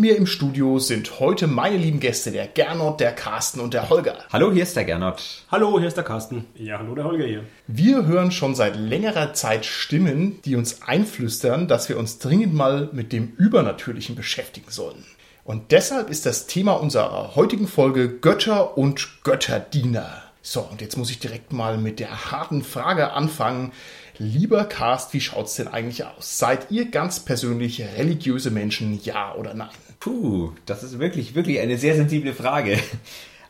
Mir 0.00 0.16
im 0.16 0.26
Studio 0.26 0.78
sind 0.78 1.20
heute 1.20 1.46
meine 1.46 1.76
lieben 1.76 2.00
Gäste, 2.00 2.32
der 2.32 2.48
Gernot, 2.48 3.00
der 3.00 3.12
Carsten 3.12 3.60
und 3.60 3.74
der 3.74 3.90
Holger. 3.90 4.16
Hallo, 4.32 4.50
hier 4.50 4.62
ist 4.62 4.74
der 4.74 4.86
Gernot. 4.86 5.44
Hallo, 5.50 5.78
hier 5.78 5.88
ist 5.88 5.96
der 5.98 6.04
Carsten. 6.04 6.46
Ja, 6.54 6.78
hallo, 6.78 6.94
der 6.94 7.04
Holger 7.04 7.26
hier. 7.26 7.44
Wir 7.66 8.06
hören 8.06 8.32
schon 8.32 8.54
seit 8.54 8.76
längerer 8.76 9.34
Zeit 9.34 9.66
Stimmen, 9.66 10.40
die 10.46 10.56
uns 10.56 10.80
einflüstern, 10.82 11.68
dass 11.68 11.90
wir 11.90 11.98
uns 11.98 12.18
dringend 12.18 12.54
mal 12.54 12.88
mit 12.92 13.12
dem 13.12 13.34
Übernatürlichen 13.36 14.16
beschäftigen 14.16 14.70
sollen. 14.70 15.04
Und 15.44 15.70
deshalb 15.70 16.08
ist 16.08 16.24
das 16.24 16.46
Thema 16.46 16.72
unserer 16.72 17.36
heutigen 17.36 17.68
Folge 17.68 18.08
Götter 18.08 18.78
und 18.78 19.22
Götterdiener. 19.22 20.22
So, 20.40 20.62
und 20.62 20.80
jetzt 20.80 20.96
muss 20.96 21.10
ich 21.10 21.18
direkt 21.18 21.52
mal 21.52 21.76
mit 21.76 22.00
der 22.00 22.30
harten 22.30 22.62
Frage 22.62 23.12
anfangen. 23.12 23.72
Lieber 24.16 24.64
Cast, 24.64 25.12
wie 25.12 25.20
schaut's 25.20 25.56
denn 25.56 25.68
eigentlich 25.68 26.04
aus? 26.04 26.38
Seid 26.38 26.70
ihr 26.70 26.90
ganz 26.90 27.20
persönlich 27.20 27.82
religiöse 27.98 28.50
Menschen, 28.50 28.98
ja 29.02 29.34
oder 29.34 29.52
nein? 29.52 29.68
Puh, 30.00 30.52
das 30.66 30.82
ist 30.82 30.98
wirklich, 30.98 31.34
wirklich 31.34 31.60
eine 31.60 31.76
sehr 31.78 31.94
sensible 31.94 32.32
Frage. 32.34 32.78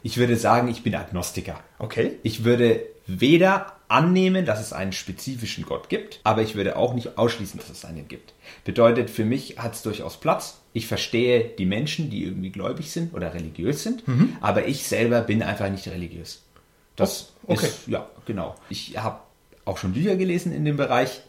Ich 0.03 0.17
würde 0.17 0.37
sagen, 0.37 0.69
ich 0.69 0.83
bin 0.83 0.95
Agnostiker. 0.95 1.61
Okay. 1.79 2.13
Ich 2.23 2.43
würde 2.45 2.83
weder 3.07 3.77
annehmen, 3.89 4.47
dass 4.47 4.61
es 4.61 4.73
einen 4.73 4.93
spezifischen 4.93 5.65
Gott 5.67 5.89
gibt, 5.89 6.21
aber 6.25 6.43
ich 6.43 6.55
würde 6.55 6.77
auch 6.77 6.95
nicht 6.95 7.19
ausschließen, 7.19 7.59
dass 7.61 7.71
es 7.71 7.85
einen 7.85 8.09
gibt. 8.09 8.33
Bedeutet, 8.65 9.11
für 9.11 9.25
mich 9.25 9.59
hat 9.59 9.75
es 9.75 9.83
durchaus 9.83 10.19
Platz. 10.19 10.59
Ich 10.73 10.87
verstehe 10.87 11.51
die 11.59 11.67
Menschen, 11.67 12.09
die 12.09 12.25
irgendwie 12.25 12.51
gläubig 12.51 12.91
sind 12.93 13.13
oder 13.15 13.35
religiös 13.35 13.83
sind, 13.83 14.05
aber 14.41 14.67
ich 14.69 14.85
selber 14.87 15.21
bin 15.23 15.43
einfach 15.43 15.69
nicht 15.69 15.87
religiös. 15.89 16.43
Das 16.97 17.33
Oh, 17.47 17.53
okay. 17.55 17.67
ist, 17.67 17.89
ja, 17.89 18.09
genau. 18.27 18.55
Ich 18.69 18.97
habe 18.97 19.21
auch 19.65 19.77
schon 19.79 19.93
Bücher 19.93 20.17
gelesen 20.17 20.53
in 20.53 20.65
dem 20.65 20.77
Bereich. 20.77 21.21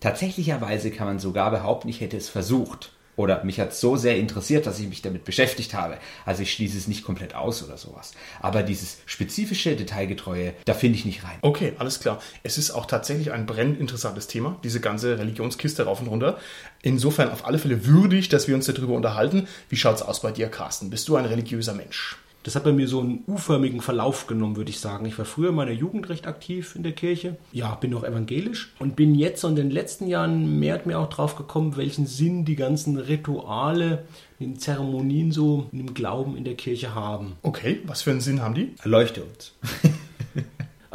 Tatsächlicherweise 0.00 0.90
kann 0.90 1.06
man 1.06 1.18
sogar 1.18 1.50
behaupten, 1.50 1.88
ich 1.88 2.00
hätte 2.00 2.16
es 2.16 2.28
versucht. 2.28 2.92
Oder 3.18 3.42
mich 3.42 3.58
hat 3.58 3.74
so 3.74 3.96
sehr 3.96 4.16
interessiert, 4.16 4.64
dass 4.64 4.78
ich 4.78 4.88
mich 4.88 5.02
damit 5.02 5.24
beschäftigt 5.24 5.74
habe. 5.74 5.98
Also 6.24 6.42
ich 6.42 6.52
schließe 6.52 6.78
es 6.78 6.86
nicht 6.86 7.02
komplett 7.02 7.34
aus 7.34 7.64
oder 7.64 7.76
sowas. 7.76 8.12
Aber 8.40 8.62
dieses 8.62 8.98
spezifische, 9.06 9.74
detailgetreue, 9.74 10.54
da 10.66 10.72
finde 10.72 11.00
ich 11.00 11.04
nicht 11.04 11.24
rein. 11.24 11.36
Okay, 11.42 11.72
alles 11.78 11.98
klar. 11.98 12.22
Es 12.44 12.58
ist 12.58 12.70
auch 12.70 12.86
tatsächlich 12.86 13.32
ein 13.32 13.44
brennend 13.44 13.80
interessantes 13.80 14.28
Thema, 14.28 14.56
diese 14.62 14.78
ganze 14.78 15.18
Religionskiste 15.18 15.82
rauf 15.82 16.00
und 16.00 16.06
runter. 16.06 16.38
Insofern 16.80 17.32
auf 17.32 17.44
alle 17.44 17.58
Fälle 17.58 17.86
würdig, 17.86 18.28
dass 18.28 18.46
wir 18.46 18.54
uns 18.54 18.66
darüber 18.66 18.94
unterhalten. 18.94 19.48
Wie 19.68 19.76
schaut's 19.76 20.02
aus 20.02 20.22
bei 20.22 20.30
dir, 20.30 20.48
Carsten? 20.48 20.88
Bist 20.88 21.08
du 21.08 21.16
ein 21.16 21.24
religiöser 21.24 21.74
Mensch? 21.74 22.16
Das 22.48 22.56
hat 22.56 22.64
bei 22.64 22.72
mir 22.72 22.88
so 22.88 23.00
einen 23.00 23.24
U-förmigen 23.26 23.82
Verlauf 23.82 24.26
genommen, 24.26 24.56
würde 24.56 24.70
ich 24.70 24.80
sagen. 24.80 25.04
Ich 25.04 25.18
war 25.18 25.26
früher 25.26 25.50
in 25.50 25.54
meiner 25.54 25.70
Jugend 25.70 26.08
recht 26.08 26.26
aktiv 26.26 26.76
in 26.76 26.82
der 26.82 26.92
Kirche. 26.92 27.36
Ja, 27.52 27.74
bin 27.74 27.92
auch 27.92 28.04
evangelisch 28.04 28.72
und 28.78 28.96
bin 28.96 29.14
jetzt 29.14 29.44
und 29.44 29.58
in 29.58 29.66
den 29.66 29.70
letzten 29.70 30.06
Jahren 30.06 30.58
mehr 30.58 30.76
und 30.76 30.86
mehr 30.86 30.98
auch 30.98 31.10
drauf 31.10 31.36
gekommen, 31.36 31.76
welchen 31.76 32.06
Sinn 32.06 32.46
die 32.46 32.56
ganzen 32.56 32.96
Rituale, 32.96 34.06
die 34.40 34.54
Zeremonien 34.54 35.30
so 35.30 35.66
im 35.72 35.92
Glauben 35.92 36.38
in 36.38 36.44
der 36.44 36.54
Kirche 36.54 36.94
haben. 36.94 37.36
Okay, 37.42 37.80
was 37.84 38.00
für 38.00 38.12
einen 38.12 38.22
Sinn 38.22 38.40
haben 38.40 38.54
die? 38.54 38.72
Erleuchte 38.82 39.24
uns. 39.24 39.52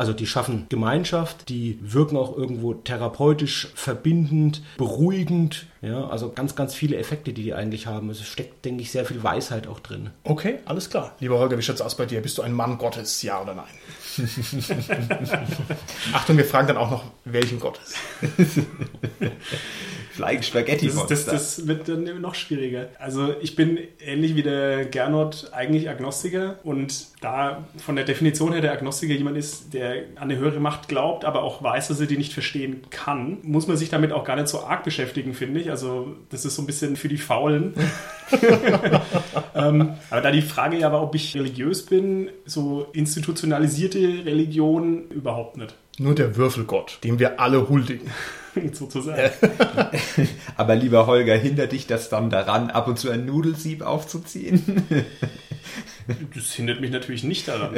Also 0.03 0.11
die 0.11 0.27
schaffen 0.27 0.65
Gemeinschaft, 0.67 1.47
die 1.47 1.79
wirken 1.81 2.17
auch 2.17 2.35
irgendwo 2.35 2.73
therapeutisch, 2.73 3.69
verbindend, 3.73 4.61
beruhigend. 4.77 5.67
Ja, 5.81 6.09
also 6.09 6.33
ganz, 6.33 6.57
ganz 6.57 6.75
viele 6.75 6.97
Effekte, 6.97 7.31
die 7.31 7.41
die 7.41 7.53
eigentlich 7.53 7.87
haben. 7.87 8.09
Es 8.09 8.21
steckt, 8.21 8.65
denke 8.65 8.81
ich, 8.81 8.91
sehr 8.91 9.05
viel 9.05 9.23
Weisheit 9.23 9.65
auch 9.65 9.79
drin. 9.79 10.09
Okay, 10.25 10.59
alles 10.65 10.89
klar. 10.89 11.15
Lieber 11.21 11.39
Holger, 11.39 11.57
wie 11.57 11.61
schaut's 11.61 11.79
aus 11.79 11.95
bei 11.95 12.05
dir? 12.05 12.21
Bist 12.21 12.37
du 12.37 12.41
ein 12.41 12.51
Mann 12.51 12.77
Gottes, 12.79 13.21
ja 13.21 13.41
oder 13.41 13.55
nein? 13.55 13.63
Achtung, 16.13 16.37
wir 16.37 16.45
fragen 16.45 16.67
dann 16.67 16.77
auch 16.77 16.91
noch, 16.91 17.03
welchen 17.25 17.59
Gottes? 17.59 17.95
Flying 20.13 20.43
Spaghetti 20.43 20.87
Das, 20.87 20.95
ist, 20.95 21.09
das, 21.09 21.25
das 21.25 21.67
wird 21.67 21.89
dann 21.89 22.21
noch 22.21 22.35
schwieriger. 22.35 22.89
Also 22.99 23.33
ich 23.41 23.55
bin 23.55 23.79
ähnlich 23.99 24.35
wie 24.35 24.43
der 24.43 24.85
Gernot 24.85 25.49
eigentlich 25.51 25.89
Agnostiker 25.89 26.59
und 26.63 27.07
da 27.21 27.65
von 27.83 27.95
der 27.95 28.05
Definition 28.05 28.51
her 28.51 28.61
der 28.61 28.73
Agnostiker 28.73 29.13
jemand 29.13 29.37
ist, 29.37 29.73
der 29.73 30.03
an 30.15 30.29
eine 30.29 30.37
höhere 30.37 30.59
Macht 30.59 30.87
glaubt, 30.87 31.25
aber 31.25 31.41
auch 31.41 31.63
weiß, 31.63 31.87
dass 31.87 31.99
er 31.99 32.05
die 32.05 32.17
nicht 32.17 32.31
verstehen 32.31 32.81
kann, 32.91 33.39
muss 33.41 33.67
man 33.67 33.75
sich 33.75 33.89
damit 33.89 34.11
auch 34.11 34.23
gar 34.23 34.35
nicht 34.35 34.49
so 34.49 34.63
arg 34.63 34.83
beschäftigen, 34.83 35.33
finde 35.33 35.61
ich. 35.61 35.71
Also 35.71 36.15
das 36.29 36.45
ist 36.45 36.55
so 36.55 36.61
ein 36.61 36.67
bisschen 36.67 36.95
für 36.95 37.07
die 37.07 37.17
Faulen. 37.17 37.73
ähm, 39.55 39.93
aber 40.11 40.21
da 40.21 40.31
die 40.31 40.41
Frage 40.43 40.77
ja 40.77 40.91
war, 40.91 41.01
ob 41.01 41.15
ich 41.15 41.35
religiös 41.35 41.85
bin, 41.87 42.29
so 42.45 42.85
institutionalisierte 42.93 43.97
Religion 44.05 45.09
überhaupt 45.09 45.57
nicht, 45.57 45.75
Nur 45.97 46.15
der 46.15 46.35
Würfelgott, 46.35 46.99
dem 47.03 47.19
wir 47.19 47.39
alle 47.39 47.69
huldigen. 47.69 48.09
sozusagen. 48.73 49.31
Aber 50.57 50.75
lieber 50.75 51.07
Holger, 51.07 51.35
hindert 51.35 51.71
dich 51.71 51.87
das 51.87 52.09
dann 52.09 52.29
daran, 52.29 52.69
ab 52.69 52.87
und 52.87 52.99
zu 52.99 53.09
ein 53.09 53.25
Nudelsieb 53.25 53.81
aufzuziehen? 53.81 54.85
Das 56.35 56.53
hindert 56.53 56.81
mich 56.81 56.91
natürlich 56.91 57.23
nicht 57.23 57.47
daran. 57.47 57.71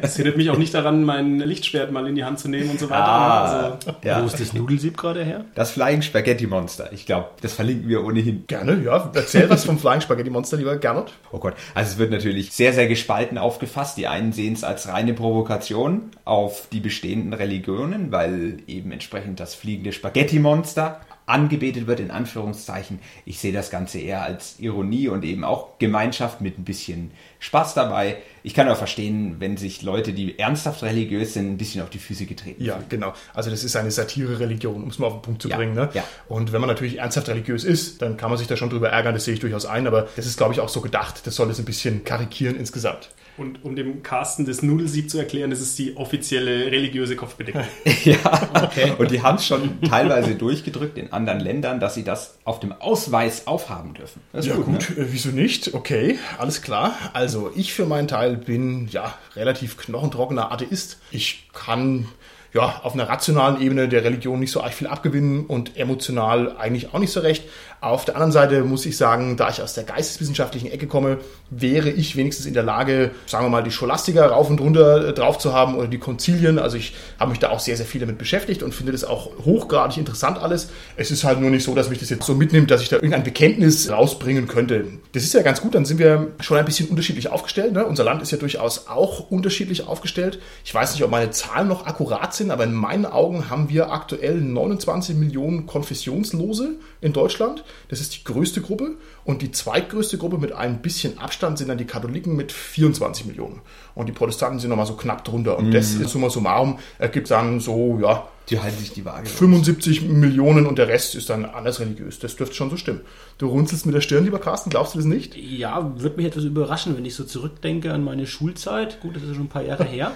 Das 0.00 0.16
hindert 0.16 0.36
mich 0.36 0.50
auch 0.50 0.58
nicht 0.58 0.74
daran, 0.74 1.04
mein 1.04 1.38
Lichtschwert 1.38 1.90
mal 1.92 2.06
in 2.06 2.14
die 2.14 2.24
Hand 2.24 2.38
zu 2.38 2.48
nehmen 2.48 2.70
und 2.70 2.78
so 2.78 2.88
weiter. 2.90 3.04
Ah, 3.04 3.44
Also, 3.44 3.94
ja. 4.04 4.22
Wo 4.22 4.26
ist 4.26 4.40
das 4.40 4.52
Nudelsieb 4.52 4.96
gerade 4.96 5.24
her? 5.24 5.44
Das 5.54 5.70
Flying 5.72 6.02
Spaghetti 6.02 6.46
Monster. 6.46 6.92
Ich 6.92 7.06
glaube, 7.06 7.30
das 7.40 7.54
verlinken 7.54 7.88
wir 7.88 8.04
ohnehin. 8.04 8.44
Gerne, 8.46 8.82
ja. 8.84 9.10
Erzähl 9.14 9.48
was 9.50 9.64
vom 9.64 9.78
Flying 9.78 10.00
Spaghetti 10.00 10.30
Monster, 10.30 10.56
lieber 10.56 10.76
Gernot. 10.76 11.12
Oh 11.32 11.38
Gott. 11.38 11.54
Also 11.74 11.92
es 11.92 11.98
wird 11.98 12.10
natürlich 12.10 12.52
sehr, 12.52 12.72
sehr 12.72 12.88
gespalten 12.88 13.38
aufgefasst. 13.38 13.96
Die 13.98 14.06
einen 14.06 14.32
sehen 14.32 14.52
es 14.54 14.64
als 14.64 14.88
reine 14.88 15.14
Provokation 15.14 16.10
auf 16.24 16.68
die 16.72 16.80
bestehenden 16.80 17.32
Religionen, 17.32 18.12
weil 18.12 18.58
eben 18.66 18.92
entsprechend 18.92 19.40
das 19.40 19.54
fliegende 19.54 19.92
Spaghetti-Monster 19.92 21.00
angebetet 21.26 21.86
wird, 21.86 22.00
in 22.00 22.10
Anführungszeichen. 22.10 22.98
Ich 23.24 23.38
sehe 23.38 23.52
das 23.52 23.70
Ganze 23.70 23.98
eher 23.98 24.22
als 24.22 24.58
Ironie 24.58 25.08
und 25.08 25.24
eben 25.24 25.44
auch 25.44 25.78
Gemeinschaft 25.78 26.40
mit 26.40 26.58
ein 26.58 26.64
bisschen 26.64 27.12
Spaß 27.38 27.74
dabei. 27.74 28.16
Ich 28.42 28.54
kann 28.54 28.68
auch 28.68 28.76
verstehen, 28.76 29.36
wenn 29.38 29.56
sich 29.56 29.82
Leute, 29.82 30.12
die 30.12 30.38
ernsthaft 30.38 30.82
religiös 30.82 31.34
sind, 31.34 31.52
ein 31.52 31.56
bisschen 31.56 31.82
auf 31.82 31.90
die 31.90 31.98
Füße 31.98 32.26
getreten 32.26 32.64
Ja, 32.64 32.80
genau. 32.88 33.14
Also 33.34 33.50
das 33.50 33.64
ist 33.64 33.76
eine 33.76 33.90
Satire-Religion, 33.90 34.82
um 34.82 34.88
es 34.88 34.98
mal 34.98 35.06
auf 35.06 35.14
den 35.14 35.22
Punkt 35.22 35.42
zu 35.42 35.48
Ja, 35.48 35.56
bringen. 35.56 35.74
Ne? 35.74 35.88
ja. 35.94 36.04
Und 36.28 36.52
wenn 36.52 36.60
man 36.60 36.68
natürlich 36.68 36.98
ernsthaft 36.98 37.28
religiös 37.28 37.64
ist, 37.64 38.02
dann 38.02 38.16
kann 38.16 38.30
man 38.30 38.38
sich 38.38 38.48
da 38.48 38.56
schon 38.56 38.70
drüber 38.70 38.90
ärgern, 38.90 39.14
das 39.14 39.24
sehe 39.24 39.34
ich 39.34 39.40
durchaus 39.40 39.66
ein, 39.66 39.86
aber 39.86 40.08
das 40.16 40.26
ist, 40.26 40.36
glaube 40.36 40.54
ich, 40.54 40.60
auch 40.60 40.68
so 40.68 40.80
gedacht. 40.80 41.26
Das 41.26 41.36
soll 41.36 41.50
es 41.50 41.58
ein 41.58 41.64
bisschen 41.64 42.04
karikieren 42.04 42.56
insgesamt. 42.56 43.10
Und 43.38 43.64
um 43.64 43.74
dem 43.76 44.02
Carsten 44.02 44.44
das 44.44 44.62
Nudelsieb 44.62 45.08
zu 45.10 45.18
erklären, 45.18 45.50
das 45.50 45.60
ist 45.60 45.78
die 45.78 45.96
offizielle 45.96 46.70
religiöse 46.70 47.16
Kopfbedeckung. 47.16 47.64
Ja, 48.04 48.70
und 48.98 49.10
die 49.10 49.22
haben 49.22 49.36
es 49.36 49.46
schon 49.46 49.80
teilweise 49.82 50.34
durchgedrückt 50.34 50.98
in 50.98 51.12
anderen 51.12 51.40
Ländern, 51.40 51.80
dass 51.80 51.94
sie 51.94 52.04
das 52.04 52.38
auf 52.44 52.60
dem 52.60 52.72
Ausweis 52.72 53.46
aufhaben 53.46 53.94
dürfen. 53.94 54.20
Das 54.32 54.44
ist 54.44 54.50
Ja 54.50 54.56
gut, 54.56 54.66
gut, 54.66 54.90
Ne? 54.96 55.04
äh, 55.04 55.06
wieso 55.12 55.30
nicht? 55.30 55.72
Okay, 55.72 56.18
alles 56.38 56.62
klar. 56.62 56.94
Also 57.12 57.50
ich 57.54 57.72
für 57.72 57.86
meinen 57.86 58.08
Teil 58.08 58.36
bin 58.36 58.88
ja 58.88 59.16
relativ 59.36 59.76
knochentrockener 59.76 60.50
Atheist. 60.52 60.98
Ich 61.10 61.48
kann 61.52 62.06
ja 62.54 62.80
auf 62.82 62.94
einer 62.94 63.08
rationalen 63.08 63.60
Ebene 63.60 63.88
der 63.88 64.04
Religion 64.04 64.38
nicht 64.40 64.50
so 64.50 64.62
arg 64.62 64.74
viel 64.74 64.86
abgewinnen 64.86 65.46
und 65.46 65.76
emotional 65.76 66.56
eigentlich 66.58 66.92
auch 66.92 66.98
nicht 66.98 67.12
so 67.12 67.20
recht. 67.20 67.44
Auf 67.82 68.04
der 68.04 68.14
anderen 68.14 68.30
Seite 68.30 68.62
muss 68.62 68.86
ich 68.86 68.96
sagen, 68.96 69.36
da 69.36 69.48
ich 69.48 69.60
aus 69.60 69.74
der 69.74 69.82
geisteswissenschaftlichen 69.82 70.70
Ecke 70.70 70.86
komme, 70.86 71.18
wäre 71.50 71.90
ich 71.90 72.14
wenigstens 72.14 72.46
in 72.46 72.54
der 72.54 72.62
Lage, 72.62 73.10
sagen 73.26 73.44
wir 73.44 73.50
mal, 73.50 73.64
die 73.64 73.72
Scholastiker 73.72 74.26
rauf 74.26 74.48
und 74.50 74.60
runter 74.60 75.08
äh, 75.08 75.12
drauf 75.12 75.38
zu 75.38 75.52
haben 75.52 75.74
oder 75.74 75.88
die 75.88 75.98
Konzilien. 75.98 76.60
Also 76.60 76.76
ich 76.76 76.94
habe 77.18 77.30
mich 77.30 77.40
da 77.40 77.50
auch 77.50 77.58
sehr, 77.58 77.76
sehr 77.76 77.84
viel 77.84 78.00
damit 78.00 78.18
beschäftigt 78.18 78.62
und 78.62 78.72
finde 78.72 78.92
das 78.92 79.02
auch 79.02 79.30
hochgradig 79.44 79.96
interessant 79.96 80.38
alles. 80.38 80.70
Es 80.96 81.10
ist 81.10 81.24
halt 81.24 81.40
nur 81.40 81.50
nicht 81.50 81.64
so, 81.64 81.74
dass 81.74 81.90
mich 81.90 81.98
das 81.98 82.08
jetzt 82.08 82.24
so 82.24 82.34
mitnimmt, 82.34 82.70
dass 82.70 82.82
ich 82.82 82.88
da 82.88 82.96
irgendein 82.96 83.24
Bekenntnis 83.24 83.90
rausbringen 83.90 84.46
könnte. 84.46 84.84
Das 85.10 85.24
ist 85.24 85.34
ja 85.34 85.42
ganz 85.42 85.60
gut, 85.60 85.74
dann 85.74 85.84
sind 85.84 85.98
wir 85.98 86.28
schon 86.38 86.58
ein 86.58 86.64
bisschen 86.64 86.88
unterschiedlich 86.88 87.30
aufgestellt. 87.30 87.72
Ne? 87.72 87.84
Unser 87.84 88.04
Land 88.04 88.22
ist 88.22 88.30
ja 88.30 88.38
durchaus 88.38 88.86
auch 88.86 89.28
unterschiedlich 89.28 89.88
aufgestellt. 89.88 90.38
Ich 90.64 90.72
weiß 90.72 90.92
nicht, 90.92 91.02
ob 91.02 91.10
meine 91.10 91.32
Zahlen 91.32 91.66
noch 91.66 91.84
akkurat 91.84 92.32
sind, 92.32 92.41
aber 92.50 92.64
in 92.64 92.74
meinen 92.74 93.06
Augen 93.06 93.48
haben 93.48 93.68
wir 93.68 93.92
aktuell 93.92 94.40
29 94.40 95.16
Millionen 95.16 95.66
Konfessionslose 95.66 96.76
in 97.00 97.12
Deutschland. 97.12 97.64
Das 97.88 98.00
ist 98.00 98.14
die 98.14 98.24
größte 98.24 98.60
Gruppe. 98.60 98.96
Und 99.24 99.42
die 99.42 99.52
zweitgrößte 99.52 100.18
Gruppe 100.18 100.38
mit 100.38 100.52
ein 100.52 100.82
bisschen 100.82 101.18
Abstand 101.18 101.58
sind 101.58 101.68
dann 101.68 101.78
die 101.78 101.84
Katholiken 101.84 102.34
mit 102.34 102.50
24 102.50 103.26
Millionen. 103.26 103.60
Und 103.94 104.06
die 104.06 104.12
Protestanten 104.12 104.58
sind 104.58 104.70
nochmal 104.70 104.86
so 104.86 104.94
knapp 104.94 105.24
drunter. 105.24 105.58
Und 105.58 105.72
das 105.72 105.94
ist 105.94 106.10
summa 106.10 106.28
summarum, 106.28 106.78
ergibt 106.98 107.30
dann 107.30 107.60
so, 107.60 107.98
ja, 108.02 108.26
Die 108.50 108.58
halten 108.58 108.78
sich 108.78 108.92
die 108.92 109.04
Waage. 109.04 109.28
75 109.28 110.02
Millionen 110.02 110.66
und 110.66 110.78
der 110.78 110.88
Rest 110.88 111.14
ist 111.14 111.30
dann 111.30 111.44
anders 111.44 111.78
religiös. 111.80 112.18
Das 112.18 112.36
dürfte 112.36 112.54
schon 112.54 112.70
so 112.70 112.76
stimmen. 112.76 113.02
Du 113.38 113.46
runzelst 113.46 113.86
mit 113.86 113.94
der 113.94 114.00
Stirn, 114.00 114.24
lieber 114.24 114.40
Carsten, 114.40 114.70
glaubst 114.70 114.94
du 114.94 114.98
das 114.98 115.06
nicht? 115.06 115.36
Ja, 115.36 115.92
würde 115.96 116.16
mich 116.16 116.26
etwas 116.26 116.44
überraschen, 116.44 116.96
wenn 116.96 117.04
ich 117.04 117.14
so 117.14 117.24
zurückdenke 117.24 117.92
an 117.92 118.02
meine 118.02 118.26
Schulzeit. 118.26 119.00
Gut, 119.00 119.16
das 119.16 119.22
ist 119.22 119.36
schon 119.36 119.44
ein 119.44 119.48
paar 119.48 119.62
Jahre 119.62 119.84
her. 119.84 120.12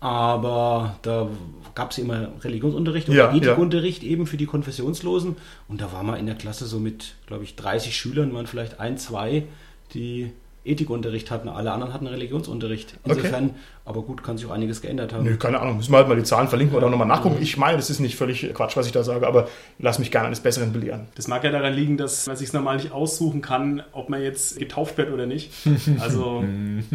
Aber 0.00 0.96
da 1.02 1.28
gab 1.74 1.90
es 1.90 1.98
immer 1.98 2.28
Religionsunterricht 2.42 3.08
Ja, 3.08 3.28
oder 3.28 3.36
Ethikunterricht 3.36 4.02
eben 4.02 4.26
für 4.26 4.36
die 4.36 4.46
Konfessionslosen. 4.46 5.36
Und 5.68 5.80
da 5.80 5.92
war 5.92 6.02
man 6.02 6.18
in 6.18 6.26
der 6.26 6.36
Klasse 6.36 6.66
so 6.66 6.78
mit, 6.78 7.14
glaube 7.26 7.44
ich, 7.44 7.56
30 7.56 7.96
Schülern, 7.96 8.32
waren 8.34 8.46
vielleicht 8.46 8.80
ein, 8.80 8.96
zwei, 8.98 9.44
die 9.94 10.32
Ethikunterricht 10.64 11.30
hatten. 11.30 11.48
Alle 11.48 11.72
anderen 11.72 11.94
hatten 11.94 12.06
Religionsunterricht. 12.06 12.94
Insofern, 13.04 13.54
aber 13.84 14.02
gut, 14.02 14.22
kann 14.22 14.36
sich 14.36 14.46
auch 14.46 14.50
einiges 14.50 14.82
geändert 14.82 15.12
haben. 15.12 15.24
Nö, 15.24 15.36
keine 15.36 15.60
Ahnung, 15.60 15.78
müssen 15.78 15.92
wir 15.92 15.98
halt 15.98 16.08
mal 16.08 16.16
die 16.16 16.24
Zahlen 16.24 16.48
verlinken 16.48 16.76
oder 16.76 16.90
nochmal 16.90 17.08
nachgucken. 17.08 17.38
Ich 17.40 17.56
meine, 17.56 17.76
das 17.76 17.90
ist 17.90 18.00
nicht 18.00 18.16
völlig 18.16 18.52
Quatsch, 18.54 18.76
was 18.76 18.86
ich 18.86 18.92
da 18.92 19.02
sage, 19.02 19.26
aber 19.26 19.48
lass 19.78 19.98
mich 19.98 20.10
gerne 20.10 20.26
eines 20.26 20.40
Besseren 20.40 20.72
belehren. 20.72 21.08
Das 21.14 21.26
mag 21.26 21.42
ja 21.42 21.50
daran 21.50 21.72
liegen, 21.72 21.96
dass 21.96 22.26
man 22.26 22.36
sich 22.36 22.52
normal 22.52 22.76
nicht 22.76 22.92
aussuchen 22.92 23.40
kann, 23.40 23.82
ob 23.92 24.10
man 24.10 24.22
jetzt 24.22 24.58
getauft 24.58 24.98
wird 24.98 25.10
oder 25.10 25.26
nicht. 25.26 25.52
Also, 26.00 26.44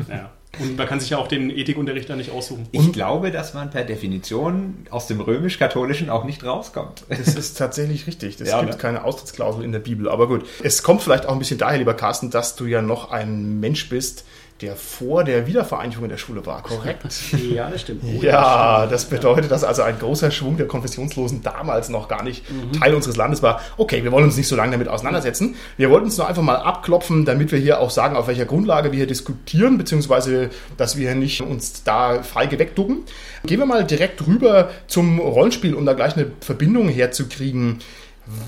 ja. 0.09 0.29
Und 0.59 0.77
man 0.77 0.87
kann 0.87 0.99
sich 0.99 1.09
ja 1.09 1.17
auch 1.17 1.27
den 1.27 1.49
Ethikunterricht 1.49 2.09
da 2.09 2.15
nicht 2.15 2.29
aussuchen. 2.31 2.67
Ich 2.71 2.93
glaube, 2.93 3.31
dass 3.31 3.55
man 3.55 3.71
per 3.71 3.83
Definition 3.83 4.85
aus 4.91 5.07
dem 5.07 5.19
römisch-katholischen 5.19 6.11
auch 6.11 6.25
nicht 6.25 6.43
rauskommt. 6.43 7.05
Das 7.09 7.35
ist 7.35 7.57
tatsächlich 7.57 8.05
richtig. 8.05 8.37
Das 8.37 8.49
Ja, 8.49 8.59
gibt 8.59 8.73
ne? 8.73 8.77
keine 8.77 9.03
Austrittsklausel 9.03 9.63
in 9.63 9.71
der 9.71 9.79
Bibel. 9.79 10.07
Aber 10.09 10.27
gut, 10.27 10.45
es 10.61 10.83
kommt 10.83 11.01
vielleicht 11.01 11.25
auch 11.25 11.33
ein 11.33 11.39
bisschen 11.39 11.57
daher, 11.57 11.79
lieber 11.79 11.95
Carsten, 11.95 12.29
dass 12.29 12.55
du 12.55 12.65
ja 12.65 12.83
noch 12.83 13.09
ein 13.09 13.59
Mensch 13.59 13.89
bist, 13.89 14.25
der 14.63 14.75
vor 14.77 15.25
der 15.25 15.45
Wiedervereinigung 15.45 16.05
in 16.05 16.09
der 16.09 16.17
Schule 16.17 16.45
war, 16.45 16.63
korrekt? 16.63 17.03
Ja, 17.53 17.69
das 17.69 17.81
stimmt. 17.81 18.03
Oh, 18.03 18.23
Ja, 18.23 18.87
das 18.87 19.05
bedeutet, 19.05 19.51
dass 19.51 19.63
also 19.63 19.81
ein 19.81 19.99
großer 19.99 20.31
Schwung 20.31 20.55
der 20.57 20.67
Konfessionslosen 20.67 21.43
damals 21.43 21.89
noch 21.89 22.07
gar 22.07 22.23
nicht 22.23 22.45
Teil 22.79 22.93
unseres 22.95 23.17
Landes 23.17 23.43
war. 23.43 23.59
Okay, 23.77 24.03
wir 24.03 24.11
wollen 24.11 24.23
uns 24.23 24.37
nicht 24.37 24.47
so 24.47 24.55
lange 24.55 24.71
damit 24.71 24.87
auseinandersetzen. 24.87 25.55
Wir 25.77 25.89
wollten 25.89 26.05
uns 26.05 26.17
nur 26.17 26.27
einfach 26.27 26.41
mal 26.41 26.55
abklopfen, 26.55 27.25
damit 27.25 27.51
wir 27.51 27.59
hier 27.59 27.79
auch 27.79 27.89
sagen, 27.89 28.15
auf 28.15 28.27
welcher 28.27 28.45
Grundlage 28.45 28.91
wir 28.91 28.97
hier 28.97 29.07
diskutieren, 29.07 29.77
beziehungsweise, 29.77 30.49
dass 30.77 30.97
wir 30.97 31.13
nicht 31.15 31.41
uns 31.41 31.83
da 31.83 32.23
feige 32.23 32.57
wegducken. 32.59 32.99
Gehen 33.45 33.59
wir 33.59 33.65
mal 33.65 33.83
direkt 33.83 34.25
rüber 34.25 34.69
zum 34.87 35.19
Rollenspiel, 35.19 35.73
um 35.75 35.85
da 35.85 35.93
gleich 35.93 36.15
eine 36.15 36.27
Verbindung 36.39 36.87
herzukriegen. 36.87 37.79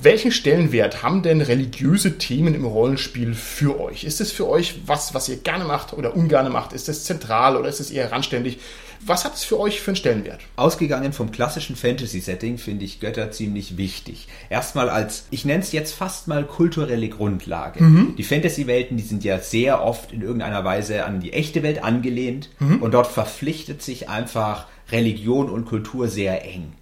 Welchen 0.02 0.32
Stellenwert 0.32 1.04
haben 1.04 1.22
denn 1.22 1.42
religiöse 1.42 2.18
Themen 2.18 2.56
im 2.56 2.64
Rollenspiel 2.64 3.34
für 3.34 3.80
euch? 3.80 4.06
Ist 4.06 4.22
es 4.22 4.32
für 4.32 4.48
euch 4.48 4.80
was, 4.86 5.14
was 5.14 5.28
ihr 5.28 5.36
gerne 5.36 5.66
macht 5.66 5.92
oder 5.92 6.16
ungerne 6.16 6.50
macht? 6.50 6.72
Ist 6.72 6.88
es 6.88 7.04
zentral 7.04 7.58
oder 7.58 7.68
ist 7.68 7.82
es 7.82 7.92
eher 7.92 8.10
randständig? 8.10 8.60
Was 9.06 9.26
hat 9.26 9.36
es 9.36 9.44
für 9.44 9.60
euch 9.60 9.82
für 9.82 9.92
einen 9.92 9.98
Stellenwert? 9.98 10.40
Ausgegangen 10.56 11.12
vom 11.12 11.30
klassischen 11.30 11.76
Fantasy-Setting 11.76 12.58
finde 12.58 12.86
ich 12.86 13.02
Götter 13.02 13.32
ziemlich 13.32 13.76
wichtig. 13.76 14.30
Erstmal 14.50 14.90
als, 14.90 15.26
ich 15.30 15.44
nenne 15.44 15.62
es 15.62 15.74
jetzt 15.74 15.94
fast 15.94 16.30
mal 16.30 16.46
kulturelle 16.46 17.10
Grundlage. 17.10 17.84
Die 18.18 18.24
Fantasy-Welten, 18.24 18.96
die 18.96 19.04
sind 19.04 19.26
ja 19.26 19.40
sehr 19.40 19.84
oft 19.84 20.14
in 20.14 20.22
irgendeiner 20.22 20.64
Weise 20.64 21.04
an 21.06 21.20
die 21.20 21.34
echte 21.34 21.64
Welt 21.64 21.84
angelehnt 21.84 22.50
und 22.80 22.94
dort 22.94 23.08
verpflichtet 23.08 23.82
sich 23.82 24.08
einfach 24.08 24.68
Religion 24.92 25.50
und 25.50 25.66
Kultur 25.66 26.08
sehr 26.08 26.46
eng. 26.46 26.74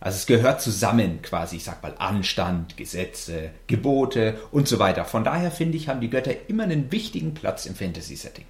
Also 0.00 0.16
es 0.16 0.26
gehört 0.26 0.60
zusammen 0.62 1.22
quasi, 1.22 1.56
ich 1.56 1.64
sag 1.64 1.82
mal 1.82 1.94
Anstand, 1.98 2.76
Gesetze, 2.76 3.50
Gebote 3.66 4.38
und 4.52 4.68
so 4.68 4.78
weiter. 4.78 5.04
Von 5.04 5.24
daher 5.24 5.50
finde 5.50 5.76
ich, 5.76 5.88
haben 5.88 6.00
die 6.00 6.10
Götter 6.10 6.32
immer 6.48 6.62
einen 6.64 6.92
wichtigen 6.92 7.34
Platz 7.34 7.66
im 7.66 7.74
Fantasy-Setting. 7.74 8.44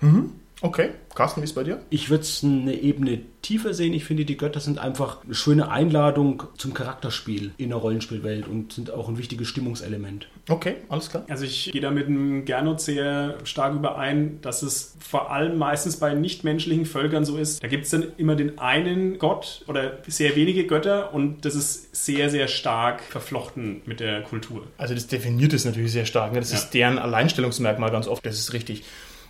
Okay, 0.60 0.90
Carsten, 1.14 1.40
wie 1.40 1.44
ist 1.44 1.54
bei 1.54 1.62
dir? 1.62 1.80
Ich 1.88 2.10
würde 2.10 2.22
es 2.22 2.42
eine 2.42 2.74
Ebene 2.74 3.20
tiefer 3.42 3.74
sehen. 3.74 3.92
Ich 3.94 4.04
finde, 4.04 4.24
die 4.24 4.36
Götter 4.36 4.58
sind 4.58 4.78
einfach 4.78 5.24
eine 5.24 5.34
schöne 5.34 5.70
Einladung 5.70 6.42
zum 6.56 6.74
Charakterspiel 6.74 7.52
in 7.58 7.68
der 7.68 7.78
Rollenspielwelt 7.78 8.48
und 8.48 8.72
sind 8.72 8.90
auch 8.90 9.08
ein 9.08 9.18
wichtiges 9.18 9.46
Stimmungselement. 9.46 10.26
Okay, 10.48 10.76
alles 10.88 11.10
klar. 11.10 11.24
Also 11.28 11.44
ich 11.44 11.70
gehe 11.70 11.80
da 11.80 11.92
mit 11.92 12.08
dem 12.08 12.44
Gernot 12.44 12.80
sehr 12.80 13.36
stark 13.44 13.74
überein, 13.74 14.40
dass 14.42 14.62
es 14.62 14.96
vor 14.98 15.30
allem 15.30 15.58
meistens 15.58 15.98
bei 15.98 16.14
nichtmenschlichen 16.14 16.86
Völkern 16.86 17.24
so 17.24 17.36
ist. 17.36 17.62
Da 17.62 17.68
gibt 17.68 17.84
es 17.84 17.90
dann 17.90 18.06
immer 18.16 18.34
den 18.34 18.58
einen 18.58 19.18
Gott 19.18 19.62
oder 19.68 19.98
sehr 20.08 20.34
wenige 20.34 20.66
Götter 20.66 21.14
und 21.14 21.44
das 21.44 21.54
ist 21.54 21.94
sehr, 21.94 22.30
sehr 22.30 22.48
stark 22.48 23.02
verflochten 23.02 23.82
mit 23.86 24.00
der 24.00 24.22
Kultur. 24.22 24.66
Also 24.76 24.94
das 24.94 25.06
definiert 25.06 25.52
es 25.52 25.64
natürlich 25.64 25.92
sehr 25.92 26.06
stark. 26.06 26.32
Ne? 26.32 26.40
Das 26.40 26.50
Ja. 26.50 26.58
ist 26.58 26.70
deren 26.70 26.98
Alleinstellungsmerkmal 26.98 27.92
ganz 27.92 28.08
oft, 28.08 28.26
das 28.26 28.38
ist 28.38 28.52
richtig. 28.52 28.82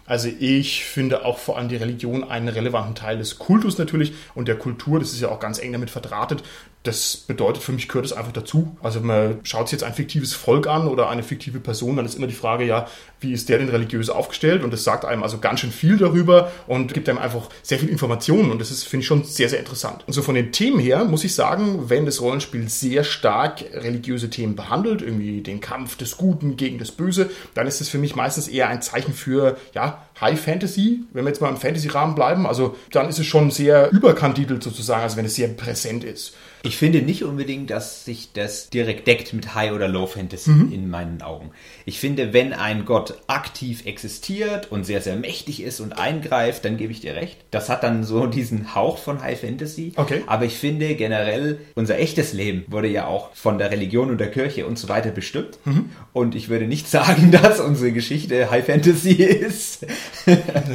Also 0.08 0.28
ich 0.40 0.84
finde 0.84 1.24
auch 1.26 1.38
vor 1.38 1.58
allem 1.58 1.68
die 1.68 1.76
Religion 1.76 2.24
einen 2.24 2.48
relevanten 2.48 2.94
Teil 2.94 3.18
des 3.18 3.38
Kultus 3.38 3.76
natürlich 3.76 4.14
und 4.34 4.48
der 4.48 4.56
Kultur, 4.56 4.98
das 4.98 5.12
ist 5.12 5.20
ja 5.20 5.28
auch 5.28 5.38
ganz 5.38 5.58
eng 5.58 5.72
damit 5.72 5.90
verdrahtet. 5.90 6.42
Das 6.84 7.16
bedeutet 7.16 7.62
für 7.62 7.72
mich 7.72 7.88
gehört 7.88 8.06
es 8.06 8.12
einfach 8.12 8.32
dazu. 8.32 8.76
Also 8.82 9.00
man 9.00 9.40
schaut 9.42 9.68
sich 9.68 9.72
jetzt 9.72 9.82
ein 9.82 9.92
fiktives 9.92 10.32
Volk 10.32 10.66
an 10.66 10.86
oder 10.86 11.10
eine 11.10 11.22
fiktive 11.22 11.60
Person, 11.60 11.96
dann 11.96 12.06
ist 12.06 12.14
immer 12.14 12.28
die 12.28 12.34
Frage, 12.34 12.64
ja, 12.64 12.86
wie 13.20 13.32
ist 13.32 13.48
der 13.48 13.58
denn 13.58 13.68
religiös 13.68 14.08
aufgestellt? 14.08 14.62
Und 14.62 14.72
das 14.72 14.84
sagt 14.84 15.04
einem 15.04 15.22
also 15.22 15.38
ganz 15.38 15.60
schön 15.60 15.72
viel 15.72 15.98
darüber 15.98 16.50
und 16.66 16.94
gibt 16.94 17.08
einem 17.08 17.18
einfach 17.18 17.48
sehr 17.62 17.78
viel 17.78 17.88
Informationen 17.88 18.50
und 18.50 18.60
das 18.60 18.70
ist, 18.70 18.84
finde 18.84 19.02
ich, 19.02 19.08
schon 19.08 19.24
sehr, 19.24 19.48
sehr 19.48 19.58
interessant. 19.58 20.04
Und 20.06 20.12
so 20.14 20.22
von 20.22 20.36
den 20.36 20.52
Themen 20.52 20.78
her 20.78 21.04
muss 21.04 21.24
ich 21.24 21.34
sagen, 21.34 21.90
wenn 21.90 22.06
das 22.06 22.22
Rollenspiel 22.22 22.68
sehr 22.68 23.04
stark 23.04 23.62
religiöse 23.74 24.30
Themen 24.30 24.56
behandelt, 24.56 25.02
irgendwie 25.02 25.42
den 25.42 25.60
Kampf 25.60 25.96
des 25.96 26.16
Guten 26.16 26.56
gegen 26.56 26.78
das 26.78 26.92
Böse, 26.92 27.28
dann 27.54 27.66
ist 27.66 27.80
es 27.80 27.88
für 27.88 27.98
mich 27.98 28.14
meistens 28.14 28.48
eher 28.48 28.68
ein 28.68 28.80
Zeichen 28.80 29.12
für, 29.12 29.58
ja, 29.74 29.97
High 30.20 30.40
Fantasy, 30.40 31.04
wenn 31.12 31.24
wir 31.24 31.30
jetzt 31.30 31.40
mal 31.40 31.48
im 31.48 31.56
Fantasy-Rahmen 31.56 32.14
bleiben, 32.14 32.46
also 32.46 32.76
dann 32.90 33.08
ist 33.08 33.18
es 33.18 33.26
schon 33.26 33.50
sehr 33.50 33.90
überkandidelt 33.90 34.62
sozusagen, 34.62 35.02
also 35.02 35.16
wenn 35.16 35.24
es 35.24 35.36
sehr 35.36 35.48
präsent 35.48 36.04
ist. 36.04 36.34
Ich 36.62 36.76
finde 36.76 37.02
nicht 37.02 37.24
unbedingt, 37.24 37.70
dass 37.70 38.04
sich 38.04 38.32
das 38.32 38.68
direkt 38.70 39.06
deckt 39.06 39.32
mit 39.32 39.54
High 39.54 39.72
oder 39.72 39.86
Low 39.88 40.06
Fantasy 40.06 40.50
Mhm. 40.50 40.72
in 40.72 40.90
meinen 40.90 41.22
Augen. 41.22 41.50
Ich 41.84 42.00
finde, 42.00 42.32
wenn 42.32 42.52
ein 42.52 42.84
Gott 42.84 43.14
aktiv 43.26 43.86
existiert 43.86 44.70
und 44.72 44.84
sehr, 44.84 45.00
sehr 45.00 45.16
mächtig 45.16 45.62
ist 45.62 45.80
und 45.80 45.92
eingreift, 45.98 46.64
dann 46.64 46.76
gebe 46.76 46.92
ich 46.92 47.00
dir 47.00 47.14
recht. 47.14 47.36
Das 47.50 47.68
hat 47.68 47.82
dann 47.84 48.02
so 48.04 48.26
diesen 48.26 48.74
Hauch 48.74 48.98
von 48.98 49.22
High 49.22 49.40
Fantasy. 49.40 49.92
Okay. 49.96 50.22
Aber 50.26 50.44
ich 50.44 50.54
finde 50.56 50.94
generell, 50.96 51.58
unser 51.74 51.98
echtes 51.98 52.32
Leben 52.32 52.64
wurde 52.68 52.88
ja 52.88 53.06
auch 53.06 53.34
von 53.34 53.58
der 53.58 53.70
Religion 53.70 54.10
und 54.10 54.18
der 54.18 54.30
Kirche 54.30 54.66
und 54.66 54.78
so 54.78 54.88
weiter 54.88 55.10
bestimmt. 55.10 55.58
Mhm. 55.64 55.90
Und 56.12 56.34
ich 56.34 56.48
würde 56.48 56.66
nicht 56.66 56.88
sagen, 56.90 57.30
dass 57.30 57.60
unsere 57.60 57.92
Geschichte 57.92 58.50
High 58.50 58.66
Fantasy 58.66 59.12
ist. 59.12 59.86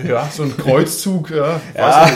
Ja, 0.08 0.30
so 0.34 0.44
ein 0.44 0.56
Kreuzzug, 0.58 1.30
ja, 1.32 1.60
Ja. 1.76 2.10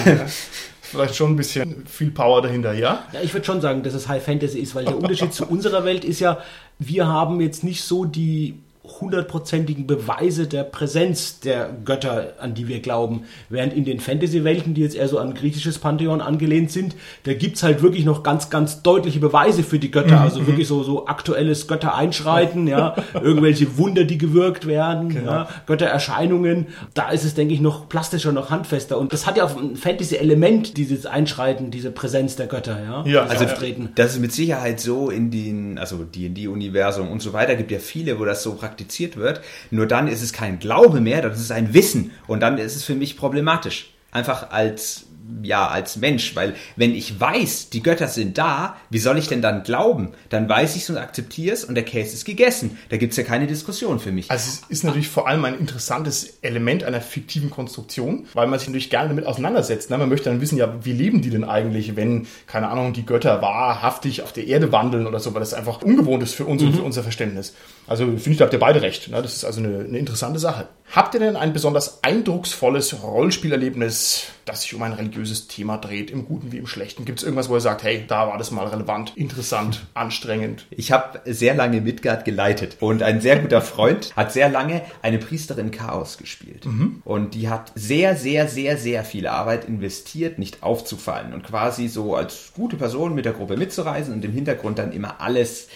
Vielleicht 0.90 1.16
schon 1.16 1.34
ein 1.34 1.36
bisschen 1.36 1.86
viel 1.86 2.12
Power 2.12 2.42
dahinter, 2.42 2.74
ja? 2.74 3.06
Ja, 3.12 3.22
ich 3.22 3.34
würde 3.34 3.46
schon 3.46 3.62
sagen, 3.62 3.84
dass 3.84 3.94
es 3.94 4.08
High 4.08 4.24
Fantasy 4.24 4.60
ist, 4.60 4.74
weil 4.74 4.86
der 4.86 4.98
Unterschied 4.98 5.34
zu 5.34 5.46
unserer 5.46 5.84
Welt 5.84 6.06
ist 6.06 6.20
ja, 6.20 6.40
wir 6.80 7.08
haben 7.08 7.42
jetzt 7.42 7.64
nicht 7.64 7.84
so 7.84 8.06
die 8.06 8.60
hundertprozentigen 8.88 9.88
Beweise 9.88 10.48
der 10.48 10.64
Präsenz 10.64 11.40
der 11.40 11.70
Götter, 11.86 12.34
an 12.40 12.54
die 12.54 12.68
wir 12.68 12.80
glauben. 12.80 13.24
Während 13.50 13.74
in 13.74 13.86
den 13.86 14.00
Fantasy-Welten, 14.00 14.74
die 14.74 14.82
jetzt 14.82 14.96
eher 14.96 15.08
so 15.08 15.20
an 15.20 15.34
griechisches 15.34 15.80
Pantheon 15.80 16.22
angelehnt 16.22 16.72
sind, 16.72 16.96
da 17.24 17.34
gibt's 17.34 17.64
halt 17.64 17.82
wirklich 17.82 18.06
noch 18.06 18.24
ganz, 18.24 18.50
ganz 18.50 18.82
deutliche 18.82 19.20
Beweise 19.20 19.64
für 19.64 19.80
die 19.80 19.92
Götter. 19.92 20.22
Also 20.22 20.48
wirklich 20.48 20.68
so, 20.68 20.84
so 20.84 21.08
aktuelles 21.08 21.68
Göttereinschreiten, 21.68 22.68
ja, 22.68 22.96
irgendwelche 23.14 23.78
Wunder, 23.78 24.04
die 24.06 24.18
gewirkt 24.18 24.68
werden, 24.68 25.26
ja, 25.26 25.48
Göttererscheinungen. 25.66 26.68
Da 26.94 27.10
ist 27.10 27.24
es, 27.24 27.36
denke 27.36 27.54
ich, 27.54 27.62
noch 27.62 27.90
plastischer, 27.90 28.32
noch 28.32 28.50
handfester. 28.50 28.98
Und 28.98 29.14
das 29.14 29.28
hat 29.28 29.38
ja 29.38 29.46
auch 29.46 29.58
ein 29.58 29.76
Fantasy-Element, 29.76 30.78
dieses 30.78 31.06
Einschreiten, 31.06 31.72
diese 31.72 31.92
Präsenz 31.92 32.36
der 32.36 32.48
Götter, 32.48 32.82
ja. 32.82 33.04
Ja, 33.06 33.24
das 33.24 33.32
also 33.32 33.46
Auftreten. 33.46 33.90
Das 33.96 34.14
ist 34.14 34.20
mit 34.20 34.32
Sicherheit 34.32 34.80
so 34.80 35.10
in 35.10 35.32
den, 35.32 35.78
also 35.78 36.04
D&D-Universum 36.04 37.10
und 37.10 37.22
so 37.22 37.34
weiter, 37.34 37.56
gibt 37.56 37.72
ja 37.72 37.80
viele, 37.80 38.20
wo 38.20 38.26
das 38.26 38.44
so 38.44 38.52
praktiziert 38.78 39.18
wird. 39.18 39.42
Nur 39.72 39.88
dann 39.88 40.08
ist 40.08 40.22
es 40.22 40.34
kein 40.34 40.60
Glaube 40.60 41.02
mehr, 41.02 41.22
das 41.22 41.40
ist 41.40 41.52
ein 41.52 41.74
Wissen. 41.74 42.12
Und 42.28 42.42
dann 42.42 42.58
ist 42.58 42.76
es 42.76 42.84
für 42.84 42.96
mich 42.96 43.18
problematisch. 43.18 43.92
Einfach 44.12 44.52
als, 44.52 45.06
ja, 45.44 45.68
als 45.68 45.98
Mensch. 45.98 46.36
Weil 46.36 46.56
wenn 46.76 46.96
ich 46.96 47.20
weiß, 47.20 47.70
die 47.72 47.84
Götter 47.84 48.08
sind 48.08 48.38
da, 48.38 48.78
wie 48.90 49.00
soll 49.00 49.18
ich 49.18 49.28
denn 49.28 49.42
dann 49.42 49.64
glauben? 49.64 50.14
Dann 50.30 50.48
weiß 50.48 50.76
ich 50.76 50.84
es 50.84 50.90
und 50.90 50.98
akzeptiere 50.98 51.54
es 51.54 51.66
und 51.66 51.76
der 51.76 51.84
Case 51.84 52.14
ist 52.14 52.26
gegessen. 52.26 52.78
Da 52.90 52.98
gibt 52.98 53.12
es 53.12 53.18
ja 53.18 53.24
keine 53.24 53.48
Diskussion 53.48 54.00
für 54.00 54.12
mich. 54.12 54.32
Also 54.32 54.50
es 54.50 54.70
ist 54.70 54.84
natürlich 54.84 55.10
vor 55.10 55.28
allem 55.28 55.44
ein 55.46 55.60
interessantes 55.60 56.38
Element 56.42 56.84
einer 56.84 57.02
fiktiven 57.02 57.50
Konstruktion, 57.50 58.28
weil 58.34 58.48
man 58.48 58.60
sich 58.60 58.70
natürlich 58.70 58.90
gerne 58.90 59.10
damit 59.10 59.26
auseinandersetzt. 59.26 59.90
ne? 59.90 59.98
Man 59.98 60.10
möchte 60.10 60.30
dann 60.30 60.40
wissen, 60.40 60.58
ja, 60.58 60.74
wie 60.84 60.94
leben 60.94 61.22
die 61.22 61.30
denn 61.30 61.44
eigentlich, 61.44 61.96
wenn, 61.96 62.28
keine 62.48 62.70
Ahnung, 62.70 62.94
die 62.94 63.06
Götter 63.06 63.42
wahrhaftig 63.42 64.22
auf 64.22 64.32
der 64.32 64.48
Erde 64.48 64.72
wandeln 64.72 65.06
oder 65.06 65.20
so, 65.20 65.34
weil 65.34 65.42
das 65.42 65.54
einfach 65.54 65.82
ungewohnt 65.82 66.24
ist 66.24 66.34
für 66.34 66.46
uns 66.46 66.64
und 66.64 66.76
für 66.76 66.84
unser 66.84 67.04
Verständnis. 67.04 67.54
Also 67.88 68.06
finde 68.06 68.32
ich, 68.32 68.38
da 68.38 68.46
habt 68.46 68.54
ihr 68.54 68.60
beide 68.60 68.82
recht. 68.82 69.10
ne? 69.10 69.22
Das 69.22 69.34
ist 69.34 69.46
also 69.46 69.62
eine, 69.62 69.80
eine 69.80 69.98
interessante 69.98 70.40
Sache. 70.40 70.68
Habt 70.92 71.14
ihr 71.14 71.20
denn 71.20 71.36
ein 71.36 71.52
besonders 71.52 72.02
eindrucksvolles 72.04 73.04
Rollenspielerlebnis, 73.04 74.28
das 74.46 74.62
sich 74.62 74.74
um 74.74 74.84
ein 74.84 74.94
religiöses 74.94 75.48
Thema 75.48 75.78
dreht, 75.78 76.10
im 76.12 76.26
Guten 76.26 76.54
wie 76.54 76.58
im 76.58 76.68
Schlechten? 76.68 77.04
Gibt 77.04 77.20
es 77.20 77.26
irgendwas, 77.26 77.50
wo 77.50 77.56
ihr 77.56 77.62
sagt, 77.62 77.84
hey, 77.84 78.06
da 78.08 78.28
war 78.28 78.38
das 78.38 78.52
mal 78.52 78.68
relevant, 78.68 79.12
interessant, 79.16 79.86
anstrengend? 79.94 80.66
Ich 80.70 80.94
habe 80.94 81.20
sehr 81.26 81.56
lange 81.56 81.82
Midgard 81.82 82.24
geleitet 82.24 82.78
und 82.80 83.04
ein 83.04 83.20
sehr 83.20 83.40
guter 83.40 83.62
Freund 83.62 84.16
hat 84.16 84.32
sehr 84.32 84.50
lange 84.50 84.82
eine 85.02 85.18
Priesterin 85.18 85.72
Chaos 85.72 86.18
gespielt. 86.18 86.66
Und 87.04 87.36
die 87.36 87.50
hat 87.50 87.74
sehr, 87.76 88.16
sehr, 88.16 88.48
sehr, 88.48 88.78
sehr 88.78 89.04
viel 89.04 89.28
Arbeit 89.28 89.66
investiert, 89.66 90.40
nicht 90.40 90.64
aufzufallen 90.64 91.34
und 91.34 91.44
quasi 91.44 91.90
so 91.90 92.16
als 92.16 92.52
gute 92.56 92.78
Person 92.78 93.14
mit 93.14 93.26
der 93.26 93.34
Gruppe 93.34 93.58
mitzureisen 93.58 94.14
und 94.14 94.24
im 94.24 94.32
Hintergrund 94.32 94.80
dann 94.80 94.94
immer 94.94 95.20
alles 95.20 95.68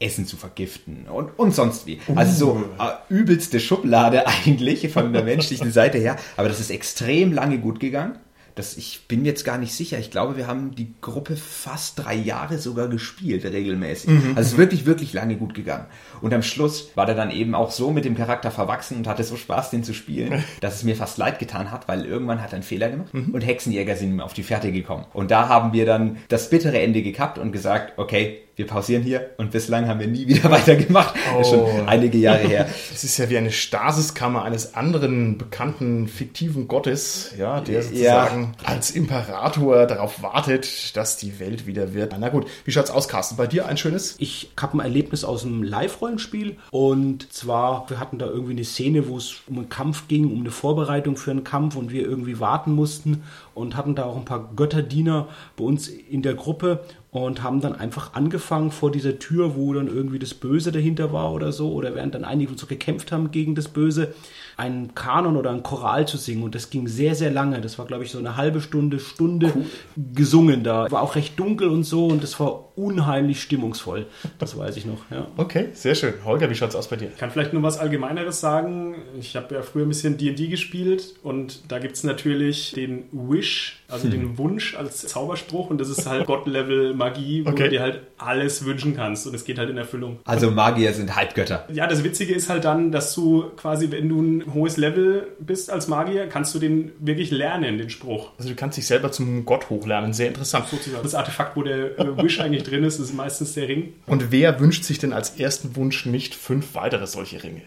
Essen 0.00 0.26
zu 0.26 0.36
vergiften 0.36 1.06
und, 1.08 1.38
und 1.38 1.54
sonst 1.54 1.86
wie. 1.86 2.00
Also 2.16 2.32
so 2.32 2.64
äh, 2.82 3.12
übelste 3.14 3.60
Schublade 3.60 4.26
eigentlich 4.46 4.90
von 4.90 5.12
der 5.12 5.22
menschlichen 5.22 5.70
Seite 5.70 5.98
her. 5.98 6.16
Aber 6.36 6.48
das 6.48 6.58
ist 6.58 6.70
extrem 6.70 7.32
lange 7.32 7.58
gut 7.58 7.78
gegangen. 7.80 8.18
Das, 8.56 8.76
ich 8.76 9.06
bin 9.06 9.24
jetzt 9.24 9.44
gar 9.44 9.58
nicht 9.58 9.72
sicher. 9.72 9.98
Ich 10.00 10.10
glaube, 10.10 10.36
wir 10.36 10.46
haben 10.48 10.74
die 10.74 10.92
Gruppe 11.00 11.36
fast 11.36 11.98
drei 12.00 12.14
Jahre 12.16 12.58
sogar 12.58 12.88
gespielt, 12.88 13.44
regelmäßig. 13.44 14.10
Mhm. 14.10 14.26
Also 14.34 14.40
es 14.40 14.46
ist 14.52 14.58
wirklich, 14.58 14.86
wirklich 14.86 15.12
lange 15.12 15.36
gut 15.36 15.54
gegangen. 15.54 15.86
Und 16.20 16.34
am 16.34 16.42
Schluss 16.42 16.90
war 16.96 17.06
der 17.06 17.14
dann 17.14 17.30
eben 17.30 17.54
auch 17.54 17.70
so 17.70 17.90
mit 17.92 18.04
dem 18.04 18.16
Charakter 18.16 18.50
verwachsen 18.50 18.96
und 18.98 19.06
hatte 19.06 19.22
so 19.22 19.36
Spaß, 19.36 19.70
den 19.70 19.84
zu 19.84 19.94
spielen, 19.94 20.44
dass 20.60 20.74
es 20.76 20.82
mir 20.82 20.96
fast 20.96 21.16
leid 21.16 21.38
getan 21.38 21.70
hat, 21.70 21.86
weil 21.88 22.04
irgendwann 22.04 22.42
hat 22.42 22.50
er 22.50 22.54
einen 22.54 22.62
Fehler 22.64 22.90
gemacht 22.90 23.14
Mhm. 23.14 23.32
und 23.32 23.40
Hexenjäger 23.42 23.96
sind 23.96 24.10
ihm 24.10 24.20
auf 24.20 24.34
die 24.34 24.42
Fährte 24.42 24.72
gekommen. 24.72 25.04
Und 25.12 25.30
da 25.30 25.48
haben 25.48 25.72
wir 25.72 25.86
dann 25.86 26.16
das 26.28 26.50
bittere 26.50 26.80
Ende 26.80 27.02
gekappt 27.02 27.38
und 27.38 27.52
gesagt, 27.52 27.98
okay, 27.98 28.40
wir 28.60 28.66
pausieren 28.66 29.02
hier 29.02 29.30
und 29.38 29.52
bislang 29.52 29.88
haben 29.88 30.00
wir 30.00 30.06
nie 30.06 30.26
wieder 30.28 30.50
weitergemacht. 30.50 31.14
Das 31.38 31.48
ist 31.48 31.54
Oh. 31.54 31.66
schon 31.66 31.88
einige 31.88 32.18
Jahre 32.18 32.46
her. 32.46 32.68
Es 32.94 33.04
ist 33.04 33.16
ja 33.16 33.30
wie 33.30 33.38
eine 33.38 33.50
Stasiskammer 33.50 34.42
eines 34.44 34.74
anderen 34.74 35.38
bekannten 35.38 36.06
fiktiven 36.08 36.68
Gottes, 36.68 37.32
ja, 37.38 37.62
der 37.62 37.82
sozusagen 37.82 38.52
als 38.62 38.90
Imperator 38.90 39.86
darauf 39.86 40.22
wartet, 40.22 40.94
dass 40.96 41.16
die 41.16 41.40
Welt 41.40 41.66
wieder 41.66 41.94
wird. 41.94 42.14
Na 42.20 42.28
gut, 42.28 42.46
wie 42.66 42.70
schaut's 42.72 42.90
aus, 42.90 43.08
Carsten? 43.08 43.36
Bei 43.36 43.46
dir 43.46 43.64
ein 43.66 43.78
schönes? 43.78 44.16
Ich 44.18 44.50
habe 44.60 44.76
ein 44.76 44.80
Erlebnis 44.80 45.24
aus 45.24 45.46
einem 45.46 45.62
Live-Rollenspiel 45.62 46.56
und 46.70 47.32
zwar, 47.32 47.88
wir 47.88 47.98
hatten 47.98 48.18
da 48.18 48.26
irgendwie 48.26 48.52
eine 48.52 48.64
Szene, 48.64 49.08
wo 49.08 49.16
es 49.16 49.36
um 49.46 49.56
einen 49.56 49.68
Kampf 49.70 50.06
ging, 50.08 50.30
um 50.30 50.40
eine 50.40 50.50
Vorbereitung 50.50 51.16
für 51.16 51.30
einen 51.30 51.44
Kampf 51.44 51.76
und 51.76 51.90
wir 51.92 52.02
irgendwie 52.02 52.38
warten 52.40 52.72
mussten 52.72 53.22
und 53.60 53.76
hatten 53.76 53.94
da 53.94 54.04
auch 54.04 54.16
ein 54.16 54.24
paar 54.24 54.50
Götterdiener 54.56 55.28
bei 55.56 55.64
uns 55.64 55.88
in 55.88 56.22
der 56.22 56.34
Gruppe 56.34 56.80
und 57.10 57.42
haben 57.42 57.60
dann 57.60 57.74
einfach 57.74 58.14
angefangen 58.14 58.70
vor 58.70 58.90
dieser 58.90 59.18
Tür, 59.18 59.56
wo 59.56 59.72
dann 59.72 59.88
irgendwie 59.88 60.18
das 60.18 60.34
Böse 60.34 60.72
dahinter 60.72 61.12
war 61.12 61.32
oder 61.32 61.52
so, 61.52 61.72
oder 61.72 61.94
während 61.94 62.14
dann 62.14 62.24
einige 62.24 62.56
so 62.56 62.66
gekämpft 62.66 63.12
haben 63.12 63.30
gegen 63.30 63.54
das 63.54 63.68
Böse, 63.68 64.14
einen 64.60 64.94
Kanon 64.94 65.38
oder 65.38 65.50
einen 65.50 65.62
Choral 65.62 66.06
zu 66.06 66.18
singen. 66.18 66.42
Und 66.42 66.54
das 66.54 66.68
ging 66.68 66.86
sehr, 66.86 67.14
sehr 67.14 67.30
lange. 67.30 67.62
Das 67.62 67.78
war, 67.78 67.86
glaube 67.86 68.04
ich, 68.04 68.10
so 68.10 68.18
eine 68.18 68.36
halbe 68.36 68.60
Stunde, 68.60 69.00
Stunde 69.00 69.52
gesungen 69.96 70.62
da. 70.62 70.90
War 70.90 71.00
auch 71.00 71.14
recht 71.14 71.40
dunkel 71.40 71.68
und 71.68 71.84
so 71.84 72.08
und 72.08 72.22
das 72.22 72.38
war 72.38 72.76
unheimlich 72.76 73.40
stimmungsvoll. 73.40 74.06
Das 74.38 74.58
weiß 74.58 74.76
ich 74.76 74.84
noch, 74.84 75.10
ja. 75.10 75.26
Okay, 75.38 75.68
sehr 75.72 75.94
schön. 75.94 76.12
Holger, 76.26 76.50
wie 76.50 76.54
schaut's 76.54 76.74
aus 76.74 76.88
bei 76.88 76.96
dir? 76.96 77.08
Ich 77.08 77.16
kann 77.16 77.30
vielleicht 77.30 77.54
nur 77.54 77.62
was 77.62 77.78
Allgemeineres 77.78 78.40
sagen. 78.40 78.96
Ich 79.18 79.34
habe 79.34 79.54
ja 79.54 79.62
früher 79.62 79.86
ein 79.86 79.88
bisschen 79.88 80.18
D&D 80.18 80.48
gespielt 80.48 81.14
und 81.22 81.72
da 81.72 81.78
gibt 81.78 81.96
es 81.96 82.04
natürlich 82.04 82.72
den 82.72 83.04
Wish, 83.12 83.79
also 83.90 84.08
den 84.08 84.38
Wunsch 84.38 84.74
als 84.76 85.06
Zauberspruch 85.06 85.70
und 85.70 85.80
das 85.80 85.88
ist 85.88 86.06
halt 86.06 86.26
God-Level 86.26 86.94
Magie, 86.94 87.44
wo 87.44 87.50
Okay. 87.50 87.64
du 87.64 87.70
dir 87.70 87.80
halt 87.82 88.00
alles 88.18 88.64
wünschen 88.64 88.94
kannst 88.96 89.26
und 89.26 89.34
es 89.34 89.44
geht 89.44 89.58
halt 89.58 89.70
in 89.70 89.76
Erfüllung. 89.76 90.18
Also 90.24 90.50
Magier 90.50 90.92
sind 90.92 91.14
Halbgötter. 91.16 91.66
Ja, 91.72 91.86
das 91.86 92.04
Witzige 92.04 92.34
ist 92.34 92.48
halt 92.48 92.64
dann, 92.64 92.92
dass 92.92 93.14
du 93.14 93.50
quasi, 93.56 93.90
wenn 93.90 94.08
du 94.08 94.20
ein 94.20 94.54
hohes 94.54 94.76
Level 94.76 95.28
bist 95.40 95.70
als 95.70 95.88
Magier, 95.88 96.26
kannst 96.28 96.54
du 96.54 96.58
den 96.58 96.92
wirklich 97.00 97.30
lernen, 97.30 97.78
den 97.78 97.90
Spruch. 97.90 98.30
Also 98.38 98.50
du 98.50 98.56
kannst 98.56 98.76
dich 98.78 98.86
selber 98.86 99.10
zum 99.12 99.44
Gott 99.44 99.70
hochlernen. 99.70 100.12
Sehr 100.12 100.28
interessant. 100.28 100.66
Sozusagen. 100.68 101.02
Das 101.02 101.14
Artefakt, 101.14 101.56
wo 101.56 101.62
der 101.62 101.98
äh, 101.98 102.22
Wish 102.22 102.40
eigentlich 102.40 102.62
drin 102.62 102.84
ist, 102.84 102.98
ist 102.98 103.14
meistens 103.14 103.54
der 103.54 103.68
Ring. 103.68 103.94
Und 104.06 104.30
wer 104.32 104.60
wünscht 104.60 104.84
sich 104.84 104.98
denn 104.98 105.12
als 105.12 105.30
ersten 105.38 105.76
Wunsch 105.76 106.06
nicht 106.06 106.34
fünf 106.34 106.74
weitere 106.74 107.06
solche 107.06 107.42
Ringe? 107.42 107.62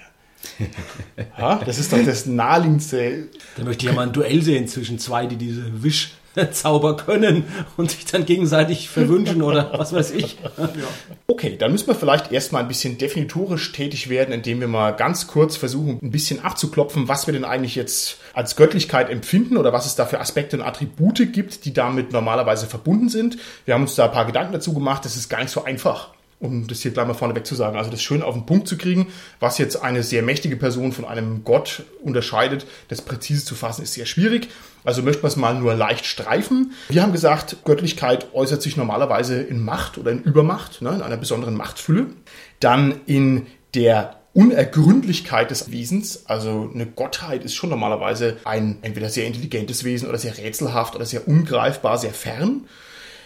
Ha? 1.37 1.61
Das 1.65 1.79
ist 1.79 1.91
doch 1.93 2.03
das 2.03 2.25
naheliegendste. 2.25 3.29
Da 3.57 3.63
möchte 3.63 3.85
ich 3.85 3.91
ja 3.91 3.95
mal 3.95 4.07
ein 4.07 4.13
Duell 4.13 4.41
sehen 4.41 4.67
zwischen 4.67 4.99
zwei, 4.99 5.25
die 5.25 5.35
diese 5.35 5.83
Wischzauber 5.83 6.97
können 6.97 7.45
und 7.77 7.91
sich 7.91 8.05
dann 8.05 8.25
gegenseitig 8.25 8.89
verwünschen 8.89 9.41
oder 9.41 9.71
was 9.77 9.93
weiß 9.93 10.11
ich. 10.11 10.37
Okay, 11.27 11.57
dann 11.57 11.71
müssen 11.71 11.87
wir 11.87 11.95
vielleicht 11.95 12.31
erstmal 12.31 12.61
ein 12.61 12.67
bisschen 12.67 12.97
definitorisch 12.97 13.71
tätig 13.71 14.09
werden, 14.09 14.33
indem 14.33 14.59
wir 14.59 14.67
mal 14.67 14.91
ganz 14.91 15.27
kurz 15.27 15.55
versuchen, 15.57 15.99
ein 16.01 16.11
bisschen 16.11 16.43
abzuklopfen, 16.43 17.07
was 17.07 17.27
wir 17.27 17.33
denn 17.33 17.45
eigentlich 17.45 17.75
jetzt 17.75 18.17
als 18.33 18.55
Göttlichkeit 18.55 19.09
empfinden 19.09 19.57
oder 19.57 19.73
was 19.73 19.85
es 19.85 19.95
da 19.95 20.05
für 20.05 20.19
Aspekte 20.19 20.57
und 20.57 20.63
Attribute 20.63 21.31
gibt, 21.31 21.65
die 21.65 21.73
damit 21.73 22.11
normalerweise 22.11 22.67
verbunden 22.67 23.09
sind. 23.09 23.37
Wir 23.65 23.73
haben 23.73 23.83
uns 23.83 23.95
da 23.95 24.05
ein 24.05 24.11
paar 24.11 24.25
Gedanken 24.25 24.53
dazu 24.53 24.73
gemacht. 24.73 25.05
Das 25.05 25.15
ist 25.15 25.29
gar 25.29 25.41
nicht 25.41 25.51
so 25.51 25.63
einfach. 25.63 26.12
Um 26.43 26.67
das 26.67 26.81
hier 26.81 26.91
gleich 26.91 27.07
mal 27.07 27.13
vorneweg 27.13 27.45
zu 27.45 27.55
sagen. 27.55 27.77
Also 27.77 27.89
das 27.89 28.01
schön 28.01 28.21
auf 28.21 28.35
den 28.35 28.45
Punkt 28.45 28.67
zu 28.67 28.77
kriegen, 28.77 29.07
was 29.39 29.57
jetzt 29.57 29.77
eine 29.77 30.03
sehr 30.03 30.21
mächtige 30.23 30.57
Person 30.57 30.91
von 30.91 31.05
einem 31.05 31.45
Gott 31.45 31.83
unterscheidet, 32.03 32.65
das 32.89 33.01
präzise 33.01 33.45
zu 33.45 33.55
fassen, 33.55 33.83
ist 33.83 33.93
sehr 33.93 34.05
schwierig. 34.05 34.49
Also 34.83 35.01
möchten 35.03 35.23
wir 35.23 35.29
es 35.29 35.37
mal 35.37 35.55
nur 35.55 35.73
leicht 35.73 36.05
streifen. 36.05 36.73
Wir 36.89 37.01
haben 37.01 37.13
gesagt, 37.13 37.57
Göttlichkeit 37.63 38.33
äußert 38.33 38.61
sich 38.61 38.75
normalerweise 38.75 39.41
in 39.41 39.63
Macht 39.63 39.97
oder 39.97 40.11
in 40.11 40.21
Übermacht, 40.21 40.81
ne, 40.81 40.89
in 40.89 41.01
einer 41.01 41.15
besonderen 41.15 41.55
Machtfülle. 41.55 42.07
Dann 42.59 42.99
in 43.05 43.47
der 43.73 44.17
Unergründlichkeit 44.33 45.49
des 45.49 45.71
Wesens, 45.71 46.25
also 46.25 46.69
eine 46.73 46.87
Gottheit 46.87 47.45
ist 47.45 47.53
schon 47.53 47.69
normalerweise 47.69 48.37
ein 48.43 48.79
entweder 48.81 49.09
sehr 49.09 49.27
intelligentes 49.27 49.85
Wesen 49.85 50.09
oder 50.09 50.17
sehr 50.17 50.37
rätselhaft 50.37 50.95
oder 50.95 51.05
sehr 51.05 51.25
ungreifbar, 51.25 51.97
sehr 51.97 52.13
fern 52.13 52.65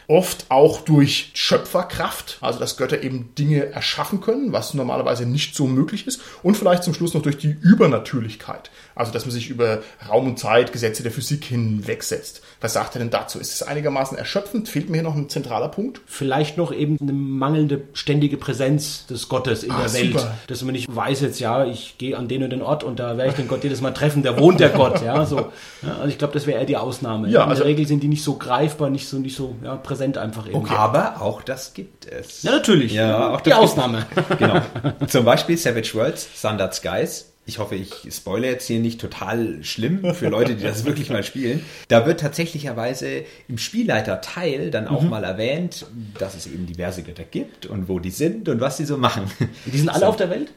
oft 0.08 0.46
auch 0.50 0.82
durch 0.82 1.32
Schöpferkraft, 1.34 2.38
also 2.40 2.60
dass 2.60 2.78
Götter 2.78 3.04
eben 3.04 3.36
Dinge 3.36 3.72
erschaffen 3.72 4.22
können, 4.22 4.54
was 4.54 4.74
normalerweise 4.74 5.26
nicht 5.26 5.54
so 5.54 5.68
möglich 5.68 6.08
ist, 6.08 6.22
und 6.44 6.56
vielleicht 6.56 6.84
zum 6.84 6.94
Schluss 6.94 7.14
noch 7.14 7.22
durch 7.22 7.38
die 7.38 7.56
Übernatürlichkeit, 7.62 8.72
also 8.96 9.12
dass 9.12 9.26
man 9.26 9.34
sich 9.34 9.50
über 9.50 9.84
Raum 10.08 10.28
und 10.28 10.40
Zeit, 10.40 10.72
Gesetze 10.72 11.04
der 11.04 11.12
Physik 11.12 11.44
hinwegsetzt. 11.44 12.42
Was 12.60 12.74
sagt 12.74 12.96
er 12.96 13.00
denn 13.00 13.12
dazu? 13.12 13.40
Ist 13.40 13.54
es 13.54 13.62
einigermaßen 13.64 14.18
erschöpfend? 14.18 14.68
Fehlt 14.68 14.90
mir 14.90 14.98
hier 14.98 15.04
noch 15.04 15.16
ein 15.16 15.30
zentraler 15.30 15.70
Punkt? 15.70 16.02
Vielleicht 16.08 16.58
noch 16.58 16.74
eben 16.74 16.98
eine 17.00 17.14
mangelnde 17.14 17.82
ständige 17.94 18.36
Präsenz 18.38 19.06
des 19.06 19.30
Gottes 19.30 19.64
in 19.64 19.70
Ah, 19.72 19.84
der 19.84 19.94
Welt. 19.94 20.14
super. 20.14 20.34
Dass 20.48 20.64
man 20.64 20.72
nicht 20.74 20.88
weiß 20.94 21.22
jetzt, 21.22 21.40
ja, 21.40 21.66
ich 21.66 21.98
gehe 22.00 22.18
an 22.18 22.28
den 22.28 22.42
und 22.44 22.50
den 22.50 22.64
Ort 22.64 22.84
und 22.84 23.00
da 23.00 23.16
werde 23.18 23.30
ich 23.30 23.36
den 23.36 23.48
Gott 23.48 23.64
jedes 23.64 23.82
Mal 23.82 23.92
treffen, 23.92 24.24
da 24.24 24.40
wohnt 24.40 24.60
der 24.60 24.70
Gott, 24.70 25.04
ja, 25.04 25.24
so. 25.26 25.52
Ja, 25.84 25.98
also 25.98 26.08
ich 26.08 26.18
glaube, 26.18 26.34
das 26.34 26.48
wäre 26.48 26.60
eher 26.60 26.66
die 26.66 26.78
Ausnahme. 26.78 27.30
Ja, 27.30 27.44
in 27.44 27.50
also- 27.50 27.62
der 27.62 27.70
Regel 27.70 27.86
sind 27.86 28.02
die 28.02 28.08
nicht 28.08 28.24
so 28.24 28.38
greifbar, 28.38 28.90
nicht 28.90 29.08
so, 29.08 29.18
nicht 29.18 29.36
so 29.38 29.56
ja, 29.64 29.76
präsent 29.76 30.18
einfach 30.18 30.48
irgendwie. 30.48 30.74
Aber 30.74 31.22
auch 31.22 31.44
das 31.44 31.76
gibt 31.76 32.08
es. 32.08 32.42
Ja, 32.44 32.52
natürlich. 32.52 32.92
Ja, 32.94 33.34
auch 33.36 33.42
die 33.42 33.52
das 33.52 33.60
Ausnahme. 33.60 34.06
Genau. 34.40 34.62
Zum 35.08 35.26
Beispiel 35.26 35.58
Savage 35.58 35.92
Worlds, 35.94 36.28
Sundered 36.42 36.74
Skies. 36.74 37.32
Ich 37.48 37.60
hoffe, 37.60 37.76
ich 37.76 38.14
spoilere 38.14 38.52
jetzt 38.52 38.68
hier 38.68 38.80
nicht 38.80 39.00
total 39.00 39.64
schlimm 39.64 40.14
für 40.14 40.28
Leute, 40.28 40.56
die 40.56 40.64
das 40.64 40.84
wirklich 40.84 41.10
mal 41.10 41.24
spielen. 41.24 41.64
Da 41.88 42.06
wird 42.06 42.20
tatsächlicherweise 42.20 43.24
im 43.48 43.58
Spielleiterteil 43.58 44.70
dann 44.70 44.90
auch 44.90 45.02
mal 45.02 45.24
erwähnt, 45.24 45.86
dass 46.20 46.36
es 46.36 46.46
eben 46.46 46.66
diverse 46.66 47.04
Götter 47.04 47.24
gibt 47.24 47.66
und 47.66 47.88
wo 47.88 48.00
die 48.00 48.12
sind 48.12 48.50
und 48.50 48.60
was 48.60 48.76
sie 48.76 48.84
so 48.84 48.98
machen. 48.98 49.32
Die 49.66 49.78
sind 49.78 49.88
alle 49.88 50.10
auf 50.10 50.18
der 50.18 50.30
Welt? 50.30 50.52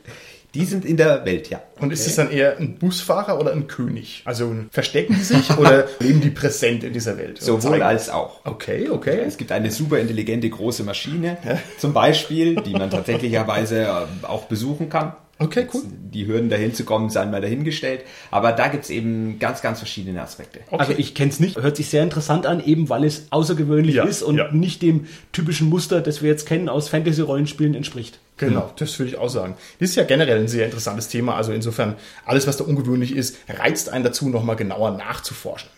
Die 0.54 0.64
sind 0.64 0.85
in 0.85 0.97
der 0.97 1.25
Welt, 1.25 1.49
ja. 1.49 1.62
Und 1.78 1.92
ist 1.92 2.09
es 2.09 2.16
dann 2.16 2.28
eher 2.28 2.59
ein 2.59 2.76
Busfahrer 2.76 3.38
oder 3.38 3.52
ein 3.52 3.68
König? 3.68 4.23
Also 4.25 4.52
verstecken 4.73 5.14
die 5.16 5.23
sich 5.23 5.56
oder 5.56 5.87
leben 6.00 6.20
die 6.20 6.30
präsent 6.30 6.82
in 6.82 6.92
dieser 6.92 7.16
Welt? 7.18 7.40
Sowohl 7.40 7.82
als 7.82 8.11
auch. 8.11 8.44
Okay, 8.44 8.88
okay. 8.90 9.20
Es 9.25 9.37
gibt 9.37 9.52
eine 9.52 9.70
super 9.70 10.00
intelligente 10.00 10.50
große 10.50 10.82
Maschine, 10.82 11.38
zum 11.78 11.92
Beispiel, 11.92 12.56
die 12.56 12.73
man 12.73 12.90
tatsächlicherweise 12.90 13.82
äh, 13.82 14.26
auch 14.26 14.47
besuchen 14.47 14.88
kann. 14.88 15.12
Okay, 15.40 15.66
cool. 15.73 15.82
Die 16.12 16.26
Hürden 16.26 16.50
dahin 16.50 16.75
zu 16.75 16.85
kommen, 16.85 17.09
seien 17.09 17.30
mal 17.30 17.40
dahingestellt. 17.40 18.04
Aber 18.30 18.52
da 18.52 18.68
gibt's 18.68 18.90
eben 18.90 19.38
ganz, 19.38 19.62
ganz 19.62 19.78
verschiedene 19.78 20.20
Aspekte. 20.20 20.61
Okay. 20.66 20.76
Also 20.78 20.92
ich 20.99 21.14
kenne 21.14 21.30
es 21.30 21.40
nicht. 21.40 21.56
Hört 21.56 21.76
sich 21.76 21.88
sehr 21.88 22.02
interessant 22.02 22.44
an, 22.44 22.62
eben 22.62 22.90
weil 22.90 23.04
es 23.04 23.26
außergewöhnlich 23.30 23.94
Ja, 23.94 24.04
ist 24.04 24.23
und 24.23 24.37
ja. 24.37 24.52
nicht 24.52 24.82
dem 24.82 25.06
typischen 25.32 25.70
Muster, 25.70 26.02
das 26.02 26.20
wir 26.20 26.28
jetzt 26.28 26.47
kennen 26.47 26.68
aus 26.68 26.90
Fantasy-Rollenspielen 26.90 27.75
entspricht. 27.75 28.18
Genau, 28.37 28.70
das 28.76 28.99
würde 28.99 29.11
ich 29.11 29.16
auch 29.18 29.28
sagen. 29.28 29.54
Das 29.78 29.90
ist 29.90 29.97
ja 29.97 30.04
generell 30.04 30.40
ein 30.40 30.49
sehr 30.49 30.66
interessantes 30.66 31.09
Thema. 31.09 31.37
Also 31.37 31.52
insofern, 31.52 31.97
alles, 32.26 32.47
was 32.47 32.59
da 32.59 32.64
ungewöhnlich 32.64 33.14
ist, 33.16 33.37
reizt 33.49 33.88
einen 33.88 34.04
dazu, 34.04 34.28
nochmal 34.28 34.56
genauer 34.56 34.90
nachzuforschen. 34.92 35.70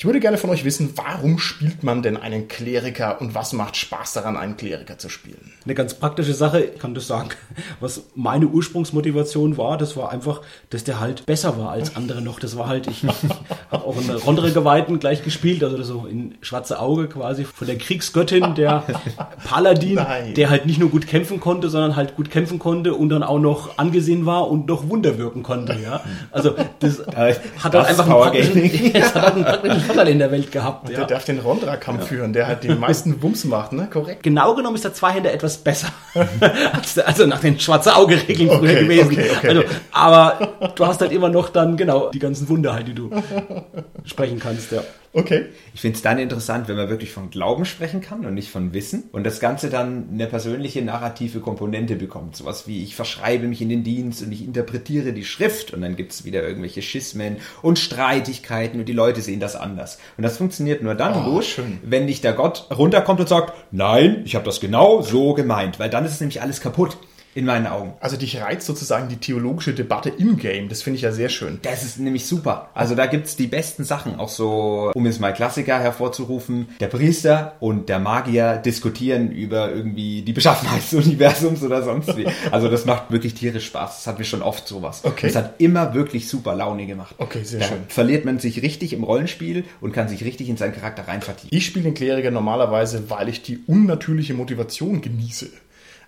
Ich 0.00 0.06
würde 0.06 0.18
gerne 0.18 0.38
von 0.38 0.48
euch 0.48 0.64
wissen, 0.64 0.94
warum 0.96 1.38
spielt 1.38 1.82
man 1.82 2.00
denn 2.00 2.16
einen 2.16 2.48
Kleriker 2.48 3.20
und 3.20 3.34
was 3.34 3.52
macht 3.52 3.76
Spaß 3.76 4.14
daran, 4.14 4.38
einen 4.38 4.56
Kleriker 4.56 4.96
zu 4.96 5.10
spielen? 5.10 5.52
Eine 5.66 5.74
ganz 5.74 5.92
praktische 5.92 6.32
Sache, 6.32 6.62
ich 6.62 6.78
kann 6.78 6.94
das 6.94 7.06
sagen, 7.06 7.28
was 7.80 8.04
meine 8.14 8.46
Ursprungsmotivation 8.46 9.58
war, 9.58 9.76
das 9.76 9.98
war 9.98 10.10
einfach, 10.10 10.40
dass 10.70 10.84
der 10.84 11.00
halt 11.00 11.26
besser 11.26 11.58
war 11.58 11.72
als 11.72 11.96
andere 11.96 12.22
noch. 12.22 12.40
Das 12.40 12.56
war 12.56 12.66
halt, 12.66 12.86
ich 12.86 13.04
habe 13.70 13.84
auch 13.84 14.00
in 14.00 14.08
Rondere 14.08 14.52
Geweihten 14.52 15.00
gleich 15.00 15.22
gespielt, 15.22 15.62
also 15.62 15.76
das 15.76 15.88
so 15.88 16.06
in 16.06 16.34
schwarze 16.40 16.80
Auge 16.80 17.06
quasi 17.06 17.44
von 17.44 17.66
der 17.66 17.76
Kriegsgöttin, 17.76 18.54
der 18.54 18.84
Paladin, 19.44 19.96
Nein. 19.96 20.32
der 20.32 20.48
halt 20.48 20.64
nicht 20.64 20.80
nur 20.80 20.88
gut 20.88 21.08
kämpfen 21.08 21.40
konnte, 21.40 21.68
sondern 21.68 21.94
halt 21.94 22.16
gut 22.16 22.30
kämpfen 22.30 22.58
konnte 22.58 22.94
und 22.94 23.10
dann 23.10 23.22
auch 23.22 23.38
noch 23.38 23.76
angesehen 23.76 24.24
war 24.24 24.50
und 24.50 24.66
noch 24.66 24.88
Wunder 24.88 25.18
wirken 25.18 25.42
konnte, 25.42 25.78
ja. 25.78 26.00
Also 26.30 26.54
das 26.78 27.06
hat 27.06 27.16
halt 27.16 27.74
einfach 27.74 28.04
einen 28.04 28.12
Power 28.12 28.30
praktischen, 28.30 28.92
das 28.94 29.14
hat 29.14 29.22
halt 29.22 29.34
einen 29.34 29.44
praktischen 29.44 29.89
Vorteil 29.94 30.12
in 30.12 30.18
der 30.18 30.30
Welt 30.32 30.50
gehabt, 30.52 30.88
Der 30.88 30.98
ja. 31.00 31.04
darf 31.04 31.24
den 31.24 31.38
Rondra-Kampf 31.38 32.06
führen, 32.08 32.32
der 32.32 32.46
halt 32.46 32.64
den 32.64 32.78
meisten 32.78 33.22
Wumms 33.22 33.44
macht, 33.44 33.72
ne? 33.72 33.88
Korrekt. 33.92 34.22
Genau 34.22 34.54
genommen 34.54 34.76
ist 34.76 34.84
der 34.84 34.94
Zweihänder 34.94 35.32
etwas 35.32 35.58
besser. 35.58 35.88
als 36.72 36.94
der- 36.94 37.06
also 37.08 37.26
nach 37.26 37.40
den 37.40 37.58
schwarze 37.60 37.94
Auge-Regeln 37.96 38.48
früher 38.50 38.58
Okay, 38.58 38.80
gewesen. 38.82 39.12
okay, 39.12 39.30
okay. 39.36 39.48
Also, 39.48 39.62
aber 39.92 40.48
du 40.74 40.86
hast 40.86 41.00
halt 41.00 41.12
immer 41.12 41.28
noch 41.28 41.48
dann, 41.50 41.76
genau, 41.76 42.10
die 42.10 42.18
ganzen 42.18 42.48
Wunder 42.48 42.74
halt, 42.74 42.88
die 42.88 42.94
du 42.94 43.10
sprechen 44.04 44.38
kannst, 44.38 44.72
ja. 44.72 44.82
Okay. 45.12 45.46
Ich 45.74 45.80
finde 45.80 45.96
es 45.96 46.02
dann 46.02 46.18
interessant, 46.20 46.68
wenn 46.68 46.76
man 46.76 46.88
wirklich 46.88 47.10
von 47.10 47.30
Glauben 47.30 47.64
sprechen 47.64 48.00
kann 48.00 48.24
und 48.24 48.34
nicht 48.34 48.48
von 48.50 48.72
Wissen 48.72 49.04
und 49.10 49.24
das 49.24 49.40
Ganze 49.40 49.68
dann 49.68 50.08
eine 50.12 50.28
persönliche 50.28 50.82
narrative 50.82 51.40
Komponente 51.40 51.96
bekommt. 51.96 52.36
Sowas 52.36 52.68
wie 52.68 52.84
ich 52.84 52.94
verschreibe 52.94 53.48
mich 53.48 53.60
in 53.60 53.68
den 53.68 53.82
Dienst 53.82 54.22
und 54.22 54.30
ich 54.30 54.44
interpretiere 54.44 55.12
die 55.12 55.24
Schrift 55.24 55.74
und 55.74 55.80
dann 55.80 55.96
gibt 55.96 56.12
es 56.12 56.24
wieder 56.24 56.46
irgendwelche 56.46 56.80
Schismen 56.80 57.38
und 57.60 57.80
Streitigkeiten 57.80 58.78
und 58.78 58.86
die 58.88 58.92
Leute 58.92 59.20
sehen 59.20 59.40
das 59.40 59.56
anders. 59.56 59.98
Und 60.16 60.22
das 60.22 60.36
funktioniert 60.36 60.82
nur 60.82 60.94
dann 60.94 61.14
Oh, 61.26 61.32
gut, 61.34 61.44
schön. 61.44 61.78
wenn 61.82 62.04
nicht 62.04 62.22
der 62.22 62.32
Gott 62.34 62.66
runterkommt 62.70 63.18
und 63.18 63.28
sagt, 63.28 63.52
nein, 63.72 64.22
ich 64.24 64.36
habe 64.36 64.44
das 64.44 64.60
genau 64.60 65.02
so 65.02 65.34
gemeint, 65.34 65.80
weil 65.80 65.90
dann 65.90 66.04
ist 66.04 66.12
es 66.12 66.20
nämlich 66.20 66.40
alles 66.40 66.60
kaputt 66.60 66.96
in 67.34 67.44
meinen 67.44 67.66
Augen. 67.66 67.94
Also 68.00 68.16
dich 68.16 68.40
reizt 68.40 68.66
sozusagen 68.66 69.08
die 69.08 69.16
theologische 69.16 69.72
Debatte 69.72 70.08
im 70.08 70.36
Game. 70.36 70.68
Das 70.68 70.82
finde 70.82 70.96
ich 70.96 71.02
ja 71.02 71.12
sehr 71.12 71.28
schön. 71.28 71.58
Das 71.62 71.84
ist 71.84 71.98
nämlich 71.98 72.26
super. 72.26 72.70
Also 72.74 72.94
da 72.94 73.06
gibt's 73.06 73.36
die 73.36 73.46
besten 73.46 73.84
Sachen. 73.84 74.18
Auch 74.18 74.28
so, 74.28 74.90
um 74.94 75.06
jetzt 75.06 75.20
mal 75.20 75.32
Klassiker 75.32 75.78
hervorzurufen, 75.78 76.68
der 76.80 76.88
Priester 76.88 77.56
und 77.60 77.88
der 77.88 78.00
Magier 78.00 78.56
diskutieren 78.56 79.30
über 79.30 79.70
irgendwie 79.70 80.22
die 80.22 80.32
Beschaffenheit 80.32 80.82
des 80.82 80.92
Universums 81.06 81.62
oder 81.62 81.82
sonst 81.82 82.16
wie. 82.16 82.26
Also 82.50 82.68
das 82.68 82.84
macht 82.84 83.10
wirklich 83.10 83.34
tierisch 83.34 83.66
Spaß. 83.66 83.96
Das 83.98 84.06
hatten 84.06 84.18
wir 84.18 84.24
schon 84.24 84.42
oft 84.42 84.66
sowas. 84.66 85.02
Okay. 85.04 85.26
Das 85.26 85.36
hat 85.36 85.54
immer 85.60 85.94
wirklich 85.94 86.28
super 86.28 86.54
Laune 86.54 86.86
gemacht. 86.86 87.14
Okay, 87.18 87.44
sehr 87.44 87.60
da 87.60 87.66
schön. 87.66 87.78
verliert 87.88 88.24
man 88.24 88.38
sich 88.38 88.62
richtig 88.62 88.92
im 88.92 89.04
Rollenspiel 89.04 89.64
und 89.80 89.92
kann 89.92 90.08
sich 90.08 90.24
richtig 90.24 90.48
in 90.48 90.56
seinen 90.56 90.74
Charakter 90.74 91.06
rein 91.06 91.22
vertiefen. 91.22 91.56
Ich 91.56 91.66
spiele 91.66 91.84
den 91.84 91.94
Kleriker 91.94 92.30
normalerweise, 92.30 93.08
weil 93.08 93.28
ich 93.28 93.42
die 93.42 93.58
unnatürliche 93.66 94.34
Motivation 94.34 95.00
genieße. 95.00 95.48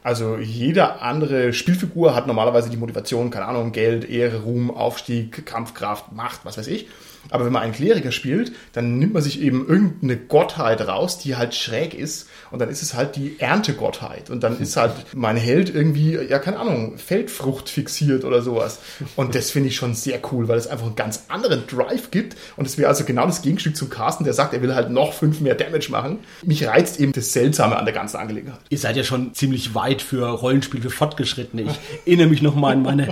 Also 0.02 0.36
jede 0.38 1.00
andere 1.00 1.52
Spielfigur 1.52 2.14
hat 2.14 2.26
normalerweise 2.26 2.70
die 2.70 2.76
Motivation, 2.76 3.30
keine 3.30 3.46
Ahnung, 3.46 3.72
Geld, 3.72 4.08
Ehre, 4.08 4.42
Ruhm, 4.42 4.70
Aufstieg, 4.70 5.46
Kampfkraft, 5.46 6.12
Macht, 6.12 6.44
was 6.44 6.58
weiß 6.58 6.66
ich. 6.66 6.88
Aber 7.30 7.44
wenn 7.44 7.52
man 7.52 7.62
einen 7.62 7.72
Kleriker 7.72 8.12
spielt, 8.12 8.52
dann 8.72 8.98
nimmt 8.98 9.14
man 9.14 9.22
sich 9.22 9.40
eben 9.40 9.66
irgendeine 9.66 10.16
Gottheit 10.16 10.86
raus, 10.86 11.18
die 11.18 11.36
halt 11.36 11.54
schräg 11.54 11.94
ist. 11.94 12.28
Und 12.50 12.58
dann 12.60 12.68
ist 12.68 12.82
es 12.82 12.94
halt 12.94 13.16
die 13.16 13.38
Erntegottheit. 13.38 14.30
Und 14.30 14.42
dann 14.42 14.58
ist 14.60 14.76
halt 14.76 14.92
mein 15.14 15.36
Held 15.36 15.74
irgendwie, 15.74 16.14
ja, 16.14 16.38
keine 16.38 16.58
Ahnung, 16.58 16.98
Feldfrucht 16.98 17.68
fixiert 17.68 18.24
oder 18.24 18.42
sowas. 18.42 18.80
Und 19.16 19.34
das 19.34 19.50
finde 19.50 19.68
ich 19.68 19.76
schon 19.76 19.94
sehr 19.94 20.20
cool, 20.32 20.48
weil 20.48 20.58
es 20.58 20.66
einfach 20.66 20.86
einen 20.86 20.96
ganz 20.96 21.24
anderen 21.28 21.66
Drive 21.66 22.10
gibt. 22.10 22.36
Und 22.56 22.66
es 22.66 22.78
wäre 22.78 22.88
also 22.88 23.04
genau 23.04 23.26
das 23.26 23.42
Gegenstück 23.42 23.76
zum 23.76 23.88
Carsten, 23.88 24.24
der 24.24 24.34
sagt, 24.34 24.54
er 24.54 24.62
will 24.62 24.74
halt 24.74 24.90
noch 24.90 25.12
fünf 25.12 25.40
mehr 25.40 25.54
Damage 25.54 25.90
machen. 25.90 26.18
Mich 26.44 26.66
reizt 26.66 27.00
eben 27.00 27.12
das 27.12 27.32
Seltsame 27.32 27.76
an 27.76 27.84
der 27.84 27.94
ganzen 27.94 28.16
Angelegenheit. 28.16 28.60
Ihr 28.68 28.78
seid 28.78 28.96
ja 28.96 29.04
schon 29.04 29.34
ziemlich 29.34 29.74
weit 29.74 30.02
für 30.02 30.28
Rollenspiel 30.28 30.82
für 30.82 30.90
Fortgeschrittene. 30.90 31.62
Ich 31.62 31.80
erinnere 32.06 32.28
mich 32.28 32.42
noch 32.42 32.54
mal 32.54 32.72
an 32.72 32.82
meine 32.82 33.08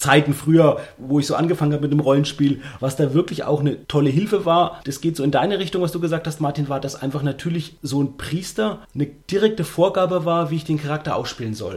Zeiten 0.00 0.32
früher, 0.32 0.80
wo 0.96 1.18
ich 1.18 1.26
so 1.26 1.34
angefangen 1.34 1.74
habe 1.74 1.82
mit 1.82 1.92
dem 1.92 2.00
Rollenspiel, 2.00 2.62
was 2.80 2.96
da 2.96 3.12
wirklich 3.12 3.44
auch 3.44 3.60
eine 3.60 3.86
tolle 3.86 4.08
Hilfe 4.08 4.46
war. 4.46 4.80
Das 4.84 5.02
geht 5.02 5.14
so 5.14 5.22
in 5.22 5.30
deine 5.30 5.58
Richtung, 5.58 5.82
was 5.82 5.92
du 5.92 6.00
gesagt 6.00 6.26
hast, 6.26 6.40
Martin, 6.40 6.70
war, 6.70 6.80
dass 6.80 7.00
einfach 7.00 7.22
natürlich 7.22 7.76
so 7.82 8.02
ein 8.02 8.16
Priester 8.16 8.78
eine 8.94 9.08
direkte 9.30 9.62
Vorgabe 9.62 10.24
war, 10.24 10.50
wie 10.50 10.56
ich 10.56 10.64
den 10.64 10.80
Charakter 10.80 11.16
ausspielen 11.16 11.52
soll. 11.52 11.76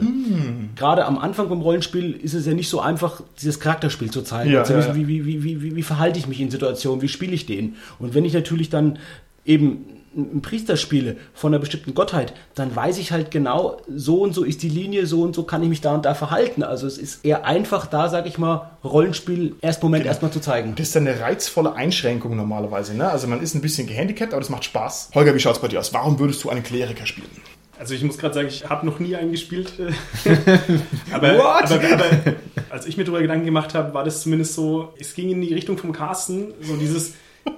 Gerade 0.77 1.03
am 1.03 1.18
Anfang 1.18 1.50
vom 1.50 1.62
Rollenspiel 1.62 2.13
ist 2.13 2.34
es 2.34 2.46
ja 2.46 2.53
nicht 2.53 2.70
so 2.70 2.80
einfach, 2.80 3.22
dieses 3.42 3.60
Charakterspiel 3.60 4.10
zu 4.10 4.22
zeigen. 4.22 4.51
Ja, 4.51 4.63
zu 4.63 4.77
wissen, 4.77 4.92
ja. 4.92 4.96
Wie, 4.96 5.25
wie, 5.25 5.44
wie, 5.44 5.62
wie, 5.62 5.75
wie 5.75 5.84
verhalte 5.84 6.18
ich 6.18 6.25
mich 6.25 6.39
in 6.39 6.50
Situationen, 6.50 7.01
wie 7.01 7.10
spiele 7.10 7.34
ich 7.34 7.46
den? 7.46 7.75
Und 8.00 8.13
wenn 8.13 8.24
ich 8.24 8.34
natürlich 8.34 8.70
dann 8.70 9.00
eben 9.46 9.86
einen 10.15 10.41
Priester 10.41 10.77
spiele 10.77 11.17
von 11.34 11.53
einer 11.53 11.60
bestimmten 11.60 11.93
Gottheit, 11.93 12.34
dann 12.55 12.75
weiß 12.75 12.98
ich 12.98 13.12
halt 13.12 13.32
genau, 13.32 13.77
so 13.88 14.22
und 14.22 14.34
so 14.34 14.43
ist 14.43 14.63
die 14.63 14.70
Linie, 14.70 15.05
so 15.08 15.22
und 15.22 15.36
so 15.36 15.43
kann 15.43 15.63
ich 15.63 15.70
mich 15.70 15.82
da 15.82 15.93
und 15.96 16.05
da 16.05 16.13
verhalten. 16.13 16.63
Also 16.63 16.88
es 16.88 16.98
ist 16.98 17.25
eher 17.25 17.46
einfach 17.46 17.86
da, 17.88 18.10
sag 18.10 18.25
ich 18.25 18.38
mal, 18.38 18.72
Rollenspiel 18.84 19.55
erst 19.62 19.84
Moment 19.84 20.05
erstmal 20.05 20.32
zu 20.32 20.39
zeigen. 20.39 20.75
Das 20.75 20.89
ist 20.89 20.98
eine 20.98 21.20
reizvolle 21.20 21.74
Einschränkung 21.74 22.36
normalerweise. 22.36 22.96
Ne? 22.96 23.10
Also 23.10 23.27
man 23.27 23.41
ist 23.41 23.55
ein 23.55 23.62
bisschen 23.62 23.88
gehandicapt, 23.88 24.34
aber 24.34 24.41
das 24.41 24.50
macht 24.50 24.65
Spaß. 24.65 25.12
Holger, 25.15 25.34
wie 25.36 25.39
schaut's 25.39 25.60
bei 25.60 25.67
dir 25.67 25.79
aus? 25.79 25.93
Warum 25.93 26.20
würdest 26.20 26.43
du 26.43 26.50
einen 26.50 26.63
Kleriker 26.63 27.05
spielen? 27.05 27.29
Also 27.79 27.96
ich 27.96 28.03
muss 28.03 28.17
gerade 28.17 28.36
sagen, 28.36 28.48
ich 28.48 28.70
habe 28.70 28.86
noch 28.86 29.00
nie 29.00 29.15
einen 29.15 29.32
gespielt. 29.32 29.74
aber, 31.12 31.38
What? 31.38 31.72
aber, 31.72 31.93
aber 31.93 32.36
als 32.70 32.86
ich 32.86 32.98
mir 32.98 33.03
darüber 33.03 33.22
Gedanken 33.22 33.46
gemacht 33.46 33.74
habe, 33.74 33.93
war 33.93 34.03
das 34.03 34.22
zumindest 34.22 34.53
so, 34.53 34.93
es 35.00 35.13
ging 35.15 35.29
in 35.29 35.41
die 35.41 35.53
Richtung 35.53 35.77
vom 35.77 35.91
Carsten, 35.91 36.53
so 36.62 36.75
dieses, 36.75 37.13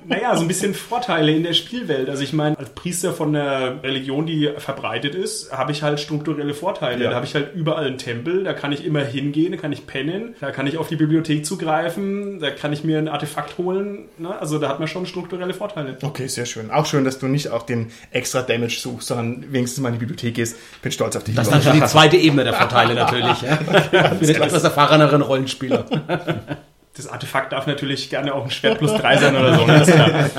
naja, 0.07 0.35
so 0.35 0.41
ein 0.41 0.47
bisschen 0.47 0.73
Vorteile 0.73 1.31
in 1.31 1.43
der 1.43 1.53
Spielwelt. 1.53 2.09
Also 2.09 2.23
ich 2.23 2.33
meine, 2.33 2.57
als 2.57 2.69
Priester 2.71 3.13
von 3.13 3.35
einer 3.35 3.83
Religion, 3.83 4.25
die 4.25 4.51
verbreitet 4.57 5.15
ist, 5.15 5.51
habe 5.51 5.71
ich 5.71 5.83
halt 5.83 5.99
strukturelle 5.99 6.53
Vorteile. 6.53 7.03
Ja. 7.03 7.09
Da 7.09 7.15
habe 7.15 7.25
ich 7.25 7.33
halt 7.33 7.55
überall 7.55 7.85
einen 7.85 7.97
Tempel, 7.97 8.43
da 8.43 8.53
kann 8.53 8.71
ich 8.71 8.85
immer 8.85 9.01
hingehen, 9.01 9.51
da 9.51 9.57
kann 9.57 9.71
ich 9.71 9.87
pennen, 9.87 10.35
da 10.41 10.51
kann 10.51 10.67
ich 10.67 10.77
auf 10.77 10.87
die 10.87 10.95
Bibliothek 10.95 11.45
zugreifen, 11.45 12.39
da 12.39 12.51
kann 12.51 12.71
ich 12.73 12.83
mir 12.83 12.99
ein 12.99 13.07
Artefakt 13.07 13.57
holen. 13.57 14.05
Ne? 14.17 14.37
Also 14.39 14.59
da 14.59 14.69
hat 14.69 14.79
man 14.79 14.87
schon 14.87 15.05
strukturelle 15.05 15.53
Vorteile. 15.53 15.97
Okay, 16.01 16.27
sehr 16.27 16.45
schön. 16.45 16.71
Auch 16.71 16.85
schön, 16.85 17.03
dass 17.03 17.19
du 17.19 17.27
nicht 17.27 17.49
auch 17.49 17.63
den 17.63 17.91
extra 18.11 18.41
Damage 18.41 18.77
suchst, 18.79 19.07
sondern 19.07 19.51
wenigstens 19.51 19.81
mal 19.81 19.89
in 19.89 19.95
die 19.95 19.99
Bibliothek 19.99 20.35
gehst. 20.35 20.57
Bin 20.81 20.91
stolz 20.91 21.15
auf 21.15 21.23
dich. 21.23 21.35
Das 21.35 21.47
ist 21.47 21.53
dann 21.53 21.61
schon 21.61 21.79
die 21.79 21.85
zweite 21.85 22.17
Ebene 22.17 22.43
der 22.43 22.53
Vorteile 22.53 22.93
natürlich. 22.95 23.41
Ja. 23.41 23.57
Für 23.57 24.25
den 24.25 24.41
etwas 24.41 24.63
erfahreneren 24.63 25.21
Rollenspieler. 25.21 25.85
Das 26.95 27.07
Artefakt 27.07 27.51
darf 27.51 27.67
natürlich 27.67 28.09
gerne 28.09 28.33
auch 28.33 28.45
ein 28.45 28.51
Schwert 28.51 28.77
plus 28.77 28.93
drei 28.93 29.17
sein 29.17 29.35
oder 29.35 29.57
so. 29.57 29.65
Ne? 29.65 29.85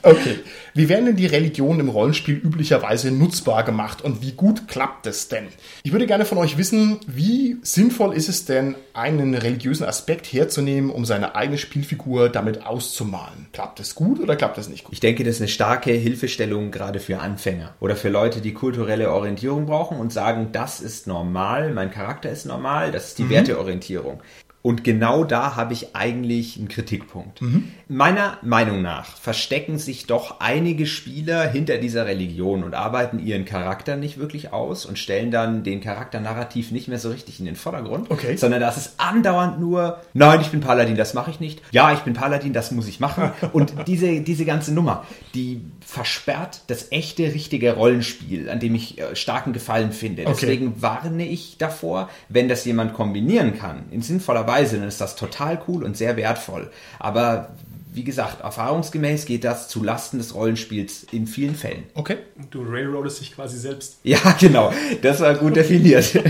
Okay. 0.00 0.38
Wie 0.74 0.88
werden 0.88 1.06
denn 1.06 1.16
die 1.16 1.26
Religionen 1.26 1.80
im 1.80 1.88
Rollenspiel 1.88 2.36
üblicherweise 2.36 3.10
nutzbar 3.10 3.64
gemacht 3.64 4.00
und 4.00 4.22
wie 4.22 4.32
gut 4.32 4.68
klappt 4.68 5.08
es 5.08 5.26
denn? 5.26 5.48
Ich 5.82 5.90
würde 5.90 6.06
gerne 6.06 6.24
von 6.24 6.38
euch 6.38 6.56
wissen, 6.56 7.00
wie 7.08 7.56
sinnvoll 7.62 8.14
ist 8.14 8.28
es 8.28 8.44
denn, 8.44 8.76
einen 8.94 9.34
religiösen 9.34 9.84
Aspekt 9.84 10.26
herzunehmen, 10.26 10.90
um 10.90 11.04
seine 11.04 11.34
eigene 11.34 11.58
Spielfigur 11.58 12.28
damit 12.28 12.64
auszumalen? 12.64 13.48
Klappt 13.52 13.80
es 13.80 13.96
gut 13.96 14.20
oder 14.20 14.36
klappt 14.36 14.56
es 14.58 14.68
nicht 14.68 14.84
gut? 14.84 14.92
Ich 14.92 15.00
denke, 15.00 15.24
das 15.24 15.34
ist 15.34 15.40
eine 15.40 15.48
starke 15.48 15.90
Hilfestellung 15.90 16.70
gerade 16.70 17.00
für 17.00 17.18
Anfänger 17.18 17.74
oder 17.80 17.96
für 17.96 18.08
Leute, 18.08 18.40
die 18.40 18.54
kulturelle 18.54 19.10
Orientierung 19.10 19.66
brauchen 19.66 19.98
und 19.98 20.12
sagen, 20.12 20.50
das 20.52 20.80
ist 20.80 21.08
normal, 21.08 21.72
mein 21.72 21.90
Charakter 21.90 22.30
ist 22.30 22.46
normal, 22.46 22.92
das 22.92 23.08
ist 23.08 23.18
die 23.18 23.28
Werteorientierung. 23.28 24.22
Und 24.68 24.84
genau 24.84 25.24
da 25.24 25.56
habe 25.56 25.72
ich 25.72 25.96
eigentlich 25.96 26.58
einen 26.58 26.68
Kritikpunkt. 26.68 27.40
Meiner 27.88 28.36
Meinung 28.42 28.82
nach 28.82 29.16
verstecken 29.16 29.78
sich 29.78 30.06
doch 30.06 30.40
einige 30.40 30.84
Spieler 30.84 31.48
hinter 31.48 31.78
dieser 31.78 32.04
Religion 32.04 32.62
und 32.62 32.74
arbeiten 32.74 33.18
ihren 33.18 33.46
Charakter 33.46 33.96
nicht 33.96 34.18
wirklich 34.18 34.52
aus 34.52 34.84
und 34.84 34.98
stellen 34.98 35.30
dann 35.30 35.62
den 35.64 35.80
Charakter 35.80 36.20
narrativ 36.20 36.70
nicht 36.70 36.86
mehr 36.86 36.98
so 36.98 37.08
richtig 37.08 37.40
in 37.40 37.46
den 37.46 37.56
Vordergrund, 37.56 38.10
Okay. 38.10 38.36
sondern 38.36 38.60
das 38.60 38.76
ist 38.76 38.92
andauernd 38.98 39.58
nur, 39.58 40.02
nein, 40.12 40.42
ich 40.42 40.48
bin 40.48 40.60
Paladin, 40.60 40.96
das 40.96 41.14
mache 41.14 41.30
ich 41.30 41.40
nicht. 41.40 41.62
Ja, 41.70 41.94
ich 41.94 42.00
bin 42.00 42.12
Paladin, 42.12 42.52
das 42.52 42.70
muss 42.70 42.88
ich 42.88 43.00
machen. 43.00 43.30
Und 43.54 43.72
diese, 43.86 44.20
diese 44.20 44.44
ganze 44.44 44.74
Nummer, 44.74 45.06
die 45.32 45.62
versperrt 45.80 46.60
das 46.66 46.92
echte, 46.92 47.22
richtige 47.22 47.72
Rollenspiel, 47.72 48.50
an 48.50 48.60
dem 48.60 48.74
ich 48.74 48.98
äh, 48.98 49.16
starken 49.16 49.54
Gefallen 49.54 49.92
finde. 49.92 50.26
Okay. 50.26 50.36
Deswegen 50.38 50.82
warne 50.82 51.26
ich 51.26 51.56
davor, 51.56 52.10
wenn 52.28 52.50
das 52.50 52.66
jemand 52.66 52.92
kombinieren 52.92 53.58
kann, 53.58 53.84
in 53.90 54.02
sinnvoller 54.02 54.46
Weise, 54.46 54.57
dann 54.66 54.88
ist 54.88 55.00
das 55.00 55.16
total 55.16 55.60
cool 55.68 55.84
und 55.84 55.96
sehr 55.96 56.16
wertvoll. 56.16 56.70
Aber 56.98 57.50
wie 57.92 58.04
gesagt, 58.04 58.42
erfahrungsgemäß 58.42 59.24
geht 59.24 59.44
das 59.44 59.68
zu 59.68 59.82
Lasten 59.82 60.18
des 60.18 60.34
Rollenspiels 60.34 61.06
in 61.10 61.26
vielen 61.26 61.54
Fällen. 61.54 61.84
Okay. 61.94 62.18
Du 62.50 62.62
railroadest 62.62 63.20
dich 63.20 63.34
quasi 63.34 63.58
selbst. 63.58 63.98
Ja, 64.08 64.18
genau. 64.40 64.72
Das 65.02 65.20
war 65.20 65.34
gut 65.34 65.56
definiert. 65.56 66.18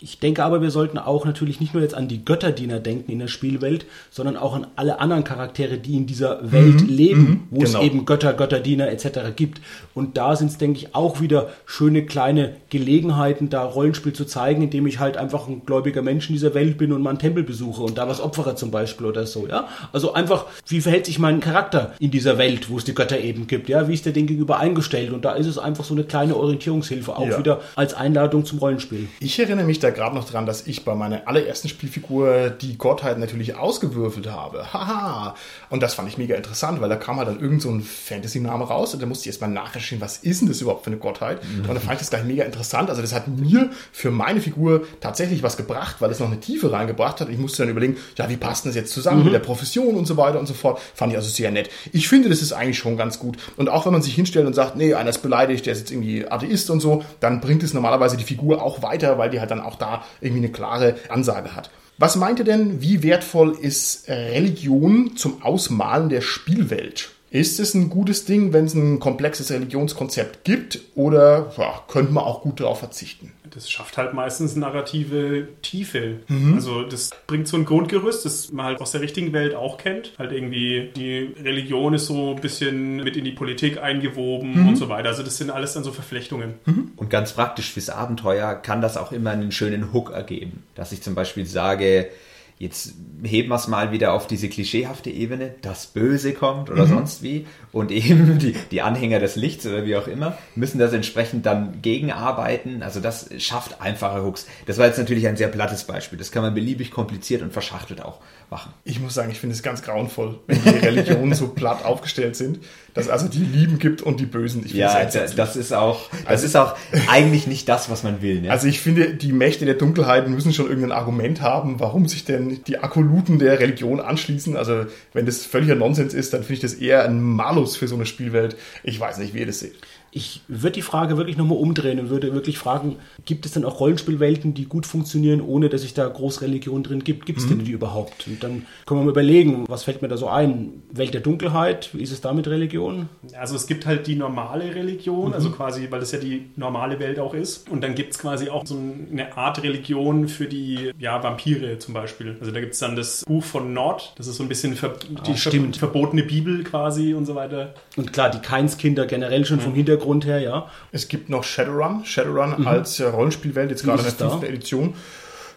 Ich 0.00 0.18
denke 0.18 0.44
aber, 0.44 0.62
wir 0.62 0.70
sollten 0.70 0.98
auch 0.98 1.24
natürlich 1.24 1.60
nicht 1.60 1.74
nur 1.74 1.82
jetzt 1.82 1.94
an 1.94 2.08
die 2.08 2.24
Götterdiener 2.24 2.78
denken 2.78 3.10
in 3.10 3.18
der 3.18 3.28
Spielwelt, 3.28 3.86
sondern 4.10 4.36
auch 4.36 4.54
an 4.54 4.66
alle 4.76 5.00
anderen 5.00 5.24
Charaktere, 5.24 5.78
die 5.78 5.96
in 5.96 6.06
dieser 6.06 6.52
Welt 6.52 6.80
leben, 6.82 7.48
wo 7.50 7.60
genau. 7.60 7.78
es 7.80 7.84
eben 7.84 8.04
Götter, 8.04 8.32
Götterdiener 8.34 8.88
etc. 8.88 9.34
gibt. 9.34 9.60
Und 9.94 10.16
da 10.16 10.36
sind 10.36 10.50
es, 10.50 10.58
denke 10.58 10.78
ich, 10.78 10.94
auch 10.94 11.20
wieder 11.20 11.50
schöne 11.66 12.04
kleine 12.04 12.56
Gelegenheiten, 12.70 13.48
da 13.50 13.64
Rollenspiel 13.64 14.12
zu 14.12 14.24
zeigen, 14.24 14.62
indem 14.62 14.86
ich 14.86 14.98
halt 14.98 15.16
einfach 15.16 15.48
ein 15.48 15.64
gläubiger 15.64 16.02
Mensch 16.02 16.28
in 16.28 16.34
dieser 16.34 16.54
Welt 16.54 16.78
bin 16.78 16.92
und 16.92 17.02
mal 17.02 17.10
einen 17.10 17.18
Tempel 17.18 17.42
besuche 17.42 17.82
und 17.82 17.98
da 17.98 18.08
was 18.08 18.20
opfere 18.20 18.54
zum 18.54 18.70
Beispiel 18.70 19.06
oder 19.06 19.26
so. 19.26 19.46
Ja, 19.46 19.68
also 19.92 20.12
einfach, 20.12 20.33
wie 20.68 20.80
verhält 20.80 21.06
sich 21.06 21.18
mein 21.18 21.40
Charakter 21.40 21.94
in 21.98 22.10
dieser 22.10 22.38
Welt, 22.38 22.70
wo 22.70 22.78
es 22.78 22.84
die 22.84 22.94
Götter 22.94 23.18
eben 23.20 23.46
gibt? 23.46 23.68
Ja, 23.68 23.88
wie 23.88 23.94
ist 23.94 24.04
der 24.06 24.12
dem 24.12 24.26
gegenüber 24.26 24.58
eingestellt? 24.58 25.12
Und 25.12 25.24
da 25.24 25.32
ist 25.32 25.46
es 25.46 25.58
einfach 25.58 25.84
so 25.84 25.94
eine 25.94 26.04
kleine 26.04 26.36
Orientierungshilfe, 26.36 27.16
auch 27.16 27.26
Ja. 27.28 27.38
wieder 27.38 27.60
als 27.76 27.94
Einladung 27.94 28.44
zum 28.44 28.58
Rollenspiel. 28.58 29.08
Ich 29.20 29.38
erinnere 29.38 29.66
mich 29.66 29.78
da 29.78 29.90
gerade 29.90 30.14
noch 30.14 30.28
dran, 30.28 30.46
dass 30.46 30.66
ich 30.66 30.84
bei 30.84 30.94
meiner 30.94 31.26
allerersten 31.26 31.68
Spielfigur 31.68 32.50
die 32.50 32.76
Gottheit 32.78 33.18
natürlich 33.18 33.56
ausgewürfelt 33.56 34.30
habe. 34.30 34.72
Haha. 34.72 35.34
Und 35.70 35.82
das 35.82 35.94
fand 35.94 36.08
ich 36.08 36.18
mega 36.18 36.34
interessant, 36.34 36.80
weil 36.80 36.88
da 36.88 36.96
kam 36.96 37.16
halt 37.16 37.28
dann 37.28 37.40
irgend 37.40 37.62
so 37.62 37.70
ein 37.70 37.82
Fantasy-Name 37.82 38.64
raus 38.64 38.94
und 38.94 39.02
da 39.02 39.06
musste 39.06 39.22
ich 39.24 39.26
erstmal 39.28 39.50
nachrecherchieren, 39.50 40.00
was 40.02 40.18
ist 40.18 40.40
denn 40.40 40.48
das 40.48 40.60
überhaupt 40.60 40.84
für 40.84 40.90
eine 40.90 40.98
Gottheit? 40.98 41.40
Und 41.58 41.68
dann 41.68 41.78
fand 41.78 41.94
ich 41.94 41.98
das 42.00 42.10
gleich 42.10 42.24
mega 42.24 42.44
interessant. 42.44 42.90
Also 42.90 43.02
das 43.02 43.12
hat 43.14 43.28
mir 43.28 43.70
für 43.92 44.10
meine 44.10 44.40
Figur 44.40 44.82
tatsächlich 45.00 45.42
was 45.42 45.56
gebracht, 45.56 45.96
weil 46.00 46.10
es 46.10 46.20
noch 46.20 46.26
eine 46.28 46.40
Tiefe 46.40 46.72
reingebracht 46.72 47.20
hat. 47.20 47.28
Ich 47.28 47.38
musste 47.38 47.62
dann 47.62 47.70
überlegen, 47.70 47.96
ja, 48.16 48.28
wie 48.28 48.36
passt 48.36 48.64
denn 48.64 48.70
das 48.70 48.76
jetzt 48.76 48.92
zusammen 48.92 49.24
mit 49.24 49.32
der 49.32 49.38
Profession 49.40 49.94
und 49.96 50.06
so 50.06 50.16
weiter 50.16 50.23
und 50.32 50.46
so 50.46 50.54
fort. 50.54 50.80
Fand 50.94 51.12
ich 51.12 51.16
also 51.16 51.28
sehr 51.28 51.50
nett. 51.50 51.70
Ich 51.92 52.08
finde, 52.08 52.28
das 52.28 52.42
ist 52.42 52.52
eigentlich 52.52 52.78
schon 52.78 52.96
ganz 52.96 53.18
gut. 53.18 53.36
Und 53.56 53.68
auch 53.68 53.86
wenn 53.86 53.92
man 53.92 54.02
sich 54.02 54.14
hinstellt 54.14 54.46
und 54.46 54.54
sagt, 54.54 54.76
nee, 54.76 54.94
einer 54.94 55.10
ist 55.10 55.22
beleidigt, 55.22 55.66
der 55.66 55.72
ist 55.72 55.80
jetzt 55.80 55.90
irgendwie 55.90 56.26
Atheist 56.26 56.70
und 56.70 56.80
so, 56.80 57.04
dann 57.20 57.40
bringt 57.40 57.62
es 57.62 57.74
normalerweise 57.74 58.16
die 58.16 58.24
Figur 58.24 58.62
auch 58.62 58.82
weiter, 58.82 59.18
weil 59.18 59.30
die 59.30 59.40
halt 59.40 59.50
dann 59.50 59.60
auch 59.60 59.76
da 59.76 60.04
irgendwie 60.20 60.44
eine 60.44 60.52
klare 60.52 60.96
Ansage 61.08 61.54
hat. 61.54 61.70
Was 61.96 62.16
meint 62.16 62.40
ihr 62.40 62.44
denn, 62.44 62.82
wie 62.82 63.04
wertvoll 63.04 63.56
ist 63.60 64.08
Religion 64.08 65.16
zum 65.16 65.42
Ausmalen 65.42 66.08
der 66.08 66.22
Spielwelt? 66.22 67.13
Ist 67.34 67.58
es 67.58 67.74
ein 67.74 67.90
gutes 67.90 68.26
Ding, 68.26 68.52
wenn 68.52 68.66
es 68.66 68.74
ein 68.74 69.00
komplexes 69.00 69.50
Religionskonzept 69.50 70.44
gibt 70.44 70.78
oder 70.94 71.52
ja, 71.58 71.82
könnte 71.88 72.12
man 72.12 72.22
auch 72.22 72.42
gut 72.42 72.60
darauf 72.60 72.78
verzichten? 72.78 73.32
Das 73.50 73.68
schafft 73.68 73.98
halt 73.98 74.14
meistens 74.14 74.54
narrative 74.54 75.48
Tiefe. 75.60 76.20
Mhm. 76.28 76.54
Also 76.54 76.84
das 76.84 77.10
bringt 77.26 77.48
so 77.48 77.56
ein 77.56 77.64
Grundgerüst, 77.64 78.24
das 78.24 78.52
man 78.52 78.66
halt 78.66 78.80
aus 78.80 78.92
der 78.92 79.00
richtigen 79.00 79.32
Welt 79.32 79.56
auch 79.56 79.78
kennt. 79.78 80.12
Halt 80.16 80.30
irgendwie 80.30 80.92
die 80.94 81.34
Religion 81.42 81.94
ist 81.94 82.06
so 82.06 82.36
ein 82.36 82.40
bisschen 82.40 83.02
mit 83.02 83.16
in 83.16 83.24
die 83.24 83.32
Politik 83.32 83.82
eingewoben 83.82 84.62
mhm. 84.62 84.68
und 84.68 84.76
so 84.76 84.88
weiter. 84.88 85.08
Also 85.08 85.24
das 85.24 85.36
sind 85.36 85.50
alles 85.50 85.72
dann 85.72 85.82
so 85.82 85.90
Verflechtungen. 85.90 86.54
Mhm. 86.66 86.92
Und 86.94 87.10
ganz 87.10 87.32
praktisch 87.32 87.72
fürs 87.72 87.90
Abenteuer 87.90 88.54
kann 88.54 88.80
das 88.80 88.96
auch 88.96 89.10
immer 89.10 89.30
einen 89.30 89.50
schönen 89.50 89.92
Hook 89.92 90.12
ergeben. 90.12 90.62
Dass 90.76 90.92
ich 90.92 91.02
zum 91.02 91.16
Beispiel 91.16 91.46
sage, 91.46 92.10
Jetzt 92.56 92.94
heben 93.24 93.48
wir 93.48 93.56
es 93.56 93.66
mal 93.66 93.90
wieder 93.90 94.12
auf 94.12 94.28
diese 94.28 94.48
klischeehafte 94.48 95.10
Ebene, 95.10 95.54
das 95.62 95.88
Böse 95.88 96.34
kommt 96.34 96.70
oder 96.70 96.84
mhm. 96.84 96.90
sonst 96.90 97.22
wie. 97.22 97.46
Und 97.72 97.90
eben 97.90 98.38
die, 98.40 98.54
die 98.70 98.80
Anhänger 98.80 99.18
des 99.18 99.34
Lichts 99.34 99.66
oder 99.66 99.84
wie 99.84 99.96
auch 99.96 100.06
immer 100.06 100.38
müssen 100.54 100.78
das 100.78 100.92
entsprechend 100.92 101.46
dann 101.46 101.82
gegenarbeiten. 101.82 102.82
Also 102.82 103.00
das 103.00 103.28
schafft 103.38 103.80
einfache 103.80 104.24
Hooks. 104.24 104.46
Das 104.66 104.78
war 104.78 104.86
jetzt 104.86 104.98
natürlich 104.98 105.26
ein 105.26 105.36
sehr 105.36 105.48
plattes 105.48 105.84
Beispiel. 105.84 106.18
Das 106.18 106.30
kann 106.30 106.42
man 106.42 106.54
beliebig 106.54 106.92
kompliziert 106.92 107.42
und 107.42 107.52
verschachtelt 107.52 108.02
auch 108.02 108.20
machen. 108.54 108.72
Ich 108.84 109.00
muss 109.00 109.14
sagen, 109.14 109.32
ich 109.32 109.40
finde 109.40 109.56
es 109.56 109.64
ganz 109.64 109.82
grauenvoll, 109.82 110.38
wenn 110.46 110.62
die 110.62 110.86
Religionen 110.86 111.34
so 111.34 111.48
platt 111.54 111.84
aufgestellt 111.84 112.36
sind, 112.36 112.60
dass 112.94 113.08
also 113.08 113.26
die 113.26 113.42
Lieben 113.42 113.80
gibt 113.80 114.00
und 114.00 114.20
die 114.20 114.26
Bösen. 114.26 114.64
Ich 114.64 114.74
ja, 114.74 115.04
das, 115.04 115.34
das 115.34 115.56
ist 115.56 115.72
auch, 115.72 116.08
das 116.10 116.26
also, 116.26 116.46
ist 116.46 116.56
auch 116.56 116.76
eigentlich 117.08 117.48
nicht 117.48 117.68
das, 117.68 117.90
was 117.90 118.04
man 118.04 118.22
will. 118.22 118.42
Ne? 118.42 118.52
Also 118.52 118.68
ich 118.68 118.80
finde, 118.80 119.14
die 119.14 119.32
Mächte 119.32 119.64
der 119.64 119.74
Dunkelheit 119.74 120.28
müssen 120.28 120.52
schon 120.52 120.68
irgendein 120.68 120.92
Argument 120.92 121.42
haben, 121.42 121.80
warum 121.80 122.06
sich 122.06 122.24
denn 122.24 122.62
die 122.62 122.78
Akoluten 122.78 123.40
der 123.40 123.58
Religion 123.58 123.98
anschließen. 123.98 124.56
Also 124.56 124.86
wenn 125.12 125.26
das 125.26 125.44
völliger 125.44 125.74
Nonsens 125.74 126.14
ist, 126.14 126.32
dann 126.32 126.42
finde 126.42 126.54
ich 126.54 126.60
das 126.60 126.74
eher 126.74 127.04
ein 127.04 127.20
Malus 127.20 127.76
für 127.76 127.88
so 127.88 127.96
eine 127.96 128.06
Spielwelt. 128.06 128.56
Ich 128.84 129.00
weiß 129.00 129.18
nicht, 129.18 129.34
wie 129.34 129.40
ihr 129.40 129.46
das 129.46 129.58
seht. 129.58 129.74
Ich 130.16 130.42
würde 130.46 130.74
die 130.74 130.82
Frage 130.82 131.16
wirklich 131.16 131.36
nochmal 131.36 131.58
umdrehen 131.58 131.98
und 131.98 132.08
würde 132.08 132.32
wirklich 132.34 132.56
fragen, 132.56 132.96
gibt 133.24 133.46
es 133.46 133.52
denn 133.52 133.64
auch 133.64 133.80
Rollenspielwelten, 133.80 134.54
die 134.54 134.66
gut 134.66 134.86
funktionieren, 134.86 135.40
ohne 135.40 135.68
dass 135.68 135.82
es 135.82 135.92
da 135.92 136.06
Großreligion 136.06 136.84
drin 136.84 137.02
gibt? 137.02 137.26
Gibt 137.26 137.40
es 137.40 137.46
mhm. 137.46 137.48
denn 137.48 137.64
die 137.64 137.72
überhaupt? 137.72 138.28
Und 138.28 138.40
dann 138.44 138.64
können 138.86 139.00
wir 139.00 139.04
mal 139.06 139.10
überlegen, 139.10 139.64
was 139.66 139.82
fällt 139.82 140.02
mir 140.02 140.08
da 140.08 140.16
so 140.16 140.28
ein? 140.28 140.84
Welt 140.92 141.14
der 141.14 141.20
Dunkelheit, 141.20 141.90
wie 141.94 142.02
ist 142.02 142.12
es 142.12 142.20
da 142.20 142.32
mit 142.32 142.46
Religion? 142.46 143.08
Also 143.36 143.56
es 143.56 143.66
gibt 143.66 143.86
halt 143.86 144.06
die 144.06 144.14
normale 144.14 144.72
Religion, 144.76 145.28
mhm. 145.28 145.34
also 145.34 145.50
quasi, 145.50 145.88
weil 145.90 145.98
das 145.98 146.12
ja 146.12 146.20
die 146.20 146.48
normale 146.54 147.00
Welt 147.00 147.18
auch 147.18 147.34
ist. 147.34 147.68
Und 147.68 147.82
dann 147.82 147.96
gibt 147.96 148.12
es 148.12 148.20
quasi 148.20 148.48
auch 148.50 148.64
so 148.64 148.78
eine 149.10 149.36
Art 149.36 149.64
Religion 149.64 150.28
für 150.28 150.46
die 150.46 150.92
ja, 150.96 151.20
Vampire 151.24 151.80
zum 151.80 151.92
Beispiel. 151.92 152.36
Also 152.38 152.52
da 152.52 152.60
gibt 152.60 152.74
es 152.74 152.78
dann 152.78 152.94
das 152.94 153.24
Buch 153.24 153.42
von 153.42 153.72
Nord, 153.72 154.12
das 154.16 154.28
ist 154.28 154.36
so 154.36 154.44
ein 154.44 154.48
bisschen 154.48 154.76
ver 154.76 154.94
die 155.26 155.32
ah, 155.32 155.34
ver 155.34 155.72
verbotene 155.72 156.22
Bibel 156.22 156.62
quasi 156.62 157.14
und 157.14 157.26
so 157.26 157.34
weiter. 157.34 157.74
Und 157.96 158.12
klar, 158.12 158.30
die 158.30 158.38
Keinskinder 158.38 159.06
generell 159.06 159.44
schon 159.44 159.56
mhm. 159.56 159.62
vom 159.62 159.74
Hintergrund 159.74 160.03
Hintergrund 160.04 160.26
her, 160.26 160.40
ja. 160.40 160.70
Es 160.92 161.08
gibt 161.08 161.30
noch 161.30 161.44
Shadowrun, 161.44 162.04
Shadowrun 162.04 162.60
mhm. 162.60 162.66
als 162.66 163.00
äh, 163.00 163.04
Rollenspielwelt, 163.04 163.70
jetzt 163.70 163.84
gerade 163.84 164.02
in 164.02 164.04
der 164.04 164.30
fünften 164.30 164.46
Edition. 164.46 164.94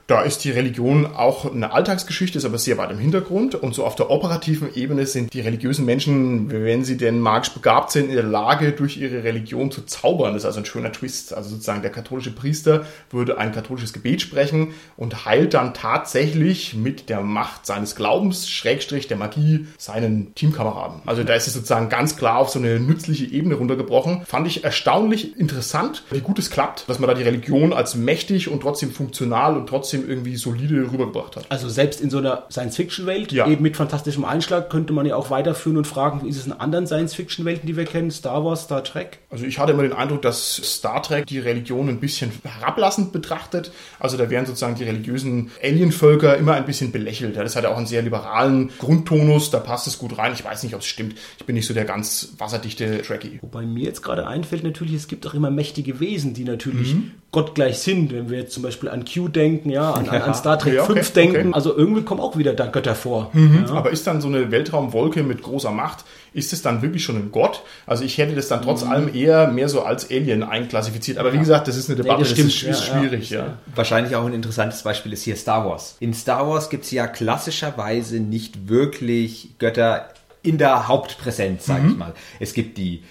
Da 0.08 0.22
ist 0.22 0.46
die 0.46 0.52
Religion 0.52 1.06
auch 1.06 1.54
eine 1.54 1.74
Alltagsgeschichte, 1.74 2.38
ist 2.38 2.46
aber 2.46 2.58
sehr 2.58 2.78
weit 2.78 2.92
im 2.92 2.98
Hintergrund. 2.98 3.56
Und 3.56 3.76
so 3.76 3.86
auf 3.86 3.96
der 3.96 4.10
operativen 4.10 4.74
Ebene 4.74 5.06
sind 5.06 5.34
die 5.34 5.42
religiösen 5.42 5.84
Menschen, 5.84 6.50
wenn 6.50 6.86
sie 6.86 6.96
denn 6.96 7.20
magisch 7.20 7.52
begabt 7.52 7.92
sind, 7.92 8.08
in 8.08 8.16
der 8.16 8.24
Lage, 8.24 8.72
durch 8.72 8.96
ihre 8.96 9.26
Religion 9.26 9.70
zu 9.70 9.82
zaubern. 9.82 10.32
Das 10.32 10.44
ist 10.44 10.46
also 10.46 10.60
ein 10.60 10.66
schöner 10.66 10.94
Twist. 10.94 11.34
Also 11.34 11.50
sozusagen 11.50 11.82
der 11.82 11.92
katholische 11.92 12.32
Priester 12.32 12.86
würde 13.10 13.38
ein 13.38 13.52
katholisches 13.52 13.92
Gebet 13.92 14.22
sprechen 14.22 14.70
und 14.96 15.26
heilt 15.26 15.54
dann 15.54 15.74
tatsächlich 15.74 16.74
mit 16.74 17.10
der 17.10 17.20
Macht 17.20 17.66
seines 17.66 17.94
Glaubens, 17.98 18.50
Schrägstrich 18.50 19.10
der 19.10 19.18
Magie, 19.18 19.68
seinen 19.78 20.34
Teamkameraden. 20.36 21.02
Also 21.06 21.26
da 21.26 21.34
ist 21.34 21.48
es 21.48 21.54
sozusagen 21.54 21.90
ganz 21.90 22.16
klar 22.16 22.38
auf 22.38 22.50
so 22.50 22.60
eine 22.60 22.80
nützliche 22.80 23.26
Ebene 23.26 23.56
runtergebrochen. 23.56 24.22
Fand 24.26 24.48
ich 24.48 24.64
erstaunlich 24.64 25.38
interessant, 25.38 26.04
wie 26.12 26.22
gut 26.22 26.40
es 26.40 26.50
klappt, 26.50 26.88
dass 26.88 27.00
man 27.00 27.10
da 27.10 27.14
die 27.14 27.24
Religion 27.24 27.74
als 27.74 27.96
mächtig 27.96 28.48
und 28.48 28.62
trotzdem 28.62 28.92
funktional 28.92 29.58
und 29.58 29.68
trotzdem 29.68 29.97
trotzdem 29.98 30.10
irgendwie 30.10 30.36
solide 30.36 30.92
rübergebracht 30.92 31.36
hat. 31.36 31.46
Also 31.50 31.70
selbst 31.70 32.02
in 32.02 32.10
so 32.10 32.18
einer 32.18 32.46
Science-Fiction-Welt, 32.52 33.32
ja. 33.32 33.48
eben 33.48 33.64
mit 33.64 33.76
fantastischem 33.76 34.26
Einschlag, 34.26 34.70
könnte 34.70 34.94
man 34.94 35.06
ja 35.06 35.16
auch 35.16 35.30
weiterführen 35.30 35.78
und 35.78 35.88
fragen, 35.88 36.24
wie 36.24 36.30
ist 36.30 36.38
es 36.38 36.46
in 36.46 36.54
anderen 36.54 36.88
Science-Fiction-Welten, 36.88 37.68
die 37.68 37.76
wir 37.78 37.86
kennen? 37.86 38.12
Star 38.12 38.44
Wars, 38.44 38.64
Star 38.64 38.84
Trek? 38.84 39.20
Also 39.30 39.46
ich 39.46 39.60
hatte 39.60 39.74
immer 39.74 39.84
den 39.84 39.94
Eindruck, 39.94 40.22
dass 40.22 40.56
Star 40.56 41.02
Trek 41.02 41.26
die 41.26 41.40
Religion 41.40 41.90
ein 41.90 42.00
bisschen 42.00 42.32
herablassend 42.44 43.12
betrachtet. 43.12 43.72
Also 44.00 44.18
da 44.18 44.30
werden 44.30 44.46
sozusagen 44.46 44.76
die 44.76 44.84
religiösen 44.84 45.52
Alienvölker 45.64 46.38
immer 46.38 46.54
ein 46.54 46.66
bisschen 46.66 46.92
belächelt. 46.92 47.36
Das 47.38 47.56
hat 47.56 47.64
ja 47.64 47.72
auch 47.72 47.78
einen 47.78 47.88
sehr 47.88 48.02
liberalen 48.02 48.72
Grundtonus, 48.80 49.52
da 49.52 49.60
passt 49.60 49.88
es 49.88 49.98
gut 49.98 50.18
rein. 50.18 50.34
Ich 50.34 50.44
weiß 50.44 50.64
nicht, 50.64 50.76
ob 50.76 50.82
es 50.82 50.88
stimmt. 50.88 51.16
Ich 51.38 51.46
bin 51.46 51.56
nicht 51.56 51.68
so 51.68 51.74
der 51.74 51.86
ganz 51.86 52.34
wasserdichte 52.38 53.02
Trekkie. 53.02 53.40
Wobei 53.42 53.66
mir 53.66 53.84
jetzt 53.84 54.02
gerade 54.02 54.28
einfällt, 54.28 54.64
natürlich, 54.64 54.94
es 54.94 55.08
gibt 55.08 55.26
auch 55.28 55.34
immer 55.34 55.50
mächtige 55.50 56.00
Wesen, 56.00 56.34
die 56.34 56.44
natürlich 56.44 56.94
mhm. 56.94 57.12
gottgleich 57.32 57.80
sind. 57.80 58.12
Wenn 58.12 58.30
wir 58.30 58.40
jetzt 58.40 58.54
zum 58.54 58.64
Beispiel 58.64 58.90
an 58.90 59.06
Q 59.06 59.28
denken, 59.28 59.70
ja, 59.70 59.87
an, 59.96 60.10
an, 60.10 60.22
an 60.22 60.34
Star 60.34 60.60
Trek 60.60 60.76
ja, 60.76 60.84
okay, 60.84 60.94
5 60.94 61.14
denken. 61.14 61.38
Okay. 61.38 61.50
Also 61.54 61.76
irgendwie 61.76 62.04
kommen 62.04 62.22
auch 62.22 62.38
wieder 62.38 62.54
da 62.54 62.68
Götter 62.68 62.96
vor. 62.96 63.30
Mhm. 63.34 63.66
Ja. 63.68 63.74
Aber 63.74 63.92
ist 63.92 64.08
dann 64.08 64.22
so 64.22 64.28
eine 64.28 64.52
Weltraumwolke 64.52 65.24
mit 65.24 65.42
großer 65.42 65.72
Macht, 65.72 66.06
ist 66.34 66.54
es 66.54 66.62
dann 66.62 66.82
wirklich 66.82 67.04
schon 67.04 67.16
ein 67.16 67.32
Gott? 67.32 67.64
Also 67.86 68.04
ich 68.04 68.18
hätte 68.18 68.36
das 68.36 68.48
dann 68.48 68.62
trotz 68.62 68.84
mhm. 68.84 68.92
allem 68.92 69.16
eher 69.16 69.48
mehr 69.48 69.70
so 69.70 69.82
als 69.82 70.10
Alien 70.10 70.44
einklassifiziert. 70.44 71.18
Aber 71.18 71.34
wie 71.34 71.40
gesagt, 71.40 71.68
das 71.68 71.76
ist 71.76 71.90
eine 71.90 71.96
Debatte, 71.96 72.22
nee, 72.22 72.30
das, 72.30 72.38
das 72.38 72.46
ist, 72.46 72.64
ist 72.64 72.86
schwierig. 72.86 73.30
Ja, 73.30 73.58
Wahrscheinlich 73.76 74.16
auch 74.16 74.26
ein 74.26 74.34
interessantes 74.34 74.84
Beispiel 74.84 75.14
ist 75.14 75.24
hier 75.24 75.36
Star 75.36 75.66
Wars. 75.66 75.96
In 76.00 76.14
Star 76.14 76.48
Wars 76.48 76.70
gibt 76.70 76.86
es 76.86 76.92
ja 76.92 77.08
klassischerweise 77.08 78.20
nicht 78.20 78.70
wirklich 78.70 79.56
Götter 79.60 80.10
in 80.44 80.58
der 80.58 80.88
Hauptpräsenz, 80.88 81.66
sage 81.66 81.84
mhm. 81.84 81.92
ich 81.92 81.98
mal. 81.98 82.14
Es 82.40 82.54
gibt 82.54 82.78
die 82.78 83.04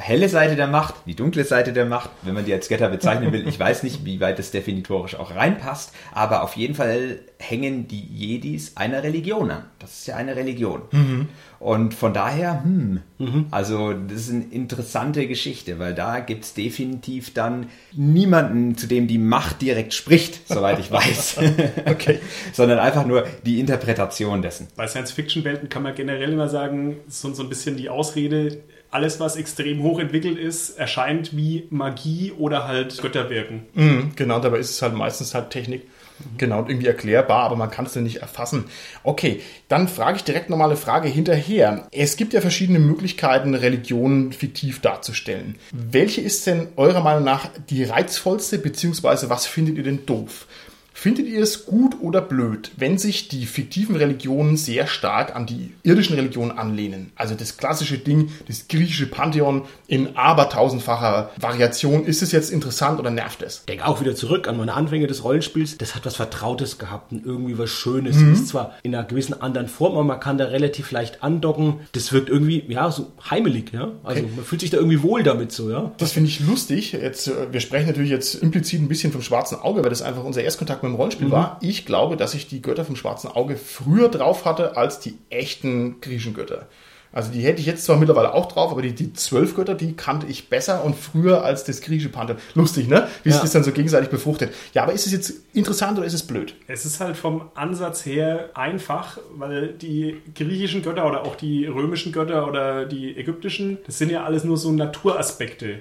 helle 0.00 0.28
Seite 0.28 0.56
der 0.56 0.66
Macht, 0.66 0.94
die 1.06 1.14
dunkle 1.14 1.44
Seite 1.44 1.72
der 1.72 1.84
Macht, 1.84 2.10
wenn 2.22 2.34
man 2.34 2.44
die 2.44 2.52
als 2.52 2.68
Götter 2.68 2.88
bezeichnen 2.88 3.32
will. 3.32 3.46
Ich 3.46 3.60
weiß 3.60 3.82
nicht, 3.82 4.04
wie 4.04 4.20
weit 4.20 4.38
das 4.38 4.50
definitorisch 4.50 5.14
auch 5.14 5.34
reinpasst, 5.34 5.92
aber 6.12 6.42
auf 6.42 6.56
jeden 6.56 6.74
Fall 6.74 7.20
hängen 7.38 7.86
die 7.86 8.00
Jedis 8.00 8.76
einer 8.76 9.02
Religion 9.02 9.50
an. 9.50 9.64
Das 9.78 10.00
ist 10.00 10.06
ja 10.06 10.16
eine 10.16 10.36
Religion. 10.36 10.82
Mhm. 10.90 11.28
Und 11.58 11.94
von 11.94 12.14
daher, 12.14 12.62
hm, 12.64 13.00
mhm. 13.18 13.46
also 13.50 13.92
das 13.92 14.28
ist 14.28 14.30
eine 14.30 14.44
interessante 14.44 15.26
Geschichte, 15.26 15.78
weil 15.78 15.94
da 15.94 16.20
gibt 16.20 16.44
es 16.44 16.54
definitiv 16.54 17.34
dann 17.34 17.66
niemanden, 17.92 18.76
zu 18.76 18.86
dem 18.86 19.06
die 19.06 19.18
Macht 19.18 19.60
direkt 19.60 19.92
spricht, 19.92 20.48
soweit 20.48 20.78
ich 20.78 20.90
weiß. 20.90 21.38
okay. 21.86 22.20
Sondern 22.52 22.78
einfach 22.78 23.06
nur 23.06 23.26
die 23.44 23.60
Interpretation 23.60 24.40
dessen. 24.40 24.68
Bei 24.76 24.86
Science-Fiction-Welten 24.86 25.68
kann 25.68 25.82
man 25.82 25.94
generell 25.94 26.32
immer 26.32 26.48
sagen, 26.48 26.96
so, 27.08 27.32
so 27.34 27.42
ein 27.42 27.50
bisschen 27.50 27.76
die 27.76 27.90
Ausrede, 27.90 28.62
alles, 28.90 29.20
was 29.20 29.36
extrem 29.36 29.82
hochentwickelt 29.82 30.38
ist, 30.38 30.78
erscheint 30.78 31.36
wie 31.36 31.66
Magie 31.70 32.32
oder 32.36 32.66
halt 32.66 33.00
Götterwirken. 33.00 33.62
Mhm, 33.74 34.12
genau, 34.16 34.40
dabei 34.40 34.58
ist 34.58 34.70
es 34.70 34.82
halt 34.82 34.94
meistens 34.94 35.34
halt 35.34 35.50
Technik. 35.50 35.82
Genau, 36.36 36.66
irgendwie 36.66 36.86
erklärbar, 36.86 37.44
aber 37.44 37.56
man 37.56 37.70
kann 37.70 37.86
es 37.86 37.94
ja 37.94 38.02
nicht 38.02 38.16
erfassen. 38.16 38.64
Okay, 39.02 39.40
dann 39.68 39.88
frage 39.88 40.18
ich 40.18 40.24
direkt 40.24 40.50
nochmal 40.50 40.68
eine 40.68 40.76
Frage 40.76 41.08
hinterher. 41.08 41.88
Es 41.92 42.16
gibt 42.16 42.32
ja 42.32 42.40
verschiedene 42.40 42.78
Möglichkeiten, 42.78 43.54
Religionen 43.54 44.32
fiktiv 44.32 44.80
darzustellen. 44.80 45.56
Welche 45.72 46.20
ist 46.20 46.46
denn 46.46 46.68
eurer 46.76 47.00
Meinung 47.02 47.24
nach 47.24 47.48
die 47.70 47.84
reizvollste, 47.84 48.58
beziehungsweise 48.58 49.30
was 49.30 49.46
findet 49.46 49.76
ihr 49.78 49.84
denn 49.84 50.04
doof? 50.06 50.46
Findet 51.00 51.28
ihr 51.28 51.42
es 51.42 51.64
gut 51.64 51.96
oder 52.02 52.20
blöd, 52.20 52.72
wenn 52.76 52.98
sich 52.98 53.28
die 53.28 53.46
fiktiven 53.46 53.96
Religionen 53.96 54.58
sehr 54.58 54.86
stark 54.86 55.34
an 55.34 55.46
die 55.46 55.72
irdischen 55.82 56.14
Religionen 56.14 56.50
anlehnen? 56.50 57.10
Also 57.16 57.34
das 57.34 57.56
klassische 57.56 57.96
Ding, 57.96 58.30
das 58.46 58.68
griechische 58.68 59.06
Pantheon 59.06 59.62
in 59.86 60.14
abertausendfacher 60.14 61.30
Variation. 61.40 62.04
Ist 62.04 62.20
es 62.20 62.32
jetzt 62.32 62.50
interessant 62.50 63.00
oder 63.00 63.10
nervt 63.10 63.40
es? 63.40 63.60
Ich 63.60 63.64
denke 63.64 63.86
auch 63.86 64.02
wieder 64.02 64.14
zurück 64.14 64.46
an 64.46 64.58
meine 64.58 64.74
Anfänge 64.74 65.06
des 65.06 65.24
Rollenspiels. 65.24 65.78
Das 65.78 65.94
hat 65.94 66.04
was 66.04 66.16
Vertrautes 66.16 66.76
gehabt 66.76 67.12
und 67.12 67.24
irgendwie 67.24 67.56
was 67.56 67.70
Schönes. 67.70 68.16
Mhm. 68.16 68.34
Ist 68.34 68.48
zwar 68.48 68.74
in 68.82 68.94
einer 68.94 69.04
gewissen 69.04 69.40
anderen 69.40 69.68
Form, 69.68 69.94
aber 69.94 70.04
man 70.04 70.20
kann 70.20 70.36
da 70.36 70.44
relativ 70.44 70.90
leicht 70.90 71.22
andocken. 71.22 71.80
Das 71.92 72.12
wirkt 72.12 72.28
irgendwie, 72.28 72.62
ja, 72.68 72.90
so 72.90 73.10
heimelig, 73.30 73.72
ja. 73.72 73.92
Also 74.04 74.20
man 74.36 74.44
fühlt 74.44 74.60
sich 74.60 74.68
da 74.68 74.76
irgendwie 74.76 75.02
wohl 75.02 75.22
damit 75.22 75.50
so, 75.50 75.70
ja. 75.70 75.92
Das 75.96 76.12
finde 76.12 76.28
ich 76.28 76.40
lustig. 76.40 76.92
Jetzt, 76.92 77.28
äh, 77.28 77.50
wir 77.50 77.60
sprechen 77.60 77.86
natürlich 77.86 78.10
jetzt 78.10 78.34
implizit 78.34 78.82
ein 78.82 78.88
bisschen 78.88 79.12
vom 79.12 79.22
schwarzen 79.22 79.58
Auge, 79.58 79.82
weil 79.82 79.88
das 79.88 80.02
einfach 80.02 80.24
unser 80.24 80.42
Erstkontakt 80.42 80.82
mit 80.82 80.89
im 80.90 80.96
Rollenspiel 80.96 81.28
mhm. 81.28 81.32
war. 81.32 81.58
Ich 81.60 81.86
glaube, 81.86 82.16
dass 82.16 82.34
ich 82.34 82.48
die 82.48 82.62
Götter 82.62 82.84
vom 82.84 82.96
schwarzen 82.96 83.28
Auge 83.28 83.56
früher 83.56 84.08
drauf 84.08 84.44
hatte 84.44 84.76
als 84.76 85.00
die 85.00 85.18
echten 85.30 86.00
griechischen 86.00 86.34
Götter. 86.34 86.66
Also 87.12 87.32
die 87.32 87.40
hätte 87.40 87.60
ich 87.60 87.66
jetzt 87.66 87.84
zwar 87.84 87.96
mittlerweile 87.96 88.32
auch 88.34 88.46
drauf, 88.52 88.70
aber 88.70 88.82
die, 88.82 88.92
die 88.94 89.12
zwölf 89.12 89.54
Götter, 89.56 89.74
die 89.74 89.94
kannte 89.94 90.26
ich 90.26 90.48
besser 90.48 90.84
und 90.84 90.94
früher 90.96 91.42
als 91.44 91.64
das 91.64 91.80
griechische 91.80 92.08
Pantheon. 92.08 92.38
Lustig, 92.54 92.88
ne? 92.88 93.08
Wie 93.24 93.30
Ja. 93.30 93.34
sich 93.34 93.42
das 93.42 93.52
dann 93.52 93.64
so 93.64 93.72
gegenseitig 93.72 94.10
befruchtet. 94.10 94.52
Ja, 94.74 94.82
aber 94.84 94.92
ist 94.92 95.06
es 95.06 95.12
jetzt 95.12 95.32
interessant 95.52 95.98
oder 95.98 96.06
ist 96.06 96.14
es 96.14 96.22
blöd? 96.24 96.54
Es 96.68 96.84
ist 96.84 97.00
halt 97.00 97.16
vom 97.16 97.50
Ansatz 97.54 98.06
her 98.06 98.50
einfach, 98.54 99.18
weil 99.36 99.68
die 99.72 100.18
griechischen 100.34 100.82
Götter 100.82 101.06
oder 101.06 101.22
auch 101.24 101.34
die 101.36 101.66
römischen 101.66 102.12
Götter 102.12 102.46
oder 102.46 102.84
die 102.86 103.16
ägyptischen, 103.16 103.78
das 103.86 103.98
sind 103.98 104.10
ja 104.10 104.24
alles 104.24 104.44
nur 104.44 104.56
so 104.56 104.70
Naturaspekte, 104.70 105.80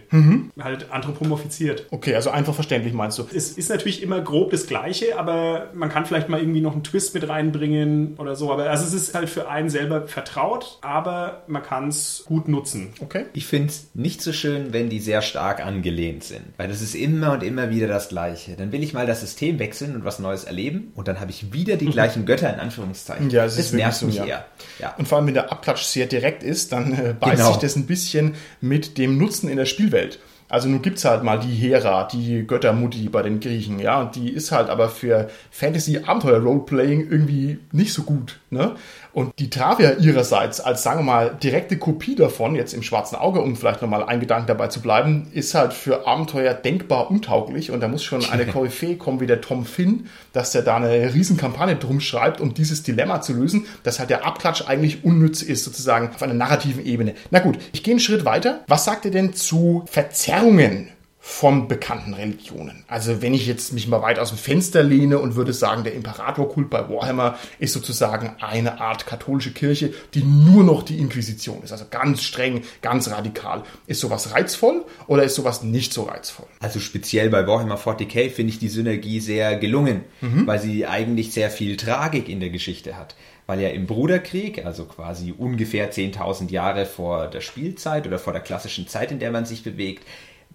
halt 0.60 0.92
anthropomorphisiert. 0.92 1.86
Okay, 1.92 2.16
also 2.16 2.30
einfach 2.32 2.54
verständlich 2.56 2.94
meinst 2.94 3.20
du. 3.20 3.28
Es 3.34 3.52
ist 3.52 3.70
natürlich 3.70 4.02
immer 4.02 4.22
grob 4.22 4.52
das 4.52 4.66
Gleiche, 4.68 5.18
aber 5.20 5.70
man 5.74 5.90
kann 5.90 6.06
vielleicht 6.06 6.30
mal 6.30 6.40
irgendwie 6.40 6.62
noch 6.62 6.74
einen 6.74 6.84
Twist 6.84 7.14
mit 7.14 7.28
reinbringen 7.30 8.16
oder 8.18 8.36
so. 8.36 8.52
Aber 8.52 8.70
also 8.70 8.86
es 8.86 8.94
ist 8.94 9.14
halt 9.16 9.30
für 9.30 9.50
einen 9.50 9.70
selber 9.70 10.08
vertraut, 10.08 10.80
aber 10.82 11.19
man 11.48 11.64
kann 11.64 11.90
es 11.90 12.24
gut 12.26 12.48
nutzen. 12.48 12.90
Okay. 13.00 13.26
Ich 13.34 13.46
finde 13.46 13.70
es 13.70 13.90
nicht 13.94 14.22
so 14.22 14.34
schön, 14.34 14.74
wenn 14.74 14.90
die 14.90 15.00
sehr 15.00 15.22
stark 15.22 15.66
angelehnt 15.66 16.24
sind. 16.24 16.42
Weil 16.58 16.68
das 16.68 16.82
ist 16.82 16.96
immer 16.96 17.34
und 17.34 17.44
immer 17.44 17.70
wieder 17.70 17.88
das 17.88 18.10
Gleiche. 18.10 18.56
Dann 18.56 18.72
will 18.72 18.84
ich 18.84 18.94
mal 18.94 19.06
das 19.06 19.22
System 19.22 19.60
wechseln 19.60 19.96
und 19.96 20.06
was 20.06 20.20
Neues 20.20 20.44
erleben 20.44 20.92
und 20.96 21.08
dann 21.08 21.20
habe 21.20 21.32
ich 21.32 21.54
wieder 21.54 21.76
die 21.78 21.88
gleichen 21.88 22.26
Götter 22.26 22.54
in 22.54 22.60
Anführungszeichen. 22.60 23.30
Ja, 23.30 23.46
es 23.46 23.54
ist 23.54 23.60
das 23.60 23.66
wirklich 23.74 23.84
nervt 23.86 24.00
so, 24.00 24.06
mich 24.06 24.16
ja. 24.16 24.26
eher. 24.26 24.46
Ja. 24.80 24.96
Und 24.98 25.08
vor 25.08 25.18
allem, 25.18 25.28
wenn 25.28 25.34
der 25.34 25.52
Abklatsch 25.52 25.84
sehr 25.84 26.06
direkt 26.06 26.44
ist, 26.44 26.72
dann 26.72 26.94
äh, 26.94 27.14
beißt 27.20 27.38
Genau. 27.38 27.52
sich 27.52 27.58
das 27.58 27.76
ein 27.76 27.86
bisschen 27.86 28.36
mit 28.62 28.98
dem 28.98 29.18
Nutzen 29.18 29.50
in 29.50 29.58
der 29.58 29.66
Spielwelt. 29.66 30.20
Also 30.52 30.68
nun 30.68 30.82
gibt's 30.82 31.06
halt 31.06 31.22
mal 31.24 31.40
die 31.40 31.54
Hera, 31.54 32.06
die 32.12 32.46
Göttermutti 32.48 33.08
bei 33.10 33.22
den 33.22 33.40
Griechen, 33.40 33.78
ja, 33.78 34.02
und 34.02 34.16
die 34.16 34.32
ist 34.32 34.52
halt 34.52 34.70
aber 34.70 34.90
für 34.90 35.30
Fantasy-Abenteuer-Roleplaying 35.52 37.08
irgendwie 37.10 37.60
nicht 37.72 37.94
so 37.94 38.02
gut, 38.02 38.40
ne? 38.50 38.76
Und 39.12 39.34
die 39.40 39.50
Travia 39.50 39.94
ihrerseits 39.94 40.62
als, 40.62 40.84
sagen 40.84 41.00
wir 41.00 41.04
mal, 41.04 41.36
direkte 41.42 41.78
Kopie 41.78 42.16
davon, 42.16 42.56
jetzt 42.56 42.74
im 42.74 42.84
schwarzen 42.84 43.16
Auge, 43.16 43.42
um 43.42 43.56
vielleicht 43.56 43.82
nochmal 43.82 44.04
einen 44.04 44.20
Gedanken 44.20 44.48
dabei 44.48 44.68
zu 44.68 44.82
bleiben, 44.82 45.28
ist 45.34 45.56
halt 45.56 45.74
für 45.74 46.08
Abenteuer 46.08 46.54
denkbar 46.54 47.10
untauglich 47.10 47.72
und 47.72 47.80
da 47.80 47.88
muss 47.88 48.04
schon 48.04 48.24
eine 48.30 48.46
Koryphäe 48.52 48.98
kommen 48.98 49.20
wie 49.20 49.28
der 49.28 49.42
Tom 49.42 49.66
Finn, 49.66 50.08
dass 50.34 50.52
der 50.52 50.62
da 50.62 50.76
eine 50.76 51.14
Riesenkampagne 51.14 51.76
drum 51.76 52.00
schreibt, 52.00 52.40
um 52.40 52.54
dieses 52.54 52.84
Dilemma 52.84 53.22
zu 53.22 53.34
lösen, 53.34 53.66
dass 53.84 54.00
halt 54.00 54.10
der 54.10 54.26
Abklatsch 54.26 54.64
eigentlich 54.68 55.04
unnütz 55.04 55.42
ist, 55.42 55.64
sozusagen 55.64 56.10
auf 56.10 56.22
einer 56.22 56.34
narrativen 56.34 56.86
Ebene. 56.86 57.16
Na 57.32 57.40
gut, 57.40 57.58
ich 57.74 57.84
gehe 57.84 57.94
einen 57.94 58.00
Schritt 58.00 58.26
weiter. 58.26 58.62
Was 58.68 58.86
sagt 58.86 59.06
ihr 59.06 59.12
denn 59.12 59.34
zu 59.34 59.84
Verzerrungen 59.88 60.90
von 61.32 61.68
bekannten 61.68 62.16
Religionen. 62.16 62.84
Also 62.88 63.22
wenn 63.22 63.36
ich 63.36 63.46
jetzt 63.46 63.72
mich 63.72 63.88
mal 63.88 64.02
weit 64.02 64.18
aus 64.18 64.30
dem 64.30 64.38
Fenster 64.38 64.82
lehne 64.82 65.20
und 65.20 65.36
würde 65.36 65.54
sagen, 65.54 65.84
der 65.84 65.94
Imperatorkult 65.94 66.72
bei 66.72 66.90
Warhammer 66.90 67.38
ist 67.60 67.74
sozusagen 67.74 68.36
eine 68.42 68.82
Art 68.82 69.06
katholische 69.06 69.54
Kirche, 69.54 69.94
die 70.16 70.24
nur 70.24 70.64
noch 70.64 70.82
die 70.82 70.98
Inquisition 70.98 71.62
ist. 71.64 71.72
Also 71.72 71.86
ganz 71.90 72.24
streng, 72.24 72.64
ganz 72.82 73.12
radikal. 73.12 73.64
Ist 73.86 74.02
sowas 74.02 74.34
reizvoll 74.34 74.84
oder 75.06 75.24
ist 75.24 75.36
sowas 75.36 75.62
nicht 75.62 75.94
so 75.94 76.04
reizvoll? 76.04 76.48
Also 76.60 76.80
speziell 76.80 77.30
bei 77.30 77.48
Warhammer 77.48 77.78
40k 77.78 78.32
finde 78.32 78.52
ich 78.52 78.60
die 78.60 78.68
Synergie 78.68 79.20
sehr 79.20 79.56
gelungen, 79.56 80.06
weil 80.22 80.60
sie 80.60 80.88
eigentlich 80.88 81.32
sehr 81.32 81.52
viel 81.52 81.78
Tragik 81.78 82.28
in 82.28 82.40
der 82.40 82.50
Geschichte 82.50 82.98
hat. 82.98 83.16
Weil 83.46 83.62
ja 83.62 83.70
im 83.70 83.86
Bruderkrieg, 83.86 84.66
also 84.66 84.86
quasi 84.86 85.34
ungefähr 85.38 85.92
10.000 85.92 86.50
Jahre 86.50 86.86
vor 86.86 87.28
der 87.28 87.42
Spielzeit 87.42 88.08
oder 88.08 88.18
vor 88.18 88.34
der 88.34 88.42
klassischen 88.42 88.88
Zeit, 88.88 89.12
in 89.12 89.20
der 89.20 89.32
man 89.32 89.46
sich 89.46 89.64
bewegt, 89.64 90.06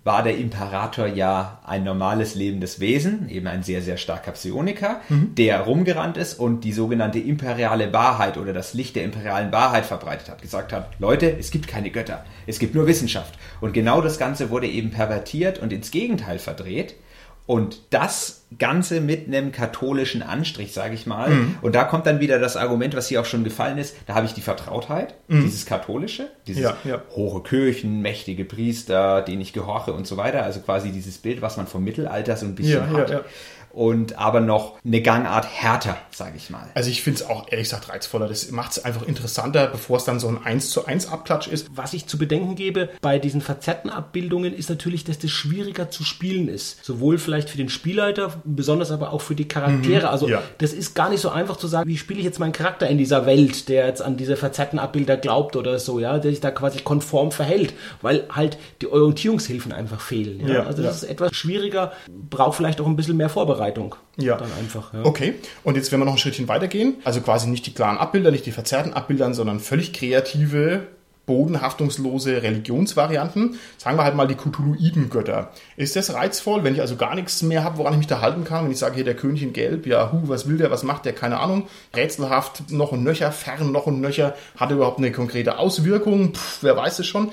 war 0.02 0.22
der 0.22 0.36
Imperator 0.36 1.06
ja 1.06 1.60
ein 1.64 1.84
normales 1.84 2.34
lebendes 2.34 2.78
Wesen, 2.78 3.28
eben 3.30 3.46
ein 3.46 3.62
sehr, 3.62 3.80
sehr 3.80 3.96
starker 3.96 4.32
Psioniker, 4.32 5.00
der 5.38 5.60
rumgerannt 5.60 6.18
ist 6.18 6.34
und 6.34 6.62
die 6.62 6.72
sogenannte 6.72 7.18
imperiale 7.18 7.92
Wahrheit 7.92 8.36
oder 8.36 8.52
das 8.52 8.74
Licht 8.74 8.96
der 8.96 9.04
imperialen 9.04 9.50
Wahrheit 9.50 9.86
verbreitet 9.86 10.28
hat. 10.28 10.42
Gesagt 10.42 10.72
hat, 10.74 10.90
Leute, 10.98 11.34
es 11.38 11.50
gibt 11.50 11.68
keine 11.68 11.90
Götter, 11.90 12.24
es 12.46 12.58
gibt 12.58 12.74
nur 12.74 12.86
Wissenschaft. 12.86 13.38
Und 13.62 13.72
genau 13.72 14.02
das 14.02 14.18
Ganze 14.18 14.50
wurde 14.50 14.66
eben 14.66 14.90
pervertiert 14.90 15.58
und 15.58 15.72
ins 15.72 15.90
Gegenteil 15.90 16.38
verdreht. 16.38 16.96
Und 17.46 17.82
das 17.90 18.46
Ganze 18.58 19.02
mit 19.02 19.26
einem 19.26 19.52
katholischen 19.52 20.22
Anstrich, 20.22 20.72
sage 20.72 20.94
ich 20.94 21.06
mal. 21.06 21.30
Und 21.60 21.74
da 21.74 21.84
kommt 21.84 22.06
dann 22.06 22.20
wieder 22.20 22.38
das 22.38 22.56
Argument, 22.56 22.96
was 22.96 23.08
hier 23.08 23.20
auch 23.20 23.26
schon 23.26 23.44
gefallen 23.44 23.76
ist. 23.76 23.96
Da 24.06 24.14
habe 24.14 24.24
ich 24.24 24.32
die 24.32 24.40
Vertrautheit, 24.40 25.14
dieses 25.28 25.66
katholische, 25.66 26.30
dieses 26.46 26.62
Ja, 26.62 26.76
ja. 26.84 27.02
hohe 27.14 27.42
Kirchen, 27.42 28.00
mächtige 28.00 28.46
Priester, 28.46 29.20
denen 29.20 29.42
ich 29.42 29.52
gehorche 29.52 29.92
und 29.92 30.06
so 30.06 30.16
weiter. 30.16 30.42
Also 30.42 30.60
quasi 30.60 30.90
dieses 30.90 31.18
Bild, 31.18 31.42
was 31.42 31.58
man 31.58 31.66
vom 31.66 31.84
Mittelalter 31.84 32.36
so 32.36 32.46
ein 32.46 32.54
bisschen 32.54 32.90
ja, 32.90 32.98
hat. 32.98 33.24
Und 33.74 34.18
aber 34.18 34.40
noch 34.40 34.78
eine 34.84 35.02
Gangart 35.02 35.46
härter, 35.46 35.96
sage 36.12 36.36
ich 36.36 36.48
mal. 36.48 36.68
Also 36.74 36.90
ich 36.90 37.02
finde 37.02 37.20
es 37.20 37.28
auch 37.28 37.50
ehrlich 37.50 37.68
gesagt 37.68 37.88
reizvoller. 37.88 38.28
Das 38.28 38.50
macht 38.52 38.72
es 38.72 38.84
einfach 38.84 39.02
interessanter, 39.02 39.66
bevor 39.66 39.96
es 39.96 40.04
dann 40.04 40.20
so 40.20 40.28
ein 40.28 40.38
1 40.44 40.70
zu 40.70 40.86
1 40.86 41.08
Abklatsch 41.08 41.48
ist. 41.48 41.66
Was 41.74 41.92
ich 41.92 42.06
zu 42.06 42.16
bedenken 42.16 42.54
gebe 42.54 42.90
bei 43.00 43.18
diesen 43.18 43.40
verzerrten 43.40 43.90
Abbildungen 43.90 44.54
ist 44.54 44.70
natürlich, 44.70 45.02
dass 45.02 45.18
das 45.18 45.32
schwieriger 45.32 45.90
zu 45.90 46.04
spielen 46.04 46.46
ist. 46.46 46.84
Sowohl 46.84 47.18
vielleicht 47.18 47.50
für 47.50 47.56
den 47.56 47.68
Spielleiter, 47.68 48.34
besonders 48.44 48.92
aber 48.92 49.12
auch 49.12 49.20
für 49.20 49.34
die 49.34 49.48
Charaktere. 49.48 50.08
Also 50.08 50.28
ja. 50.28 50.40
das 50.58 50.72
ist 50.72 50.94
gar 50.94 51.10
nicht 51.10 51.20
so 51.20 51.30
einfach 51.30 51.56
zu 51.56 51.66
sagen, 51.66 51.88
wie 51.88 51.98
spiele 51.98 52.20
ich 52.20 52.24
jetzt 52.24 52.38
meinen 52.38 52.52
Charakter 52.52 52.86
in 52.86 52.98
dieser 52.98 53.26
Welt, 53.26 53.68
der 53.68 53.88
jetzt 53.88 54.02
an 54.02 54.16
diese 54.16 54.36
verzerrten 54.36 54.78
Abbilder 54.78 55.16
glaubt 55.16 55.56
oder 55.56 55.80
so, 55.80 55.98
ja, 55.98 56.18
der 56.20 56.30
sich 56.30 56.40
da 56.40 56.52
quasi 56.52 56.78
konform 56.78 57.32
verhält, 57.32 57.74
weil 58.02 58.24
halt 58.30 58.56
die 58.82 58.86
Orientierungshilfen 58.86 59.72
einfach 59.72 60.00
fehlen. 60.00 60.46
Ja? 60.46 60.54
Ja, 60.54 60.62
also 60.62 60.80
ja. 60.80 60.88
das 60.88 61.02
ist 61.02 61.10
etwas 61.10 61.34
schwieriger, 61.34 61.92
braucht 62.30 62.56
vielleicht 62.56 62.80
auch 62.80 62.86
ein 62.86 62.94
bisschen 62.94 63.16
mehr 63.16 63.28
Vorbereitung. 63.28 63.63
Ja. 64.16 64.36
Dann 64.36 64.50
einfach. 64.58 64.92
Ja. 64.94 65.04
Okay, 65.04 65.34
und 65.62 65.76
jetzt, 65.76 65.92
wenn 65.92 66.00
wir 66.00 66.04
noch 66.04 66.12
ein 66.12 66.18
Schrittchen 66.18 66.48
weitergehen, 66.48 66.94
also 67.04 67.20
quasi 67.20 67.48
nicht 67.48 67.66
die 67.66 67.74
klaren 67.74 67.98
Abbilder, 67.98 68.30
nicht 68.30 68.46
die 68.46 68.52
verzerrten 68.52 68.92
Abbilder, 68.92 69.32
sondern 69.34 69.60
völlig 69.60 69.92
kreative, 69.92 70.86
bodenhaftungslose 71.26 72.42
Religionsvarianten. 72.42 73.58
Sagen 73.78 73.96
wir 73.96 74.04
halt 74.04 74.14
mal 74.14 74.28
die 74.28 74.34
Cthulhuiden-Götter. 74.34 75.50
Ist 75.76 75.96
das 75.96 76.12
reizvoll, 76.12 76.64
wenn 76.64 76.74
ich 76.74 76.80
also 76.80 76.96
gar 76.96 77.14
nichts 77.14 77.42
mehr 77.42 77.64
habe, 77.64 77.78
woran 77.78 77.94
ich 77.94 77.98
mich 77.98 78.06
da 78.06 78.20
halten 78.20 78.44
kann? 78.44 78.64
Wenn 78.64 78.72
ich 78.72 78.78
sage, 78.78 78.96
hier 78.96 79.04
der 79.04 79.16
König 79.16 79.42
in 79.42 79.52
Gelb, 79.52 79.86
ja, 79.86 80.12
hu, 80.12 80.22
was 80.24 80.48
will 80.48 80.58
der, 80.58 80.70
was 80.70 80.82
macht 80.82 81.04
der, 81.04 81.12
keine 81.12 81.40
Ahnung. 81.40 81.66
Rätselhaft, 81.94 82.70
noch 82.70 82.92
und 82.92 83.02
nöcher, 83.02 83.32
fern, 83.32 83.72
noch 83.72 83.86
und 83.86 84.00
nöcher. 84.00 84.34
Hat 84.56 84.70
er 84.70 84.76
überhaupt 84.76 84.98
eine 84.98 85.12
konkrete 85.12 85.58
Auswirkung? 85.58 86.34
Pff, 86.34 86.62
wer 86.62 86.76
weiß 86.76 86.98
es 86.98 87.06
schon. 87.06 87.32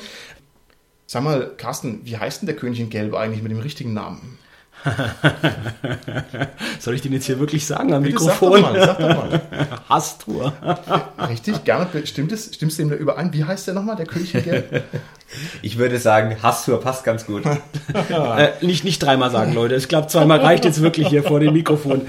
Sag 1.06 1.24
mal, 1.24 1.52
Carsten, 1.58 2.02
wie 2.06 2.18
heißt 2.18 2.42
denn 2.42 2.48
der 2.48 2.56
König 2.56 2.80
in 2.80 2.90
Gelb 2.90 3.14
eigentlich 3.16 3.44
mit 3.44 3.52
dem 3.52 3.60
richtigen 3.60 3.94
Namen? 3.94 4.38
Soll 6.80 6.96
ich 6.96 7.02
den 7.02 7.14
jetzt 7.14 7.26
hier 7.26 7.40
wirklich 7.40 7.66
sagen 7.66 7.94
am 7.94 8.04
Bitte 8.04 8.20
sag 8.20 8.42
Mikrofon? 8.42 8.62
doch 8.62 8.72
mal, 8.74 8.80
sag 8.80 9.00
doch 9.00 9.08
mal. 9.08 9.42
Hastur. 9.90 10.54
Richtig, 11.30 11.64
gerne. 11.64 11.88
Stimmt 12.06 12.32
es? 12.32 12.54
Stimmst 12.54 12.80
du 12.80 12.84
dem 12.84 12.90
da 12.90 12.96
überein? 12.96 13.34
Wie 13.34 13.44
heißt 13.44 13.68
der 13.68 13.74
nochmal, 13.74 13.96
der 13.96 14.06
König 14.06 14.34
in 14.36 14.44
Gelb? 14.44 14.84
Ich 15.62 15.78
würde 15.78 15.98
sagen, 15.98 16.44
Hassur 16.44 16.82
passt 16.82 17.06
ganz 17.06 17.26
gut. 17.26 17.44
Äh, 17.46 18.50
nicht, 18.60 18.84
nicht 18.84 19.02
dreimal 19.02 19.32
sagen, 19.32 19.54
Leute. 19.54 19.76
Ich 19.76 19.88
glaube, 19.88 20.08
zweimal 20.08 20.42
reicht 20.42 20.66
jetzt 20.66 20.82
wirklich 20.82 21.08
hier 21.08 21.24
vor 21.24 21.40
dem 21.40 21.54
Mikrofon. 21.54 22.02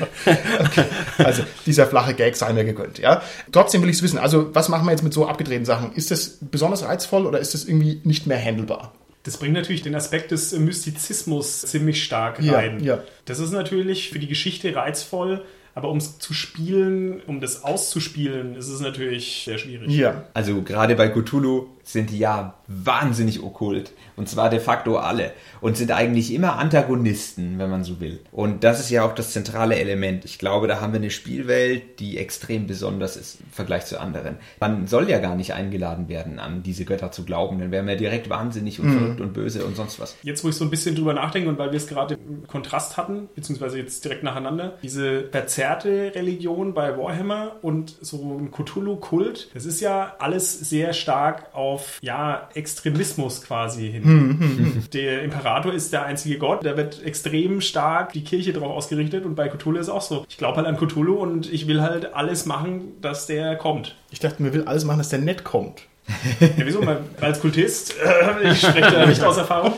Also 1.19 1.45
dieser 1.65 1.87
flache 1.87 2.15
Gag 2.15 2.35
sei 2.35 2.53
mir 2.53 2.65
gegönnt. 2.65 2.99
Ja. 2.99 3.23
Trotzdem 3.53 3.81
will 3.83 3.91
ich 3.91 3.97
es 3.99 4.03
wissen. 4.03 4.19
Also 4.19 4.53
was 4.57 4.69
machen 4.69 4.87
wir 4.87 4.91
jetzt 4.91 5.05
mit 5.05 5.13
so 5.13 5.29
abgedrehten 5.29 5.65
Sachen? 5.65 5.93
Ist 5.93 6.11
das 6.11 6.39
besonders 6.41 6.85
reizvoll 6.85 7.27
oder 7.27 7.39
ist 7.39 7.55
das 7.55 7.65
irgendwie 7.65 8.01
nicht 8.03 8.27
mehr 8.27 8.43
handelbar? 8.43 8.93
Das 9.25 9.37
bringt 9.37 9.55
natürlich 9.55 9.83
den 9.83 9.95
Aspekt 9.95 10.31
des 10.33 10.53
Mystizismus 10.53 11.63
ziemlich 11.63 12.03
stark 12.03 12.41
Ja, 12.43 12.55
rein. 12.55 12.83
ja. 12.83 13.03
Das 13.25 13.39
ist 13.39 13.53
natürlich 13.53 14.11
für 14.11 14.19
die 14.19 14.27
Geschichte 14.27 14.75
reizvoll, 14.75 15.45
aber 15.75 15.89
um 15.91 15.99
es 15.99 16.19
zu 16.19 16.35
spielen, 16.35 17.23
um 17.27 17.41
das 17.41 17.63
auszuspielen, 17.65 18.57
ist 18.57 18.69
es 18.69 18.81
natürlich 18.81 19.43
sehr 19.45 19.59
schwierig. 19.59 19.91
Ja. 19.91 20.25
Also 20.35 20.61
gerade 20.63 20.95
bei 20.97 21.09
Cthulhu 21.09 21.69
sind 21.85 22.11
die 22.11 22.19
ja 22.19 22.55
wahnsinnig 22.69 23.43
okkult. 23.43 23.93
Und 24.17 24.29
zwar 24.29 24.51
de 24.51 24.61
facto 24.61 24.99
alle. 24.99 25.33
Und 25.61 25.77
sind 25.77 25.91
eigentlich 25.91 26.33
immer 26.33 26.59
Antagonisten, 26.59 27.59
wenn 27.59 27.71
man 27.71 27.85
so 27.85 28.01
will. 28.01 28.21
Und 28.31 28.65
das 28.65 28.81
ist 28.81 28.91
ja 28.91 29.05
auch 29.05 29.15
das 29.15 29.33
zentrale 29.33 29.77
Element. 29.77 30.25
Ich 30.25 30.39
glaube, 30.39 30.67
da 30.67 30.81
haben 30.81 30.93
wir 30.93 31.01
eine 31.01 31.11
Spielwelt, 31.11 31.99
die 32.01 32.19
extrem 32.19 32.67
besonders 32.67 33.17
ist 33.17 33.41
im 33.41 33.51
Vergleich 33.51 33.87
zu 33.87 34.01
anderen. 34.01 34.37
Man 34.61 34.87
soll 34.87 35.09
ja 35.09 35.19
gar 35.19 35.35
nicht 35.35 35.55
eingeladen 35.55 36.09
werden, 36.09 36.39
an 36.39 36.63
diese 36.63 36.85
Götter 36.85 37.11
zu 37.11 37.25
glauben. 37.25 37.59
Dann 37.59 37.71
wären 37.71 37.87
wir 37.87 37.97
direkt 37.97 38.29
wahnsinnig 38.29 38.81
und 38.81 38.93
verrückt 38.93 39.21
und 39.21 39.33
böse 39.33 39.65
und 39.65 39.77
sonst 39.77 39.99
was. 39.99 40.17
Jetzt, 40.23 40.45
wo 40.45 40.49
ich 40.49 40.55
so 40.55 40.65
ein 40.65 40.71
bisschen 40.71 40.95
drüber 40.95 41.15
nachdenke 41.15 41.49
und 41.49 41.59
weil 41.59 41.71
wir 41.73 41.77
es 41.77 41.87
gerade 41.87 42.15
im 42.15 42.47
Kontrast 42.47 42.97
hatten, 42.97 43.29
beziehungsweise 43.35 43.79
jetzt 43.79 44.05
direkt 44.05 44.23
nacheinander, 44.23 44.79
diese 44.83 45.29
verzerrte 45.31 46.13
Religion 46.15 46.75
bei 46.75 46.97
Warhammer 46.97 47.57
und 47.63 47.97
so 48.01 48.39
ein 48.39 48.51
Cthulhu-Kult, 48.51 49.51
das 49.55 49.65
ist 49.65 49.81
ja 49.81 50.17
alles 50.19 50.61
sehr 50.61 50.93
stark 50.93 51.55
auf, 51.55 51.72
ja, 52.01 52.49
Extremismus 52.55 53.43
quasi 53.43 53.91
hin. 53.91 54.89
Der 54.93 55.23
Imperator 55.23 55.73
ist 55.73 55.93
der 55.93 56.05
einzige 56.05 56.39
Gott, 56.39 56.65
da 56.65 56.77
wird 56.77 57.03
extrem 57.05 57.61
stark 57.61 58.13
die 58.13 58.25
Kirche 58.25 58.53
drauf 58.53 58.71
ausgerichtet 58.71 59.25
und 59.25 59.35
bei 59.35 59.49
Cthulhu 59.49 59.79
ist 59.79 59.89
auch 59.89 60.03
so. 60.03 60.25
Ich 60.29 60.39
glaube 60.39 60.57
halt 60.59 60.67
an 60.67 60.77
Cthulhu 60.77 61.15
und 61.15 61.53
ich 61.53 61.67
will 61.67 61.83
halt 61.83 62.15
alles 62.15 62.47
machen, 62.47 63.01
dass 63.01 63.27
der 63.27 63.57
kommt. 63.57 63.97
Ich 64.11 64.21
dachte, 64.21 64.43
mir 64.43 64.53
will 64.53 64.65
alles 64.65 64.85
machen, 64.85 64.99
dass 64.99 65.09
der 65.09 65.21
nett 65.21 65.45
kommt. 65.45 65.87
Ja, 66.09 66.67
wieso? 66.67 66.81
Als 67.21 67.41
Kultist, 67.41 67.95
äh, 67.99 68.51
ich 68.53 68.59
spreche 68.59 68.91
da 68.91 69.07
nicht 69.07 69.23
aus 69.23 69.37
Erfahrung. 69.37 69.73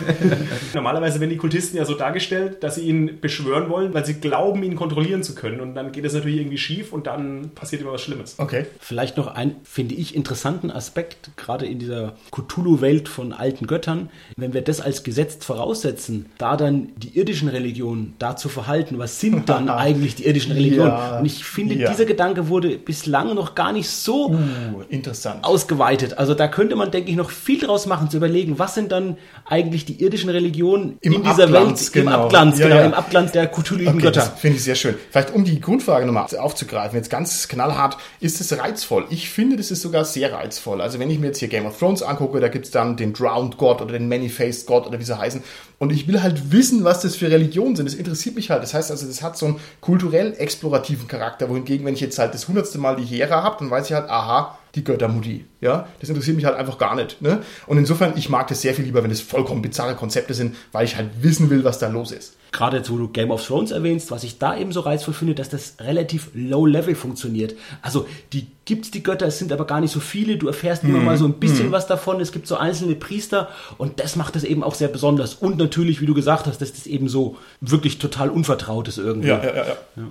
Normalerweise 0.74 1.20
werden 1.20 1.30
die 1.30 1.36
Kultisten 1.36 1.76
ja 1.76 1.84
so 1.84 1.94
dargestellt, 1.94 2.62
dass 2.62 2.76
sie 2.76 2.82
ihn 2.82 3.20
beschwören 3.20 3.68
wollen, 3.68 3.94
weil 3.94 4.04
sie 4.04 4.14
glauben, 4.14 4.62
ihn 4.62 4.74
kontrollieren 4.74 5.22
zu 5.22 5.34
können. 5.34 5.60
Und 5.60 5.74
dann 5.74 5.92
geht 5.92 6.04
es 6.04 6.14
natürlich 6.14 6.38
irgendwie 6.38 6.58
schief 6.58 6.92
und 6.92 7.06
dann 7.06 7.50
passiert 7.54 7.82
immer 7.82 7.92
was 7.92 8.02
Schlimmes. 8.02 8.36
Okay. 8.38 8.66
Vielleicht 8.80 9.16
noch 9.16 9.28
ein, 9.28 9.56
finde 9.64 9.94
ich, 9.94 10.14
interessanten 10.14 10.70
Aspekt, 10.70 11.30
gerade 11.36 11.66
in 11.66 11.78
dieser 11.78 12.14
Cthulhu-Welt 12.32 13.08
von 13.08 13.32
alten 13.32 13.66
Göttern. 13.66 14.10
Wenn 14.36 14.54
wir 14.54 14.62
das 14.62 14.80
als 14.80 15.04
gesetzt 15.04 15.44
voraussetzen, 15.44 16.26
da 16.38 16.56
dann 16.56 16.88
die 16.96 17.16
irdischen 17.18 17.48
Religionen 17.48 18.14
dazu 18.18 18.48
verhalten, 18.48 18.98
was 18.98 19.20
sind 19.20 19.48
dann 19.48 19.68
eigentlich 19.68 20.16
die 20.16 20.26
irdischen 20.26 20.52
Religionen? 20.52 20.88
Ja, 20.88 21.18
Und 21.18 21.26
ich 21.26 21.44
finde, 21.44 21.74
ja. 21.74 21.90
dieser 21.90 22.06
Gedanke 22.06 22.48
wurde 22.48 22.78
bislang 22.78 23.34
noch 23.34 23.54
gar 23.54 23.72
nicht 23.72 23.88
so 23.88 24.24
Uh, 24.34 24.82
interessant. 24.88 25.33
Ausgeweitet. 25.42 26.18
Also 26.18 26.34
da 26.34 26.48
könnte 26.48 26.76
man, 26.76 26.90
denke 26.90 27.10
ich, 27.10 27.16
noch 27.16 27.30
viel 27.30 27.60
draus 27.60 27.86
machen, 27.86 28.10
zu 28.10 28.16
überlegen, 28.18 28.58
was 28.58 28.74
sind 28.74 28.92
dann 28.92 29.16
eigentlich 29.46 29.84
die 29.84 30.02
irdischen 30.02 30.30
Religionen 30.30 30.98
Im 31.00 31.14
in 31.14 31.22
dieser 31.22 31.44
Abglanz, 31.44 31.82
Welt, 31.82 31.92
genau. 32.04 32.14
im 32.14 32.20
Abglanz, 32.22 32.58
Ja, 32.58 32.64
genau, 32.66 32.80
ja. 32.80 32.86
im 32.86 32.94
Abglanz 32.94 33.32
der 33.32 33.46
Cthulhuiden 33.48 33.94
Okay, 33.96 34.10
das 34.12 34.24
Götter. 34.26 34.36
finde 34.36 34.56
ich 34.58 34.64
sehr 34.64 34.74
schön. 34.74 34.94
Vielleicht 35.10 35.34
um 35.34 35.44
die 35.44 35.60
Grundfrage 35.60 36.06
nochmal 36.06 36.26
aufzugreifen, 36.38 36.96
jetzt 36.96 37.10
ganz 37.10 37.48
knallhart, 37.48 37.96
ist 38.20 38.40
es 38.40 38.56
reizvoll? 38.58 39.06
Ich 39.10 39.30
finde, 39.30 39.56
das 39.56 39.70
ist 39.70 39.82
sogar 39.82 40.04
sehr 40.04 40.32
reizvoll. 40.32 40.80
Also 40.80 40.98
wenn 40.98 41.10
ich 41.10 41.18
mir 41.18 41.26
jetzt 41.28 41.38
hier 41.38 41.48
Game 41.48 41.66
of 41.66 41.78
Thrones 41.78 42.02
angucke, 42.02 42.40
da 42.40 42.48
gibt 42.48 42.66
es 42.66 42.70
dann 42.70 42.96
den 42.96 43.12
Drowned 43.12 43.56
God 43.56 43.82
oder 43.82 43.92
den 43.92 44.08
Many-Faced 44.08 44.66
God 44.66 44.86
oder 44.86 44.98
wie 44.98 45.04
sie 45.04 45.18
heißen. 45.18 45.42
Und 45.78 45.90
ich 45.92 46.06
will 46.08 46.22
halt 46.22 46.52
wissen, 46.52 46.84
was 46.84 47.00
das 47.00 47.16
für 47.16 47.30
Religionen 47.30 47.76
sind. 47.76 47.86
Das 47.86 47.94
interessiert 47.94 48.36
mich 48.36 48.48
halt. 48.50 48.62
Das 48.62 48.74
heißt 48.74 48.90
also, 48.90 49.06
das 49.06 49.22
hat 49.22 49.36
so 49.36 49.46
einen 49.46 49.60
kulturell 49.80 50.34
explorativen 50.38 51.08
Charakter. 51.08 51.48
Wohingegen, 51.50 51.84
wenn 51.84 51.94
ich 51.94 52.00
jetzt 52.00 52.18
halt 52.18 52.32
das 52.32 52.48
hundertste 52.48 52.78
Mal 52.78 52.96
die 52.96 53.04
Hera 53.04 53.42
habe, 53.42 53.56
dann 53.58 53.70
weiß 53.70 53.86
ich 53.86 53.92
halt, 53.92 54.08
aha, 54.08 54.58
die 54.74 54.84
Göttermutti. 54.84 55.44
Ja, 55.60 55.88
das 56.00 56.08
interessiert 56.08 56.36
mich 56.36 56.44
halt 56.44 56.56
einfach 56.56 56.78
gar 56.78 56.94
nicht. 56.94 57.22
Ne? 57.22 57.42
Und 57.66 57.78
insofern, 57.78 58.14
ich 58.16 58.28
mag 58.28 58.48
das 58.48 58.60
sehr 58.60 58.74
viel 58.74 58.84
lieber, 58.84 59.02
wenn 59.02 59.10
es 59.10 59.20
vollkommen 59.20 59.62
bizarre 59.62 59.94
Konzepte 59.94 60.34
sind, 60.34 60.56
weil 60.72 60.84
ich 60.84 60.96
halt 60.96 61.08
wissen 61.22 61.48
will, 61.50 61.64
was 61.64 61.78
da 61.78 61.88
los 61.88 62.12
ist. 62.12 62.36
gerade 62.54 62.78
jetzt, 62.78 62.90
wo 62.90 62.96
du 62.96 63.08
Game 63.08 63.30
of 63.30 63.44
Thrones 63.46 63.70
erwähnst, 63.72 64.10
was 64.10 64.24
ich 64.24 64.38
da 64.38 64.56
eben 64.56 64.72
so 64.72 64.80
reizvoll 64.80 65.12
finde, 65.12 65.34
dass 65.34 65.48
das 65.48 65.74
relativ 65.80 66.30
low-level 66.34 66.94
funktioniert. 66.94 67.54
Also 67.82 68.06
die 68.32 68.46
gibt's 68.64 68.90
die 68.90 69.02
Götter, 69.02 69.26
es 69.26 69.38
sind 69.38 69.52
aber 69.52 69.66
gar 69.66 69.80
nicht 69.80 69.92
so 69.92 70.00
viele. 70.00 70.36
Du 70.36 70.46
erfährst 70.46 70.84
immer 70.84 71.00
mal 71.00 71.16
so 71.18 71.26
ein 71.26 71.34
bisschen 71.34 71.72
was 71.72 71.86
davon. 71.86 72.20
Es 72.20 72.32
gibt 72.32 72.46
so 72.46 72.56
einzelne 72.56 72.94
Priester 72.94 73.48
und 73.76 74.00
das 74.00 74.16
macht 74.16 74.36
das 74.36 74.44
eben 74.44 74.62
auch 74.62 74.74
sehr 74.74 74.88
besonders. 74.88 75.34
Und 75.34 75.58
natürlich, 75.58 76.00
wie 76.00 76.06
du 76.06 76.14
gesagt 76.14 76.46
hast, 76.46 76.60
dass 76.60 76.72
das 76.72 76.86
eben 76.86 77.08
so 77.08 77.36
wirklich 77.60 77.98
total 77.98 78.30
unvertraut 78.30 78.88
ist 78.88 78.98
irgendwie. 78.98 79.28
Ja, 79.28 79.42
ja, 79.44 79.54
ja, 79.54 79.66
ja. 79.66 80.04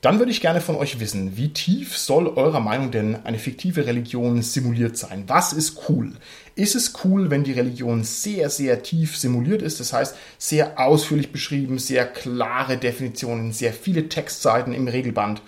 Dann 0.00 0.18
würde 0.18 0.30
ich 0.30 0.40
gerne 0.40 0.62
von 0.62 0.76
euch 0.76 0.98
wissen, 0.98 1.36
wie 1.36 1.52
tief 1.52 1.98
soll 1.98 2.26
eurer 2.26 2.60
Meinung 2.60 2.90
denn 2.90 3.18
eine 3.24 3.38
fiktive 3.38 3.86
Religion 3.86 4.40
simuliert 4.40 4.96
sein? 4.96 5.24
Was 5.26 5.52
ist 5.52 5.88
cool? 5.88 6.12
Ist 6.54 6.74
es 6.74 6.94
cool, 7.04 7.28
wenn 7.28 7.44
die 7.44 7.52
Religion 7.52 8.02
sehr, 8.02 8.48
sehr 8.48 8.82
tief 8.82 9.18
simuliert 9.18 9.60
ist? 9.60 9.78
Das 9.78 9.92
heißt, 9.92 10.16
sehr 10.38 10.80
ausführlich 10.80 11.32
beschrieben, 11.32 11.78
sehr 11.78 12.06
klare 12.06 12.78
Definitionen, 12.78 13.52
sehr 13.52 13.74
viele 13.74 14.08
Textseiten 14.08 14.72
im 14.72 14.88
Regelband? 14.88 15.42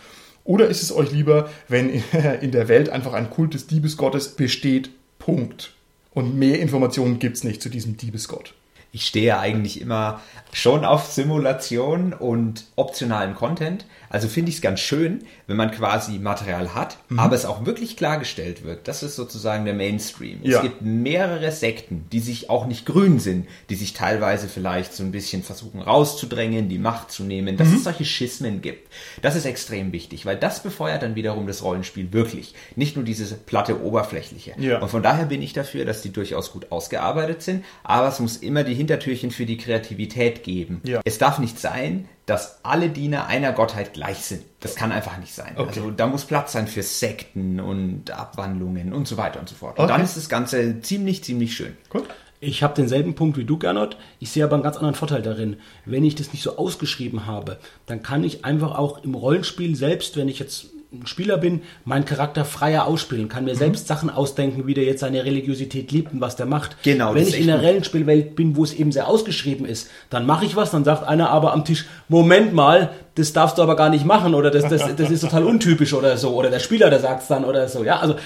Oder 0.44 0.68
ist 0.68 0.82
es 0.82 0.94
euch 0.94 1.10
lieber, 1.12 1.48
wenn 1.68 1.88
in 2.42 2.50
der 2.50 2.68
Welt 2.68 2.90
einfach 2.90 3.14
ein 3.14 3.30
Kult 3.30 3.54
des 3.54 3.68
Diebesgottes 3.68 4.36
besteht? 4.36 4.90
Punkt. 5.18 5.72
Und 6.12 6.38
mehr 6.38 6.60
Informationen 6.60 7.18
gibt's 7.18 7.42
nicht 7.42 7.62
zu 7.62 7.70
diesem 7.70 7.96
Diebesgott. 7.96 8.52
Ich 8.94 9.06
stehe 9.06 9.38
eigentlich 9.38 9.80
immer 9.80 10.20
schon 10.52 10.84
auf 10.84 11.06
Simulation 11.10 12.12
und 12.12 12.66
optionalen 12.76 13.34
Content. 13.34 13.86
Also 14.12 14.28
finde 14.28 14.50
ich 14.50 14.56
es 14.56 14.60
ganz 14.62 14.78
schön, 14.80 15.24
wenn 15.46 15.56
man 15.56 15.70
quasi 15.70 16.18
Material 16.18 16.74
hat, 16.74 16.98
Mhm. 17.08 17.18
aber 17.18 17.34
es 17.34 17.44
auch 17.46 17.64
wirklich 17.66 17.96
klargestellt 17.96 18.62
wird. 18.62 18.86
Das 18.86 19.02
ist 19.02 19.16
sozusagen 19.16 19.64
der 19.64 19.74
Mainstream. 19.74 20.40
Ja. 20.42 20.58
Es 20.58 20.62
gibt 20.62 20.82
mehrere 20.82 21.50
Sekten, 21.50 22.04
die 22.12 22.20
sich 22.20 22.50
auch 22.50 22.66
nicht 22.66 22.84
grün 22.86 23.18
sind, 23.18 23.46
die 23.70 23.74
sich 23.74 23.94
teilweise 23.94 24.48
vielleicht 24.48 24.92
so 24.92 25.02
ein 25.02 25.12
bisschen 25.12 25.42
versuchen 25.42 25.80
rauszudrängen, 25.80 26.68
die 26.68 26.78
Macht 26.78 27.10
zu 27.10 27.24
nehmen, 27.24 27.54
Mhm. 27.54 27.58
dass 27.58 27.68
es 27.72 27.84
solche 27.84 28.04
Schismen 28.04 28.60
gibt. 28.60 28.92
Das 29.22 29.34
ist 29.34 29.46
extrem 29.46 29.92
wichtig, 29.92 30.26
weil 30.26 30.36
das 30.36 30.62
befeuert 30.62 31.02
dann 31.02 31.14
wiederum 31.14 31.46
das 31.46 31.62
Rollenspiel 31.62 32.12
wirklich. 32.12 32.54
Nicht 32.76 32.96
nur 32.96 33.04
diese 33.04 33.34
platte 33.34 33.82
Oberflächliche. 33.82 34.52
Ja. 34.58 34.78
Und 34.80 34.90
von 34.90 35.02
daher 35.02 35.24
bin 35.24 35.40
ich 35.40 35.54
dafür, 35.54 35.84
dass 35.86 36.02
die 36.02 36.12
durchaus 36.12 36.52
gut 36.52 36.70
ausgearbeitet 36.70 37.42
sind, 37.42 37.64
aber 37.82 38.08
es 38.08 38.20
muss 38.20 38.36
immer 38.36 38.62
die 38.62 38.74
Hintertürchen 38.74 39.30
für 39.30 39.46
die 39.46 39.56
Kreativität 39.56 40.42
geben. 40.44 40.80
Ja. 40.84 41.00
Es 41.04 41.16
darf 41.18 41.38
nicht 41.38 41.58
sein, 41.58 42.08
dass 42.26 42.60
alle 42.64 42.88
Diener 42.88 43.26
einer 43.26 43.52
Gottheit 43.52 43.94
gleich 43.94 44.18
sind. 44.18 44.42
Das 44.60 44.76
kann 44.76 44.92
einfach 44.92 45.18
nicht 45.18 45.34
sein. 45.34 45.54
Okay. 45.56 45.68
Also 45.68 45.90
da 45.90 46.06
muss 46.06 46.24
Platz 46.24 46.52
sein 46.52 46.68
für 46.68 46.82
Sekten 46.82 47.58
und 47.60 48.10
Abwandlungen 48.10 48.92
und 48.92 49.08
so 49.08 49.16
weiter 49.16 49.40
und 49.40 49.48
so 49.48 49.54
fort. 49.54 49.78
Und 49.78 49.84
Okay. 49.84 49.92
dann 49.94 50.04
ist 50.04 50.16
das 50.16 50.28
Ganze 50.28 50.80
ziemlich, 50.80 51.24
ziemlich 51.24 51.54
schön. 51.56 51.76
Gut. 51.88 52.04
Ich 52.40 52.62
habe 52.64 52.74
denselben 52.74 53.14
Punkt 53.14 53.36
wie 53.38 53.44
du, 53.44 53.56
Gernot. 53.56 53.96
Ich 54.18 54.30
sehe 54.32 54.42
aber 54.44 54.54
einen 54.54 54.64
ganz 54.64 54.76
anderen 54.76 54.96
Vorteil 54.96 55.22
darin. 55.22 55.58
Wenn 55.84 56.04
ich 56.04 56.16
das 56.16 56.32
nicht 56.32 56.42
so 56.42 56.56
ausgeschrieben 56.56 57.26
habe, 57.26 57.58
dann 57.86 58.02
kann 58.02 58.24
ich 58.24 58.44
einfach 58.44 58.76
auch 58.76 59.04
im 59.04 59.14
Rollenspiel 59.14 59.76
selbst, 59.76 60.16
wenn 60.16 60.28
ich 60.28 60.40
jetzt 60.40 60.66
ein 60.92 61.06
Spieler 61.06 61.38
bin, 61.38 61.62
meinen 61.86 62.04
Charakter 62.04 62.44
freier 62.44 62.86
ausspielen, 62.86 63.30
kann 63.30 63.44
Mhm. 63.44 63.50
mir 63.50 63.56
selbst 63.56 63.86
Sachen 63.88 64.10
ausdenken, 64.10 64.66
wie 64.66 64.74
der 64.74 64.84
jetzt 64.84 65.00
seine 65.00 65.24
Religiosität 65.24 65.90
liebt 65.90 66.12
und 66.12 66.20
was 66.20 66.36
der 66.36 66.44
macht. 66.44 66.76
Genau, 66.82 67.14
Wenn 67.14 67.26
ich 67.26 67.40
in 67.40 67.48
einer 67.48 67.62
Rollenspielwelt 67.62 68.36
bin, 68.36 68.56
wo 68.56 68.64
es 68.64 68.74
eben 68.74 68.92
sehr 68.92 69.08
ausgeschrieben 69.08 69.64
ist, 69.64 69.88
dann 70.10 70.26
mache 70.26 70.44
ich 70.44 70.54
was, 70.54 70.70
dann 70.70 70.84
sagt 70.84 71.04
einer 71.08 71.30
aber 71.30 71.54
am 71.54 71.64
Tisch, 71.64 71.86
Moment 72.12 72.52
mal, 72.52 72.90
das 73.14 73.32
darfst 73.32 73.58
du 73.58 73.62
aber 73.62 73.76
gar 73.76 73.90
nicht 73.90 74.06
machen 74.06 74.34
oder 74.34 74.50
das, 74.50 74.68
das, 74.68 74.96
das 74.96 75.10
ist 75.10 75.20
total 75.20 75.44
untypisch 75.44 75.92
oder 75.92 76.16
so. 76.16 76.34
Oder 76.34 76.50
der 76.50 76.60
Spieler, 76.60 76.88
der 76.88 76.98
sagt 76.98 77.22
es 77.22 77.28
dann 77.28 77.44
oder 77.44 77.68
so. 77.68 77.84
Ja, 77.84 77.98
also 77.98 78.16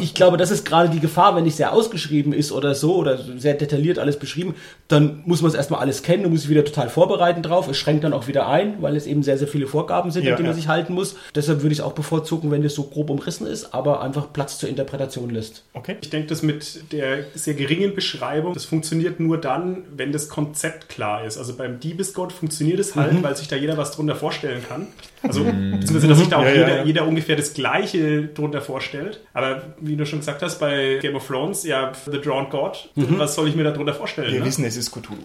ich, 0.00 0.12
glaube, 0.14 0.36
das 0.36 0.50
ist 0.50 0.66
gerade 0.66 0.90
die 0.90 1.00
Gefahr, 1.00 1.34
wenn 1.34 1.44
nicht 1.44 1.56
sehr 1.56 1.72
ausgeschrieben 1.72 2.34
ist 2.34 2.52
oder 2.52 2.74
so 2.74 2.96
oder 2.96 3.18
sehr 3.38 3.54
detailliert 3.54 3.98
alles 3.98 4.18
beschrieben, 4.18 4.54
dann 4.88 5.22
muss 5.24 5.40
man 5.40 5.50
es 5.50 5.56
erstmal 5.56 5.80
alles 5.80 6.02
kennen 6.02 6.26
und 6.26 6.32
muss 6.32 6.42
sich 6.42 6.50
wieder 6.50 6.64
total 6.64 6.90
vorbereiten 6.90 7.42
drauf. 7.42 7.68
Es 7.68 7.78
schränkt 7.78 8.04
dann 8.04 8.12
auch 8.12 8.28
wieder 8.28 8.46
ein, 8.46 8.82
weil 8.82 8.96
es 8.96 9.06
eben 9.06 9.22
sehr, 9.22 9.38
sehr 9.38 9.48
viele 9.48 9.66
Vorgaben 9.66 10.10
sind, 10.10 10.24
Ja, 10.24 10.32
an 10.32 10.36
die 10.36 10.42
man 10.42 10.52
ja. 10.52 10.56
sich 10.56 10.68
halten 10.68 10.92
muss. 10.92 11.16
Deshalb 11.34 11.62
würde 11.62 11.72
ich 11.72 11.78
es 11.78 11.84
auch 11.84 11.92
bevorzugen, 11.92 12.50
wenn 12.50 12.62
das 12.62 12.74
so 12.74 12.84
grob 12.84 13.08
umrissen 13.08 13.46
ist, 13.46 13.72
aber 13.72 14.02
einfach 14.02 14.32
Platz 14.32 14.58
zur 14.58 14.68
Interpretation 14.68 15.30
lässt. 15.30 15.64
Okay. 15.72 15.96
Ich 16.02 16.10
denke, 16.10 16.28
das 16.28 16.42
mit 16.42 16.92
der 16.92 17.24
sehr 17.34 17.54
geringen 17.54 17.94
Beschreibung, 17.94 18.52
das 18.52 18.66
funktioniert 18.66 19.20
nur 19.20 19.38
dann, 19.38 19.84
wenn 19.96 20.12
das 20.12 20.28
Konzept 20.28 20.90
klar 20.90 21.24
ist. 21.24 21.38
Also 21.38 21.56
beim 21.56 21.80
Diebesgott 21.80 22.32
funktioniert 22.32 22.78
es 22.78 22.94
halt, 22.94 23.22
weil 23.22 23.33
sich 23.38 23.48
da 23.48 23.56
jeder 23.56 23.76
was 23.76 23.92
drunter 23.92 24.16
vorstellen 24.16 24.62
kann. 24.66 24.88
Also, 25.22 25.44
beziehungsweise, 25.44 26.08
dass 26.08 26.18
sich 26.18 26.28
da 26.28 26.38
auch 26.38 26.44
Ja, 26.44 26.52
jeder, 26.52 26.76
ja. 26.76 26.84
jeder 26.84 27.06
ungefähr 27.06 27.36
das 27.36 27.54
Gleiche 27.54 28.24
drunter 28.26 28.60
vorstellt. 28.60 29.20
Aber 29.32 29.62
wie 29.80 29.96
du 29.96 30.04
schon 30.06 30.20
gesagt 30.20 30.42
hast, 30.42 30.58
bei 30.58 30.98
Game 31.00 31.16
of 31.16 31.26
Thrones, 31.26 31.64
ja, 31.64 31.92
The 32.10 32.20
Drowned 32.20 32.50
God, 32.50 32.90
was 32.94 33.34
soll 33.34 33.48
ich 33.48 33.56
mir 33.56 33.64
da 33.64 33.70
drunter 33.70 33.94
vorstellen? 33.94 34.32
Wir 34.32 34.40
ne? 34.40 34.46
wissen, 34.46 34.64
es 34.64 34.76
ist 34.76 34.90
Cthulhu. 34.90 35.22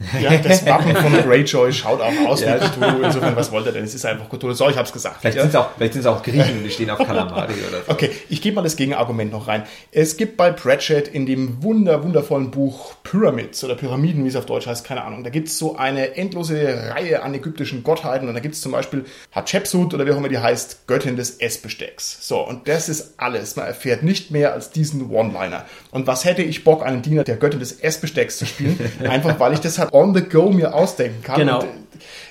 Ja, 0.20 0.36
das 0.38 0.64
Wappen 0.64 0.94
von 0.94 1.12
Greyjoy 1.12 1.72
schaut 1.72 2.00
auch 2.00 2.12
aus 2.28 2.40
wie 2.42 2.46
Cthulhu. 2.46 3.02
Insofern, 3.02 3.34
was 3.36 3.50
wollt 3.50 3.66
ihr 3.66 3.72
denn? 3.72 3.84
Es 3.84 3.94
ist 3.94 4.06
einfach 4.06 4.28
Cthulhu. 4.28 4.54
So, 4.54 4.68
ich 4.68 4.76
hab's 4.76 4.92
gesagt. 4.92 5.16
Vielleicht 5.20 5.36
Ja? 5.36 5.42
sind 5.42 5.50
es 5.50 5.56
auch, 5.56 5.70
vielleicht 5.76 6.06
auch 6.06 6.22
Griechen 6.22 6.58
und 6.58 6.64
die 6.64 6.70
stehen 6.70 6.90
auf 6.90 6.98
Kalamari 6.98 7.54
oder 7.68 7.82
so. 7.84 7.92
Okay, 7.92 8.10
ich 8.28 8.40
gebe 8.40 8.56
mal 8.56 8.62
das 8.62 8.76
Gegenargument 8.76 9.32
noch 9.32 9.48
rein. 9.48 9.64
Es 9.90 10.16
gibt 10.16 10.36
bei 10.36 10.50
Pratchett 10.52 11.08
in 11.08 11.26
dem 11.26 11.62
wunder, 11.62 12.04
wundervollen 12.04 12.50
Buch 12.50 12.94
Pyramids 13.02 13.64
oder 13.64 13.74
Pyramiden, 13.74 14.24
wie 14.24 14.28
es 14.28 14.36
auf 14.36 14.46
Deutsch 14.46 14.66
heißt, 14.66 14.84
keine 14.84 15.02
Ahnung. 15.02 15.24
Da 15.24 15.30
gibt's 15.30 15.58
so 15.58 15.76
eine 15.76 16.16
endlose 16.16 16.90
Reihe 16.94 17.22
an 17.22 17.34
ägyptischen 17.34 17.82
Gottheiten 17.82 18.28
und 18.28 18.34
da 18.34 18.40
gibt's 18.40 18.60
zum 18.60 18.72
Beispiel 18.72 19.04
Hatschepsut 19.32 19.94
oder 19.94 20.06
wie 20.06 20.12
auch 20.12 20.16
immer 20.18 20.28
die 20.28 20.38
heißt, 20.38 20.86
Göttin 20.86 21.16
des 21.16 21.38
Essbestecks. 21.40 22.18
So, 22.26 22.40
und 22.46 22.68
das 22.68 22.88
ist 22.88 23.14
alles. 23.16 23.56
Man 23.56 23.66
erfährt 23.66 24.02
nicht 24.02 24.30
mehr 24.30 24.52
als 24.52 24.70
diesen 24.70 25.10
One-Liner. 25.10 25.64
Und 25.90 26.06
was 26.06 26.24
hätte 26.24 26.42
ich 26.42 26.62
Bock, 26.64 26.84
einen 26.84 27.02
Diener 27.02 27.24
der 27.24 27.36
Göttin 27.36 27.60
des 27.60 27.72
Essbestecks 27.80 28.38
zu 28.38 28.46
spielen? 28.46 28.78
Einfach, 29.08 29.40
weil 29.40 29.52
ich 29.54 29.60
das 29.60 29.78
halt 29.92 29.94
on 29.94 30.14
the 30.14 30.22
go 30.22 30.50
mir 30.50 30.74
ausdenken 30.74 31.22
kann. 31.22 31.38
Genau. 31.38 31.60
Und, 31.60 31.66
äh, 31.66 31.70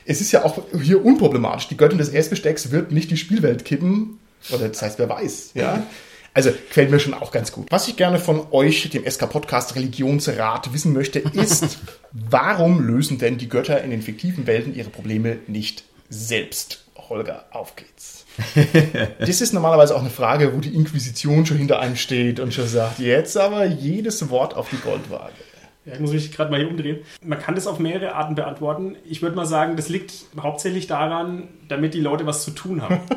es 0.06 0.22
ist 0.22 0.32
ja 0.32 0.46
auch 0.46 0.60
hier 0.82 1.04
unproblematisch. 1.04 1.68
Die 1.68 1.78
Göttin 1.78 1.98
des 1.98 2.10
Essbestecks 2.10 2.72
wird 2.72 2.92
nicht 2.92 3.12
die 3.12 3.18
Spielwelt 3.18 3.66
kippen. 3.66 4.20
Oder 4.52 4.70
das 4.70 4.82
heißt, 4.82 5.00
wer 5.00 5.10
weiß, 5.10 5.52
ja. 5.56 5.86
Also 6.34 6.52
gefällt 6.52 6.92
mir 6.92 7.00
schon 7.00 7.16
auch 7.16 7.32
ganz 7.32 7.52
gut. 7.52 7.66
Was 7.72 7.88
ich 7.88 7.96
gerne 7.96 8.20
von 8.20 8.46
euch, 8.52 8.88
dem 8.92 9.10
SK-Podcast 9.10 9.76
Religionsrat, 9.76 10.72
wissen 10.72 10.94
möchte, 10.94 11.20
ist, 11.34 11.80
warum 12.12 12.80
lösen 12.86 13.18
denn 13.18 13.38
die 13.38 13.50
Götter 13.50 13.84
in 13.84 13.90
den 13.90 14.02
fiktiven 14.02 14.46
Welten 14.46 14.76
ihre 14.76 14.90
Probleme 14.90 15.40
nicht 15.48 15.84
selbst? 16.10 16.86
Holger, 17.10 17.46
auf 17.52 17.76
geht's. 17.76 18.26
Das 19.20 19.42
ist 19.42 19.54
normalerweise 19.54 19.96
auch 19.96 20.02
eine 20.02 20.12
Frage, 20.12 20.54
wo 20.56 20.60
die 20.60 20.76
Inquisition 20.76 21.46
schon 21.46 21.58
hinter 21.58 21.80
einem 21.80 21.96
steht 21.96 22.40
und 22.40 22.54
schon 22.54 22.68
sagt, 22.68 23.00
jetzt 23.00 23.36
aber 23.36 23.66
jedes 23.66 24.30
Wort 24.30 24.56
auf 24.56 24.70
die 24.70 24.78
Goldwaage. 24.78 25.34
Ja, 25.88 25.94
ich 25.94 26.00
muss 26.02 26.12
mich 26.12 26.32
gerade 26.32 26.52
mal 26.52 26.60
hier 26.60 26.70
umdrehen. 26.70 27.00
Man 27.26 27.40
kann 27.40 27.56
das 27.56 27.66
auf 27.66 27.80
mehrere 27.80 28.14
Arten 28.14 28.36
beantworten. 28.36 28.96
Ich 29.10 29.22
würde 29.22 29.36
mal 29.38 29.46
sagen, 29.46 29.78
das 29.78 29.88
liegt 29.88 30.14
hauptsächlich 30.40 30.88
daran, 30.88 31.44
damit 31.70 31.94
die 31.94 32.02
Leute 32.02 32.26
was 32.26 32.44
zu 32.44 32.52
tun 32.52 32.82
haben. 32.82 33.00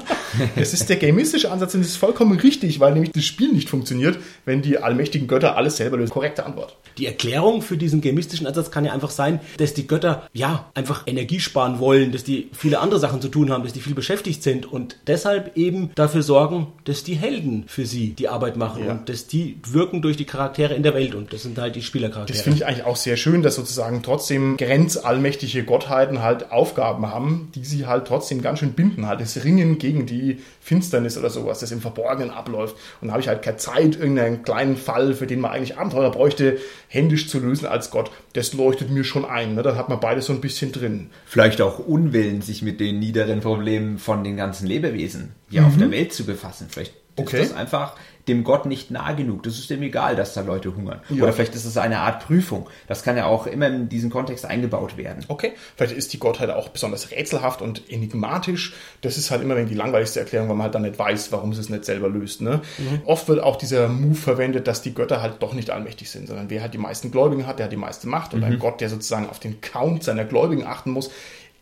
Es 0.54 0.72
ist 0.72 0.88
der 0.88 0.96
gamistische 0.96 1.50
Ansatz 1.50 1.74
und 1.74 1.80
das 1.80 1.88
ist 1.88 1.96
vollkommen 1.96 2.38
richtig, 2.38 2.78
weil 2.78 2.92
nämlich 2.92 3.10
das 3.10 3.24
Spiel 3.24 3.52
nicht 3.52 3.68
funktioniert, 3.68 4.16
wenn 4.44 4.62
die 4.62 4.78
allmächtigen 4.78 5.26
Götter 5.26 5.56
alles 5.56 5.76
selber 5.78 5.96
lösen. 5.96 6.12
Korrekte 6.12 6.46
Antwort. 6.46 6.76
Die 6.98 7.06
Erklärung 7.06 7.62
für 7.62 7.76
diesen 7.76 8.00
gamistischen 8.00 8.46
Ansatz 8.46 8.70
kann 8.70 8.84
ja 8.84 8.92
einfach 8.92 9.10
sein, 9.10 9.40
dass 9.58 9.74
die 9.74 9.88
Götter 9.88 10.28
ja 10.32 10.70
einfach 10.74 11.02
Energie 11.08 11.40
sparen 11.40 11.80
wollen, 11.80 12.12
dass 12.12 12.22
die 12.22 12.48
viele 12.52 12.78
andere 12.78 13.00
Sachen 13.00 13.20
zu 13.20 13.28
tun 13.28 13.50
haben, 13.50 13.64
dass 13.64 13.72
die 13.72 13.80
viel 13.80 13.94
beschäftigt 13.96 14.44
sind 14.44 14.66
und 14.72 14.98
deshalb 15.08 15.56
eben 15.56 15.90
dafür 15.96 16.22
sorgen, 16.22 16.68
dass 16.84 17.02
die 17.02 17.14
Helden 17.14 17.64
für 17.66 17.84
sie 17.84 18.10
die 18.10 18.28
Arbeit 18.28 18.56
machen 18.56 18.84
Ja. 18.86 18.92
und 18.92 19.08
dass 19.08 19.26
die 19.26 19.58
wirken 19.68 20.00
durch 20.00 20.16
die 20.16 20.26
Charaktere 20.26 20.74
in 20.74 20.84
der 20.84 20.94
Welt 20.94 21.16
und 21.16 21.32
das 21.32 21.42
sind 21.42 21.58
halt 21.58 21.74
die 21.74 21.82
Spielercharaktere. 21.82 22.38
Ich 22.60 22.66
eigentlich 22.66 22.84
auch 22.84 22.96
sehr 22.96 23.16
schön, 23.16 23.40
dass 23.42 23.54
sozusagen 23.54 24.02
trotzdem 24.02 24.58
grenzallmächtige 24.58 25.64
Gottheiten 25.64 26.20
halt 26.20 26.52
Aufgaben 26.52 27.06
haben, 27.06 27.50
die 27.54 27.64
sie 27.64 27.86
halt 27.86 28.06
trotzdem 28.06 28.42
ganz 28.42 28.58
schön 28.58 28.74
binden. 28.74 29.06
Halt 29.06 29.22
das 29.22 29.44
Ringen 29.44 29.78
gegen 29.78 30.04
die 30.04 30.40
Finsternis 30.60 31.16
oder 31.16 31.30
sowas, 31.30 31.60
das 31.60 31.72
im 31.72 31.80
Verborgenen 31.80 32.30
abläuft. 32.30 32.76
Und 33.00 33.08
da 33.08 33.12
habe 33.12 33.22
ich 33.22 33.28
halt 33.28 33.40
keine 33.40 33.56
Zeit, 33.56 33.96
irgendeinen 33.96 34.42
kleinen 34.42 34.76
Fall, 34.76 35.14
für 35.14 35.26
den 35.26 35.40
man 35.40 35.52
eigentlich 35.52 35.78
Abenteuer 35.78 36.10
bräuchte, 36.10 36.58
händisch 36.88 37.30
zu 37.30 37.38
lösen 37.38 37.64
als 37.64 37.90
Gott. 37.90 38.10
Das 38.34 38.52
leuchtet 38.52 38.90
mir 38.90 39.04
schon 39.04 39.24
ein. 39.24 39.54
Ne? 39.54 39.62
Da 39.62 39.74
hat 39.74 39.88
man 39.88 39.98
beides 39.98 40.26
so 40.26 40.34
ein 40.34 40.42
bisschen 40.42 40.70
drin. 40.70 41.08
Vielleicht 41.24 41.62
auch 41.62 41.78
Unwillen, 41.78 42.42
sich 42.42 42.60
mit 42.60 42.78
den 42.78 42.98
niederen 42.98 43.40
Problemen 43.40 43.96
von 43.96 44.22
den 44.22 44.36
ganzen 44.36 44.66
Lebewesen 44.66 45.32
hier 45.48 45.64
auf 45.64 45.78
der 45.78 45.90
Welt 45.90 46.12
zu 46.12 46.26
befassen. 46.26 46.66
Vielleicht 46.68 46.99
Okay. 47.16 47.42
ist 47.42 47.50
das 47.50 47.58
einfach 47.58 47.96
dem 48.28 48.44
Gott 48.44 48.66
nicht 48.66 48.90
nah 48.90 49.12
genug. 49.12 49.42
Das 49.42 49.58
ist 49.58 49.70
dem 49.70 49.82
egal, 49.82 50.14
dass 50.14 50.34
da 50.34 50.42
Leute 50.42 50.74
hungern. 50.76 51.00
Ja. 51.08 51.24
Oder 51.24 51.32
vielleicht 51.32 51.54
ist 51.54 51.64
es 51.64 51.76
eine 51.76 51.98
Art 51.98 52.24
Prüfung. 52.24 52.68
Das 52.86 53.02
kann 53.02 53.16
ja 53.16 53.26
auch 53.26 53.46
immer 53.46 53.66
in 53.66 53.88
diesen 53.88 54.10
Kontext 54.10 54.44
eingebaut 54.44 54.96
werden. 54.96 55.24
Okay, 55.28 55.52
vielleicht 55.76 55.96
ist 55.96 56.12
die 56.12 56.18
Gottheit 56.18 56.50
auch 56.50 56.68
besonders 56.68 57.10
rätselhaft 57.10 57.60
und 57.60 57.90
enigmatisch. 57.90 58.74
Das 59.00 59.18
ist 59.18 59.30
halt 59.30 59.42
immer 59.42 59.56
die 59.56 59.74
langweiligste 59.74 60.20
Erklärung, 60.20 60.48
weil 60.48 60.56
man 60.56 60.64
halt 60.64 60.74
dann 60.74 60.82
nicht 60.82 60.98
weiß, 60.98 61.32
warum 61.32 61.52
sie 61.54 61.60
es 61.60 61.68
nicht 61.70 61.84
selber 61.84 62.08
löst. 62.08 62.40
Ne? 62.40 62.60
Oft 63.04 63.26
wird 63.28 63.42
auch 63.42 63.56
dieser 63.56 63.88
Move 63.88 64.14
verwendet, 64.14 64.68
dass 64.68 64.82
die 64.82 64.94
Götter 64.94 65.22
halt 65.22 65.42
doch 65.42 65.54
nicht 65.54 65.70
allmächtig 65.70 66.10
sind, 66.10 66.28
sondern 66.28 66.50
wer 66.50 66.62
halt 66.62 66.74
die 66.74 66.78
meisten 66.78 67.10
Gläubigen 67.10 67.46
hat, 67.46 67.58
der 67.58 67.64
hat 67.64 67.72
die 67.72 67.76
meiste 67.76 68.06
Macht. 68.06 68.34
Und 68.34 68.44
ein 68.44 68.58
Gott, 68.58 68.80
der 68.80 68.88
sozusagen 68.88 69.28
auf 69.28 69.40
den 69.40 69.60
Count 69.60 70.04
seiner 70.04 70.24
Gläubigen 70.24 70.66
achten 70.66 70.90
muss, 70.90 71.10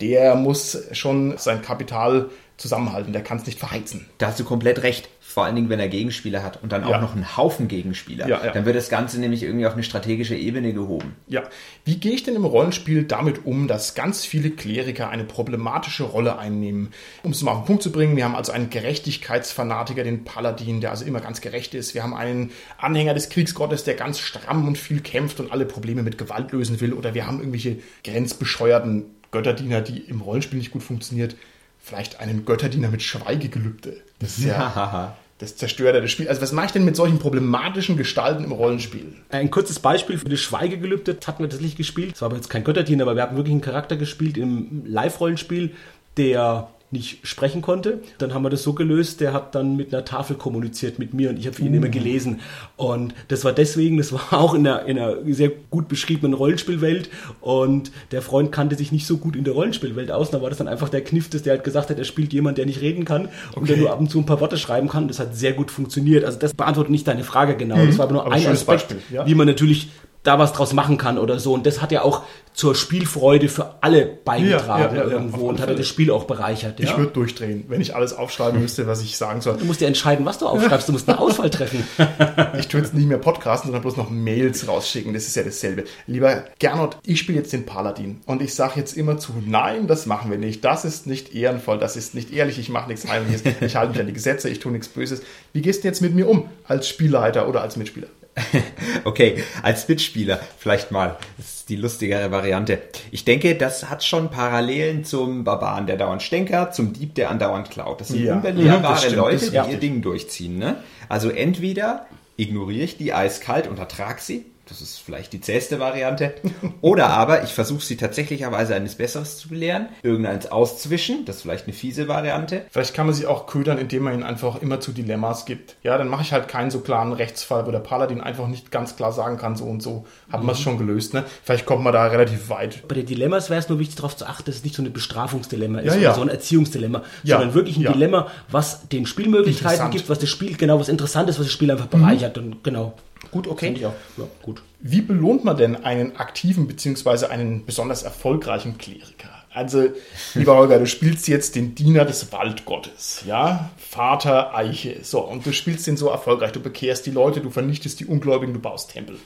der 0.01 0.35
muss 0.35 0.79
schon 0.93 1.39
sein 1.39 1.63
Kapital 1.63 2.31
zusammenhalten, 2.57 3.13
der 3.13 3.23
kann 3.23 3.39
es 3.39 3.47
nicht 3.47 3.59
verheizen. 3.59 4.07
Da 4.19 4.29
hast 4.29 4.41
du 4.41 4.45
komplett 4.45 4.83
recht. 4.83 5.09
Vor 5.39 5.45
allen 5.45 5.55
Dingen, 5.55 5.69
wenn 5.69 5.79
er 5.79 5.87
Gegenspieler 5.87 6.43
hat 6.43 6.61
und 6.65 6.73
dann 6.73 6.83
auch 6.83 6.91
Ja. 6.91 7.01
noch 7.01 7.15
einen 7.15 7.37
Haufen 7.37 7.69
Gegenspieler. 7.69 8.27
Ja, 8.27 8.45
ja. 8.45 8.51
Dann 8.51 8.65
wird 8.67 8.75
das 8.75 8.89
Ganze 8.89 9.21
nämlich 9.21 9.45
irgendwie 9.45 9.69
auf 9.69 9.75
eine 9.75 9.85
strategische 9.85 10.35
Ebene 10.35 10.73
gehoben. 10.73 11.15
Ja, 11.29 11.45
wie 11.85 11.95
gehe 11.95 12.11
ich 12.11 12.25
denn 12.25 12.35
im 12.35 12.45
Rollenspiel 12.45 13.05
damit 13.05 13.47
um, 13.47 13.69
dass 13.69 13.95
ganz 13.95 14.25
viele 14.25 14.51
Kleriker 14.51 15.11
eine 15.11 15.23
problematische 15.23 16.03
Rolle 16.03 16.41
einnehmen? 16.41 16.89
Um 17.23 17.31
es 17.31 17.41
mal 17.43 17.53
auf 17.53 17.59
den 17.61 17.67
Punkt 17.67 17.85
zu 17.85 17.93
bringen, 17.93 18.17
wir 18.17 18.25
haben 18.25 18.35
also 18.35 18.51
einen 18.51 18.69
Gerechtigkeitsfanatiker, 18.69 20.03
den 20.03 20.25
Paladin, 20.25 20.81
der 20.81 20.91
also 20.91 21.05
immer 21.05 21.21
ganz 21.21 21.41
gerecht 21.41 21.73
ist. 21.75 21.95
Wir 21.95 22.03
haben 22.03 22.15
einen 22.15 22.51
Anhänger 22.79 23.15
des 23.15 23.29
Kriegsgottes, 23.29 23.85
der 23.85 23.95
ganz 23.95 24.19
stramm 24.19 24.67
und 24.67 24.77
viel 24.77 25.01
kämpft 25.03 25.39
und 25.39 25.53
alle 25.53 25.67
Probleme 25.67 26.03
mit 26.03 26.19
Gewalt 26.19 26.51
lösen 26.51 26.81
will. 26.81 26.95
Oder 26.95 27.15
wir 27.15 27.29
haben 27.29 27.39
irgendwelche 27.39 27.77
grenzbescheuerten 28.03 29.05
Götterdiener, 29.31 29.83
die 29.83 29.99
im 29.99 30.21
Rollenspiel 30.21 30.59
nicht 30.59 30.73
gut 30.73 30.83
funktioniert. 30.83 31.37
Vielleicht 31.79 32.19
einen 32.19 32.45
Götterdiener 32.45 32.89
mit 32.89 33.03
Schweigegelübde. 33.03 34.03
Das 34.19 34.39
ist 34.39 34.47
ja... 34.47 35.17
Das 35.39 35.57
zerstört 35.57 35.95
ja 35.95 36.01
das 36.01 36.11
Spiel. 36.11 36.29
Also 36.29 36.43
was 36.43 36.53
mache 36.53 36.67
ich 36.67 36.73
denn 36.73 36.85
mit 36.85 36.97
solchen 36.97 37.21
problematischen 37.21 37.97
Gestalten 37.97 38.43
im 38.43 38.53
Rollenspiel? 38.53 39.15
Ein 39.31 39.51
kurzes 39.51 39.79
Beispiel 39.79 40.19
für 40.19 40.29
das 40.29 40.41
Schweigegelübde 40.41 41.15
das 41.15 41.29
hatten 41.29 41.45
wir 41.45 41.49
tatsächlich 41.49 41.77
gespielt. 41.77 42.15
Es 42.15 42.23
war 42.23 42.27
aber 42.27 42.37
jetzt 42.37 42.51
kein 42.51 42.65
Götterdiener, 42.65 43.05
aber 43.05 43.15
wir 43.15 43.23
haben 43.23 43.37
wirklich 43.37 43.53
einen 43.53 43.61
Charakter 43.61 43.97
gespielt 43.97 44.37
im 44.37 44.83
Live-Rollenspiel, 44.85 45.71
der 46.17 46.69
nicht 46.91 47.27
sprechen 47.27 47.61
konnte. 47.61 48.01
Dann 48.17 48.33
haben 48.33 48.43
wir 48.43 48.51
das 48.51 48.63
so 48.63 48.73
gelöst, 48.73 49.21
der 49.21 49.33
hat 49.35 49.55
dann 49.55 49.77
mit 49.77 49.93
einer 49.93 50.05
Tafel 50.05 50.37
kommuniziert 50.37 50.99
mit 50.99 51.13
mir 51.13 51.29
und 51.31 51.39
ich 51.39 51.47
habe 51.47 51.57
für 51.57 51.63
ihn 51.63 51.75
immer 51.75 51.89
gelesen. 51.89 52.41
Und 52.77 53.15
das 53.29 53.45
war 53.45 53.53
deswegen, 53.53 53.99
das 53.99 54.13
war 54.13 54.33
auch 54.33 54.55
in 54.55 54.67
einer, 54.67 54.87
in 54.87 54.99
einer 54.99 55.17
sehr 55.27 55.51
gut 55.71 55.89
beschriebenen 55.89 56.33
Rollenspielwelt 56.33 57.11
und 57.41 57.93
der 58.11 58.23
Freund 58.23 58.53
kannte 58.53 58.77
sich 58.77 58.91
nicht 58.91 59.07
so 59.07 59.19
gut 59.19 59.37
in 59.37 59.45
der 59.45 59.53
Rollenspielwelt 59.53 60.11
aus. 60.11 60.31
Da 60.31 60.41
war 60.41 60.49
das 60.49 60.59
dann 60.59 60.69
einfach 60.69 60.89
der 60.89 61.03
Kniff, 61.03 61.29
dass 61.29 61.43
der 61.43 61.55
halt 61.55 61.65
gesagt 61.65 61.91
hat, 61.91 61.99
er 61.99 62.05
spielt 62.05 62.33
jemand, 62.33 62.57
der 62.57 62.65
nicht 62.65 62.81
reden 62.81 63.05
kann 63.05 63.29
und 63.55 63.69
der 63.69 63.77
nur 63.77 63.93
ab 63.93 64.01
und 64.01 64.11
zu 64.11 64.19
ein 64.19 64.27
paar 64.27 64.41
Worte 64.41 64.57
schreiben 64.57 64.89
kann. 64.89 65.09
Das 65.09 65.19
hat 65.19 65.37
sehr 65.37 65.53
gut 65.53 65.71
funktioniert. 65.71 66.25
Also 66.25 66.39
das 66.39 66.55
beantwortet 66.55 66.91
nicht 66.91 67.07
deine 67.07 67.25
Frage 67.25 67.57
genau. 67.57 67.85
Das 67.85 67.99
war 67.99 68.05
aber 68.05 68.15
nur 68.15 68.25
aber 68.25 68.35
ein 68.35 68.47
Aspekt, 68.47 68.67
Beispiel, 68.67 68.99
ja. 69.13 69.27
wie 69.27 69.35
man 69.35 69.47
natürlich 69.47 69.89
da 70.29 70.39
was 70.39 70.53
draus 70.53 70.73
machen 70.75 70.99
kann 70.99 71.19
oder 71.19 71.39
so. 71.39 71.55
Und 71.55 71.67
das 71.67 71.81
hat 71.81 71.91
ja 71.91 72.03
auch 72.03 72.23
zur 72.53 72.75
Spielfreude 72.75 73.49
für 73.49 73.77
alle 73.83 74.05
beigetragen 74.05 74.97
Ja, 74.97 75.03
ja, 75.05 75.09
ja, 75.09 75.13
irgendwo 75.13 75.49
und 75.49 75.61
hat 75.61 75.69
ja 75.71 75.75
das 75.77 75.87
Spiel 75.87 76.11
auch 76.11 76.25
bereichert. 76.25 76.81
Ich 76.81 76.91
Ja? 76.91 76.99
würde 76.99 77.13
durchdrehen, 77.13 77.65
wenn 77.69 77.81
ich 77.81 77.95
alles 77.95 78.13
aufschreiben 78.13 78.61
müsste, 78.61 78.87
was 78.87 79.01
ich 79.01 79.17
sagen 79.17 79.41
soll. 79.41 79.57
Du 79.57 79.65
musst 79.65 79.81
dir 79.81 79.87
entscheiden, 79.87 80.27
was 80.27 80.39
du 80.39 80.47
aufschreibst. 80.47 80.89
Du 80.89 80.93
musst 80.93 81.09
eine 81.09 81.19
Auswahl 81.19 81.51
treffen. 81.51 81.85
Ich 82.59 82.69
tue 82.69 82.81
jetzt 82.81 82.95
nicht 82.95 83.07
mehr 83.07 83.19
podcasten, 83.19 83.69
sondern 83.69 83.83
bloß 83.83 83.97
noch 83.97 84.11
Mails 84.11 84.67
rausschicken. 84.69 85.15
Das 85.15 85.27
ist 85.27 85.37
ja 85.37 85.43
dasselbe. 85.43 85.85
Lieber 86.07 86.45
Gernot, 86.59 86.99
ich 87.07 87.21
spiele 87.21 87.39
jetzt 87.39 87.53
den 87.53 87.65
Paladin 87.67 88.21
und 88.27 88.43
ich 88.43 88.55
sage 88.55 88.73
jetzt 88.77 88.97
immer 88.97 89.19
zu, 89.19 89.33
nein, 89.47 89.87
das 89.87 90.07
machen 90.07 90.31
wir 90.31 90.39
nicht. 90.39 90.65
Das 90.65 90.85
ist 90.85 91.07
nicht 91.07 91.35
ehrenvoll, 91.35 91.79
das 91.79 91.97
ist 91.97 92.15
nicht 92.15 92.33
ehrlich, 92.33 92.59
ich 92.59 92.69
mache 92.69 92.89
nichts 92.89 93.09
Heimliches, 93.09 93.43
ich 93.61 93.77
halte 93.77 93.93
mich 93.93 94.01
an 94.01 94.07
die 94.07 94.13
Gesetze, 94.13 94.49
ich 94.49 94.59
tue 94.59 94.73
nichts 94.73 94.89
Böses. 94.89 95.23
Wie 95.53 95.63
gehst 95.63 95.85
du 95.85 95.89
jetzt 95.89 96.03
mit 96.03 96.15
mir 96.15 96.29
um 96.29 96.49
als 96.67 96.89
Spielleiter 96.89 97.49
oder 97.49 97.63
als 97.63 97.77
Mitspieler? 97.77 98.09
Okay, 99.05 99.43
als 99.63 99.89
Mitspieler 99.89 100.41
vielleicht 100.59 100.91
mal. 100.91 101.17
Das 101.37 101.47
ist 101.55 101.69
die 101.69 101.77
lustigere 101.77 102.31
Variante. 102.31 102.81
Ich 103.11 103.25
denke, 103.25 103.55
das 103.55 103.89
hat 103.91 104.03
schon 104.05 104.31
Parallelen 104.31 105.05
zum 105.05 105.45
Barbaren, 105.45 105.87
der 105.87 105.97
dauernd 105.97 106.23
stänkert, 106.23 106.75
zum 106.75 106.93
Dieb, 106.93 107.15
der 107.15 107.31
andauernd 107.31 107.71
klaut. 107.71 108.01
Das 108.01 108.09
sind 108.09 108.23
Ja. 108.25 108.35
unbelehrbare 108.37 108.79
Mhm, 108.79 108.83
das 108.83 109.01
stimmt, 109.03 109.17
Leute, 109.17 109.51
die 109.51 109.57
ihr. 109.73 109.79
Ding 109.79 110.03
durchziehen. 110.03 110.59
Ne? 110.59 110.77
Also 111.09 111.31
entweder 111.31 112.07
ignoriere 112.37 112.85
ich 112.85 112.97
die 112.97 113.13
eiskalt 113.13 113.67
und 113.67 113.79
ertrag 113.79 114.21
sie. 114.21 114.47
Das 114.69 114.83
ist 114.83 114.99
vielleicht 114.99 115.33
die 115.33 115.41
zähste 115.41 115.81
Variante. 115.81 116.35
Oder 116.81 117.09
aber 117.09 117.43
ich 117.43 117.51
versuche 117.51 117.83
sie 117.83 117.97
tatsächlicherweise 117.97 118.75
eines 118.75 118.97
Besseres 118.97 119.39
zu 119.39 119.49
belehren, 119.49 119.89
irgendeins 120.03 120.51
auszuwischen. 120.51 121.25
Das 121.25 121.37
ist 121.37 121.43
vielleicht 121.43 121.65
eine 121.65 121.73
fiese 121.73 122.09
Variante. 122.09 122.65
Vielleicht 122.71 122.95
kann 122.95 123.07
man 123.07 123.15
sie 123.15 123.27
auch 123.27 123.47
ködern, 123.47 123.79
indem 123.79 124.05
man 124.05 124.15
ihnen 124.15 124.23
einfach 124.23 124.61
immer 124.61 124.81
zu 124.81 124.93
Dilemmas 124.93 125.47
gibt. 125.47 125.77
Ja, 125.83 125.97
dann 125.97 126.09
mache 126.09 126.23
ich 126.23 126.33
halt 126.33 126.49
keinen 126.49 126.71
so 126.71 126.81
klaren 126.81 127.13
Rechtsfall, 127.13 127.67
wo 127.67 127.71
der 127.71 127.79
Paladin 127.79 128.21
einfach 128.21 128.47
nicht 128.47 128.71
ganz 128.71 128.97
klar 128.97 129.13
sagen 129.13 129.39
kann, 129.39 129.57
so 129.57 129.65
und 129.65 129.83
so. 129.83 130.07
Haben 130.31 130.47
wir 130.47 130.53
es 130.53 130.61
schon 130.61 130.79
gelöst, 130.79 131.15
ne? 131.15 131.25
Vielleicht 131.43 131.67
kommt 131.67 131.83
man 131.83 131.93
da 131.93 132.07
relativ 132.07 132.51
weit. 132.51 132.87
Bei 132.89 132.95
den 132.95 133.07
Dilemmas 133.07 133.51
wäre 133.51 133.61
es 133.61 133.69
nur 133.69 133.79
wichtig, 133.79 133.97
darauf 133.97 134.17
zu 134.17 134.27
achten, 134.27 134.45
dass 134.47 134.57
es 134.57 134.65
nicht 134.65 134.75
so 134.75 134.83
ein 134.83 134.93
Bestrafungsdilemma 134.93 135.81
ist 135.81 135.87
Ja, 135.87 135.93
oder 135.93 136.03
ja. 136.03 136.15
so 136.15 136.21
ein 136.23 136.29
Erziehungsdilemma, 136.29 137.03
Ja, 137.23 137.37
sondern 137.39 137.55
wirklich 137.55 137.77
ein 137.77 137.83
ja. 137.83 137.93
Dilemma, 137.93 138.27
was 138.51 138.89
den 138.89 139.07
Spielmöglichkeiten 139.07 139.91
gibt, 139.91 140.09
was 140.09 140.19
das 140.19 140.29
Spiel, 140.29 140.57
genau, 140.57 140.79
was 140.79 140.89
interessant 140.89 141.31
ist, 141.31 141.39
was 141.39 141.47
das 141.47 141.53
Spiel 141.53 141.71
einfach 141.71 141.87
bereichert. 141.87 142.37
Und 142.39 142.63
genau. 142.63 142.95
Gut, 143.31 143.47
okay. 143.47 143.67
Finde 143.67 143.81
ich 143.81 143.87
auch. 143.87 143.95
Ja, 144.17 144.25
gut. 144.43 144.63
Wie 144.81 145.01
belohnt 145.01 145.45
man 145.45 145.57
denn 145.57 145.77
einen 145.85 146.17
aktiven 146.17 146.67
bzw. 146.67 147.27
einen 147.27 147.67
besonders 147.67 148.03
erfolgreichen 148.03 148.79
Kleriker? 148.79 149.29
Also, 149.53 149.89
lieber 150.35 150.57
Holger, 150.57 150.79
du 150.79 150.87
spielst 150.87 151.27
jetzt 151.27 151.57
den 151.57 151.75
Diener 151.75 152.05
des 152.05 152.31
Waldgottes, 152.33 153.25
ja? 153.27 153.71
Vater 153.77 154.55
Eiche. 154.55 154.99
So, 155.03 155.21
und 155.21 155.45
du 155.47 155.53
spielst 155.53 155.87
den 155.87 155.97
so 155.97 156.09
erfolgreich. 156.09 156.53
Du 156.53 156.61
bekehrst 156.61 157.07
die 157.07 157.11
Leute, 157.11 157.41
du 157.41 157.51
vernichtest 157.51 157.99
die 157.99 158.07
Ungläubigen, 158.07 158.55
du 158.55 158.61
baust 158.61 158.93
Tempel. 158.93 159.17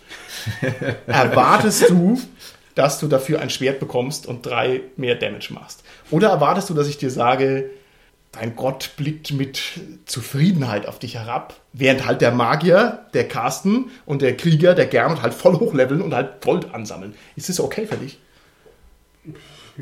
Erwartest 1.06 1.90
du, 1.90 2.18
dass 2.74 2.98
du 2.98 3.08
dafür 3.08 3.40
ein 3.40 3.50
Schwert 3.50 3.78
bekommst 3.80 4.26
und 4.26 4.46
drei 4.46 4.80
mehr 4.96 5.16
Damage 5.16 5.52
machst? 5.52 5.82
Oder 6.10 6.30
erwartest 6.30 6.70
du, 6.70 6.74
dass 6.74 6.88
ich 6.88 6.96
dir 6.96 7.10
sage, 7.10 7.70
dein 8.32 8.56
Gott 8.56 8.92
blickt 8.96 9.32
mit 9.32 9.60
Zufriedenheit 10.06 10.86
auf 10.86 10.98
dich 10.98 11.14
herab, 11.16 11.54
während 11.72 12.06
halt 12.06 12.20
der 12.22 12.32
Magier, 12.32 13.06
der 13.14 13.28
Carsten 13.28 13.90
und 14.06 14.22
der 14.22 14.36
Krieger, 14.36 14.74
der 14.74 14.86
Gernot 14.86 15.22
halt 15.22 15.34
voll 15.34 15.54
hochleveln 15.54 16.00
und 16.02 16.14
halt 16.14 16.40
Gold 16.42 16.74
ansammeln. 16.74 17.14
Ist 17.36 17.48
das 17.48 17.60
okay 17.60 17.86
für 17.86 17.96
dich? 17.96 18.18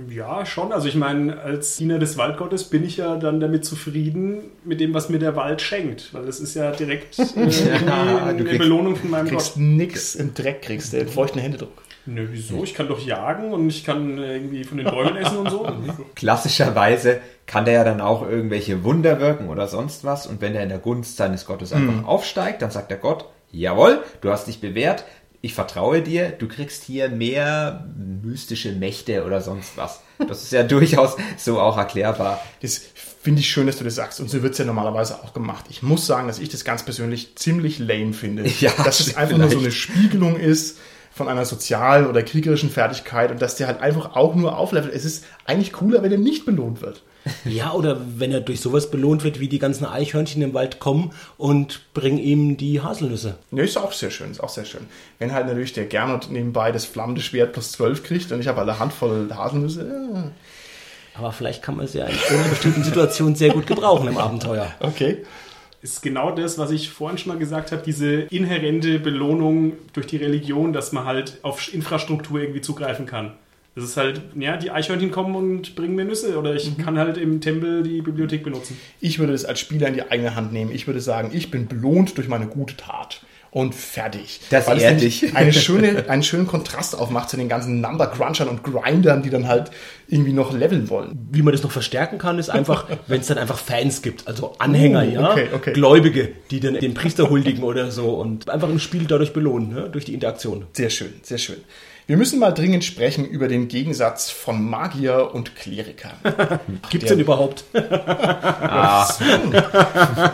Ja, 0.09 0.47
schon. 0.47 0.71
Also 0.73 0.87
ich 0.87 0.95
meine, 0.95 1.41
als 1.41 1.77
Diener 1.77 1.99
des 1.99 2.17
Waldgottes 2.17 2.65
bin 2.65 2.85
ich 2.85 2.99
ja 2.99 3.17
dann 3.17 3.41
damit 3.41 3.65
zufrieden 3.65 4.43
mit 4.65 4.79
dem, 4.81 4.95
was 4.95 5.09
mir 5.09 5.19
der 5.19 5.35
Wald 5.35 5.61
schenkt. 5.63 6.15
Weil 6.15 6.27
das 6.27 6.39
ist 6.39 6.55
ja 6.55 6.71
direkt 6.71 7.19
äh, 7.19 7.25
du 7.35 8.45
kriegst- 8.45 8.59
Belohnung 8.59 8.95
von 8.97 9.11
meinem 9.11 9.27
Kriegst 9.29 9.55
Gott. 9.55 9.63
nix 9.63 10.15
im 10.15 10.33
Dreck, 10.35 10.63
kriegst 10.63 10.93
du 10.93 11.05
feuchten 11.07 11.41
Händedruck. 11.41 11.73
Nö, 12.11 12.27
wieso? 12.31 12.65
Ich 12.65 12.75
kann 12.75 12.89
doch 12.89 12.99
jagen 12.99 13.53
und 13.53 13.69
ich 13.69 13.85
kann 13.85 14.19
äh, 14.19 14.35
irgendwie 14.35 14.65
von 14.65 14.79
den 14.79 14.87
Bäumen 14.87 15.17
essen 15.17 15.39
und 15.39 15.51
so. 15.51 15.67
Klassischerweise 16.17 17.21
kann 17.47 17.65
der 17.65 17.75
ja 17.75 17.85
dann 17.85 18.01
auch 18.01 18.29
irgendwelche 18.29 18.83
Wunder 18.83 19.21
wirken 19.21 19.49
oder 19.49 19.69
sonst 19.69 20.03
was. 20.03 20.27
Und 20.27 20.41
wenn 20.41 20.55
er 20.55 20.65
in 20.65 20.69
der 20.69 20.79
Gunst 20.79 21.17
seines 21.17 21.47
Gottes 21.47 21.73
einfach 21.73 22.05
aufsteigt, 22.05 22.63
dann 22.63 22.71
sagt 22.71 22.91
der 22.91 22.99
Gott, 22.99 23.27
jawohl, 23.53 24.03
du 24.21 24.31
hast 24.31 24.49
dich 24.49 24.61
bewährt, 24.61 25.05
ich 25.43 25.55
vertraue 25.55 26.03
dir, 26.03 26.31
du 26.31 26.49
kriegst 26.49 26.85
hier 26.85 27.09
mehr 27.09 27.89
mystische 28.23 28.73
Mächte 28.73 29.25
oder 29.25 29.41
sonst 29.41 29.77
was. 29.77 30.03
Das 30.19 30.43
ist 30.43 30.53
ja 30.53 30.63
durchaus 30.65 31.17
so 31.39 31.61
auch 31.61 31.79
erklärbar. 31.79 32.41
Das 32.61 32.83
finde 33.23 33.41
ich 33.41 33.49
schön, 33.49 33.67
dass 33.67 33.79
du 33.79 33.85
das 33.85 33.95
sagst. 33.95 34.21
Und 34.21 34.29
so 34.29 34.43
wird 34.43 34.53
es 34.53 34.59
ja 34.59 34.65
normalerweise 34.65 35.23
auch 35.23 35.33
gemacht. 35.33 35.67
Ich 35.71 35.83
muss 35.83 36.07
sagen, 36.07 36.27
dass 36.27 36.39
ich 36.39 36.49
das 36.49 36.65
ganz 36.65 36.83
persönlich 36.85 37.37
ziemlich 37.37 37.79
lame 37.79 38.13
finde. 38.13 38.45
Ja, 38.61 38.73
dass 38.85 39.01
es 39.01 39.17
einfach 39.17 39.39
nur 39.39 39.49
so 39.49 39.61
vielleicht. 39.61 39.65
eine 39.65 39.73
Spiegelung 39.73 40.37
ist. 40.39 40.79
Von 41.11 41.29
einer 41.29 41.45
sozialen 41.45 42.07
oder 42.07 42.23
kriegerischen 42.23 42.71
Fertigkeit 42.71 43.31
und 43.31 43.43
dass 43.43 43.57
der 43.57 43.67
halt 43.67 43.81
einfach 43.81 44.17
auch 44.17 44.35
nur 44.35 44.57
auflevelt. 44.57 44.95
Es 44.95 45.05
ist 45.05 45.25
eigentlich 45.45 45.73
cooler, 45.73 46.03
wenn 46.03 46.13
er 46.13 46.19
nicht 46.19 46.47
belohnt 46.47 46.81
wird. 46.81 47.03
Ja, 47.45 47.73
oder 47.73 48.01
wenn 48.17 48.33
er 48.33 48.41
durch 48.41 48.61
sowas 48.61 48.91
belohnt 48.91 49.25
wird, 49.25 49.41
wie 49.41 49.49
die 49.49 49.59
ganzen 49.59 49.85
Eichhörnchen 49.85 50.41
im 50.41 50.55
Wald 50.55 50.79
kommen 50.79 51.13
und 51.37 51.93
bringen 51.93 52.19
ihm 52.19 52.57
die 52.57 52.81
Haselnüsse. 52.81 53.37
Ja, 53.51 53.63
ist 53.63 53.77
auch 53.77 53.93
sehr 53.93 54.11
schön, 54.11 54.31
ist 54.31 54.43
auch 54.43 54.49
sehr 54.49 54.65
schön. 54.65 54.87
Wenn 55.19 55.33
halt 55.33 55.47
natürlich 55.47 55.75
der 55.75 55.85
Gernot 55.85 56.31
nebenbei 56.31 56.73
das 56.73 56.87
flammende 56.87 57.21
Schwert 57.21 57.53
plus 57.53 57.73
12 57.73 58.05
kriegt 58.05 58.33
und 58.33 58.41
ich 58.41 58.49
habe 58.49 58.61
alle 58.61 58.79
Handvoll 58.79 59.29
Haselnüsse. 59.35 60.33
Aber 61.15 61.33
vielleicht 61.33 61.63
kann 61.63 61.77
man 61.77 61.85
es 61.85 61.95
ja 61.95 62.07
in 62.07 62.17
einer 62.17 62.49
bestimmten 62.49 62.85
Situation 62.85 63.35
sehr 63.35 63.51
gut 63.51 63.67
gebrauchen 63.67 64.09
im 64.09 64.17
Abenteuer. 64.17 64.73
Okay. 64.81 65.25
Ist 65.83 66.03
genau 66.03 66.31
das, 66.31 66.59
was 66.59 66.71
ich 66.71 66.91
vorhin 66.91 67.19
schon 67.19 67.33
mal 67.33 67.39
gesagt 67.39 67.73
habe, 67.73 67.83
diese 67.85 68.23
inhärente 68.23 68.99
Belohnung 68.99 69.73
durch 69.93 70.07
die 70.07 70.19
Religion, 70.19 70.73
dass 70.73 70.93
man 70.93 71.05
halt 71.05 71.39
auf 71.43 71.73
Infrastruktur 71.73 72.41
irgendwie 72.41 72.61
zugreifen 72.61 73.07
kann. 73.07 73.33
Das 73.75 73.85
ist 73.85 73.97
halt, 73.97 74.21
ja, 74.35 74.57
die 74.57 74.71
Eichhörnchen 74.71 75.11
kommen 75.11 75.37
und 75.37 75.77
bringen 75.77 75.95
mir 75.95 76.05
Nüsse 76.05 76.37
oder 76.39 76.55
ich 76.55 76.77
kann 76.77 76.99
halt 76.99 77.17
im 77.17 77.41
Tempel 77.41 77.83
die 77.83 78.03
Bibliothek 78.03 78.43
benutzen. 78.43 78.77
Ich 79.01 79.19
würde 79.19 79.33
es 79.33 79.45
als 79.45 79.61
Spieler 79.61 79.89
in 79.89 79.95
die 79.95 80.03
eigene 80.03 80.35
Hand 80.35 80.53
nehmen. 80.53 80.73
Ich 80.73 80.87
würde 80.87 81.01
sagen, 81.01 81.31
ich 81.33 81.51
bin 81.51 81.69
belohnt 81.69 82.17
durch 82.19 82.29
meine 82.29 82.47
gute 82.47 82.77
Tat. 82.77 83.23
Und 83.53 83.75
fertig. 83.75 84.41
Das 84.51 84.69
Weil 84.69 84.81
ehrt 84.81 85.01
dich. 85.01 85.35
Eine 85.35 85.53
schöne, 85.53 86.05
einen 86.09 86.23
schönen 86.23 86.47
Kontrast 86.47 86.97
aufmacht 86.97 87.31
zu 87.31 87.37
den 87.37 87.49
ganzen 87.49 87.81
Number 87.81 88.07
Crunchern 88.07 88.49
und 88.49 88.63
Grindern, 88.63 89.23
die 89.23 89.31
dann 89.31 89.49
halt 89.49 89.73
irgendwie 90.07 90.33
noch 90.33 90.53
leveln 90.53 90.89
wollen. 90.89 91.29
Wie 91.33 91.43
man 91.43 91.53
das 91.53 91.63
noch 91.65 91.73
verstärken 91.73 92.19
kann, 92.19 92.39
ist 92.39 92.49
einfach, 92.49 92.87
wenn 93.09 93.21
es 93.21 93.27
dann 93.27 93.39
einfach 93.39 93.59
Fans 93.59 94.03
gibt, 94.03 94.29
also 94.29 94.55
Anhänger, 94.59 95.01
Oh, 95.01 95.13
ja, 95.13 95.31
okay, 95.33 95.49
okay. 95.53 95.73
Gläubige, 95.73 96.29
die 96.51 96.61
dann 96.61 96.75
den 96.75 96.95
Priester 96.95 97.29
huldigen 97.29 97.65
oder 97.65 97.91
so 97.91 98.11
und 98.11 98.49
einfach 98.49 98.69
im 98.69 98.79
Spiel 98.79 99.07
dadurch 99.07 99.33
belohnen, 99.33 99.75
ne? 99.75 99.89
durch 99.91 100.05
die 100.05 100.15
Interaktion. 100.15 100.67
Sehr 100.73 100.91
schön, 100.91 101.13
sehr 101.23 101.39
schön. 101.39 101.59
Wir 102.11 102.17
müssen 102.17 102.41
mal 102.41 102.51
dringend 102.51 102.83
sprechen 102.83 103.25
über 103.25 103.47
den 103.47 103.69
Gegensatz 103.69 104.31
von 104.31 104.69
Magier 104.69 105.33
und 105.33 105.55
Kleriker. 105.55 106.11
Gibt 106.91 107.05
es 107.05 107.09
denn 107.09 107.21
überhaupt? 107.21 107.63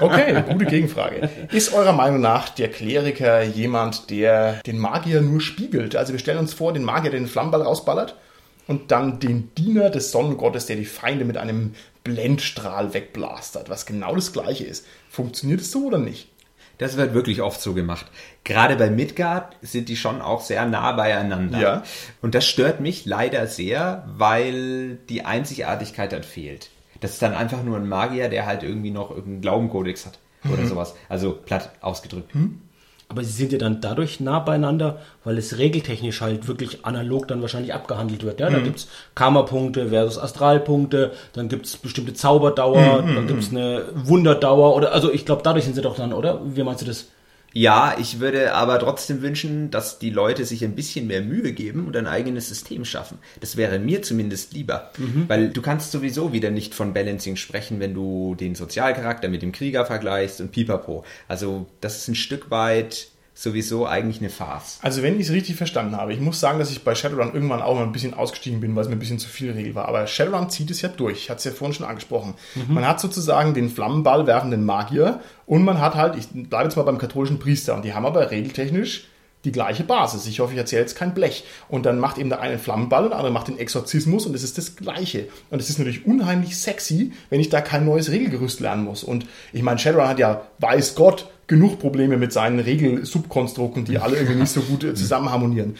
Okay, 0.01 0.43
gute 0.51 0.65
Gegenfrage. 0.65 1.29
Ist 1.53 1.75
eurer 1.75 1.93
Meinung 1.93 2.23
nach 2.23 2.49
der 2.49 2.71
Kleriker 2.71 3.43
jemand, 3.43 4.09
der 4.09 4.55
den 4.65 4.79
Magier 4.79 5.21
nur 5.21 5.43
spiegelt? 5.43 5.97
Also 5.97 6.15
wir 6.15 6.19
stellen 6.19 6.39
uns 6.39 6.55
vor, 6.55 6.73
den 6.73 6.83
Magier, 6.83 7.11
der 7.11 7.21
den 7.21 7.29
Flammenball 7.29 7.61
rausballert 7.61 8.17
und 8.67 8.91
dann 8.91 9.21
den 9.21 9.55
Diener 9.55 9.91
des 9.91 10.13
Sonnengottes, 10.13 10.65
der 10.65 10.77
die 10.77 10.87
Feinde 10.87 11.27
mit 11.27 11.37
einem 11.37 11.75
Blendstrahl 12.05 12.95
wegblastert, 12.95 13.69
was 13.69 13.85
genau 13.85 14.15
das 14.15 14.33
gleiche 14.33 14.65
ist. 14.65 14.87
Funktioniert 15.11 15.61
es 15.61 15.73
so 15.73 15.85
oder 15.89 15.99
nicht? 15.99 16.31
Das 16.79 16.97
wird 16.97 17.15
wirklich 17.15 17.41
oft 17.41 17.61
so 17.61 17.75
gemacht. 17.75 18.07
Gerade 18.45 18.77
bei 18.77 18.91
Midgard 18.91 19.57
sind 19.63 19.89
die 19.89 19.97
schon 19.97 20.21
auch 20.21 20.41
sehr 20.43 20.67
nah 20.67 20.93
beieinander. 20.93 21.59
Ja. 21.59 21.83
Und 22.21 22.35
das 22.35 22.47
stört 22.47 22.81
mich 22.81 23.07
leider 23.07 23.47
sehr, 23.47 24.05
weil 24.17 24.97
die 25.09 25.25
Einzigartigkeit 25.25 26.13
dann 26.13 26.23
fehlt. 26.23 26.71
Das 27.01 27.13
ist 27.13 27.23
dann 27.23 27.35
einfach 27.35 27.63
nur 27.63 27.77
ein 27.77 27.89
Magier, 27.89 28.29
der 28.29 28.47
halt 28.47 28.63
irgendwie 28.63 28.91
noch 28.91 29.11
irgendeinen 29.11 29.41
Glaubenkodex 29.41 30.07
hat 30.07 30.19
oder 30.51 30.67
sowas. 30.67 30.95
Also 31.09 31.33
platt 31.33 31.73
ausgedrückt. 31.81 32.35
Aber 33.09 33.23
sie 33.23 33.33
sind 33.33 33.53
ja 33.53 33.59
dann 33.59 33.81
dadurch 33.81 34.19
nah 34.19 34.41
beieinander, 34.41 34.99
weil 35.23 35.39
es 35.39 35.59
regeltechnisch 35.59 36.21
halt 36.21 36.49
wirklich 36.49 36.85
analog 36.85 37.29
dann 37.29 37.41
wahrscheinlich 37.41 37.73
abgehandelt 37.73 38.25
wird. 38.25 38.41
Ja, 38.41 38.51
da 38.51 38.59
gibt's 38.59 38.89
Karma-Punkte 39.15 39.91
versus 39.91 40.19
Astralpunkte, 40.19 41.13
dann 41.33 41.49
gibt's 41.49 41.77
bestimmte 41.77 42.15
Zauberdauer, 42.15 43.03
dann 43.03 43.29
gibt's 43.29 43.51
eine 43.51 43.85
Wunderdauer 43.95 44.75
oder 44.75 44.93
also 44.93 45.13
ich 45.13 45.25
glaube, 45.25 45.43
dadurch 45.45 45.65
sind 45.65 45.75
sie 45.75 45.83
doch 45.83 45.97
dann, 45.97 46.13
oder? 46.13 46.41
Wie 46.45 46.63
meinst 46.65 46.83
du 46.83 46.87
das? 46.87 47.07
Ja, 47.53 47.97
ich 47.99 48.21
würde 48.21 48.55
aber 48.55 48.79
trotzdem 48.79 49.23
wünschen, 49.23 49.71
dass 49.71 49.99
die 49.99 50.11
Leute 50.11 50.45
sich 50.45 50.63
ein 50.63 50.75
bisschen 50.75 51.07
mehr 51.07 51.23
Mühe 51.23 51.53
geben 51.53 51.87
und 51.87 51.97
ein 51.97 52.07
eigenes 52.07 52.49
System 52.49 52.85
schaffen. 52.85 53.19
Das 53.41 53.57
wäre 53.57 53.79
mir 53.79 54.03
zumindest 54.03 54.53
lieber. 54.53 54.91
Weil 55.29 55.49
du 55.49 55.63
kannst 55.63 55.91
sowieso 55.91 56.33
wieder 56.33 56.51
nicht 56.51 56.75
von 56.75 56.93
Balancing 56.93 57.37
sprechen, 57.37 57.81
wenn 57.81 57.95
du 57.95 58.35
den 58.35 58.55
Sozialcharakter 58.55 59.29
mit 59.29 59.43
dem 59.43 59.53
Krieger 59.53 59.87
vergleichst 59.87 60.41
und 60.41 60.53
pipapo. 60.53 61.05
Also 61.29 61.67
das 61.81 61.97
ist 61.99 62.09
ein 62.09 62.15
Stück 62.15 62.51
weit 62.51 63.09
sowieso 63.39 63.87
eigentlich 63.87 64.19
eine 64.19 64.31
Farce. 64.31 64.79
Also 64.81 65.03
wenn 65.03 65.21
ich 65.21 65.27
es 65.27 65.33
richtig 65.33 65.57
verstanden 65.57 65.95
habe, 65.95 66.15
ich 66.15 66.21
muss 66.21 66.41
sagen, 66.41 66.59
dass 66.59 66.71
ich 66.71 66.83
bei 66.85 66.95
Shadowrun 66.95 67.35
irgendwann 67.35 67.61
auch 67.61 67.75
mal 67.75 67.83
ein 67.83 67.93
bisschen 67.93 68.15
ausgestiegen 68.15 68.61
bin, 68.61 68.75
weil 68.75 68.83
es 68.83 68.89
mir 68.89 68.97
ein 68.97 68.99
bisschen 68.99 69.19
zu 69.19 69.29
viel 69.29 69.53
Regel 69.53 69.75
war. 69.75 69.89
Aber 69.89 70.07
Shadowrun 70.07 70.49
zieht 70.49 70.71
es 70.71 70.81
ja 70.81 70.89
durch. 70.89 71.19
Ich 71.19 71.31
hatte 71.31 71.39
es 71.39 71.45
ja 71.45 71.51
vorhin 71.51 71.75
schon 71.75 71.87
angesprochen. 71.87 72.35
Man 72.67 72.89
hat 72.89 72.99
sozusagen 72.99 73.53
den 73.53 73.69
Flammenball 73.69 74.27
werfenden 74.27 74.65
Magier 74.65 75.21
und 75.45 75.65
man 75.65 75.83
hat 75.83 75.97
halt, 75.97 76.17
ich 76.17 76.29
bleibe 76.29 76.65
jetzt 76.65 76.77
mal 76.77 76.85
beim 76.85 76.97
katholischen 76.97 77.39
Priester, 77.39 77.75
und 77.75 77.85
die 77.85 77.93
haben 77.93 78.07
aber 78.07 78.31
regeltechnisch 78.31 79.09
die 79.45 79.53
gleiche 79.53 79.85
Basis. 79.85 80.27
Ich 80.27 80.41
hoffe, 80.41 80.55
ich 80.55 80.59
erzähle 80.59 80.83
jetzt 80.83 80.97
kein 80.97 81.15
Blech. 81.15 81.45
Und 81.69 81.87
dann 81.87 81.99
macht 81.99 82.19
eben 82.19 82.31
der 82.31 82.41
eine 82.41 82.53
einen 82.53 82.59
Flammenball 82.59 83.05
und 83.05 83.11
der 83.11 83.19
andere 83.19 83.33
macht 83.33 83.49
den 83.49 83.59
Exorzismus 83.59 84.27
und 84.27 84.35
es 84.35 84.43
ist 84.43 84.59
das 84.59 84.77
Gleiche. 84.77 85.29
Und 85.51 85.61
es 85.61 85.71
ist 85.71 85.79
natürlich 85.79 86.07
unheimlich 86.07 86.59
sexy, 86.59 87.13
wenn 87.31 87.41
ich 87.41 87.51
da 87.51 87.61
kein 87.61 87.85
neues 87.85 88.11
Regelgerüst 88.11 88.61
lernen 88.61 88.85
muss. 88.85 89.05
Und 89.05 89.27
ich 89.53 89.63
meine, 89.63 89.79
Shadowrun 89.79 90.09
hat 90.09 90.19
ja, 90.19 90.43
weiß 90.59 90.95
Gott, 90.97 91.29
genug 91.47 91.79
Probleme 91.79 92.17
mit 92.17 92.33
seinen 92.33 92.59
Regelsubkonstrukten, 92.61 93.85
die 93.85 93.99
alle 93.99 94.17
irgendwie 94.17 94.41
nicht 94.41 94.51
so 94.53 94.61
gut 94.63 94.83
zusammen 94.97 95.31
harmonieren. 95.31 95.77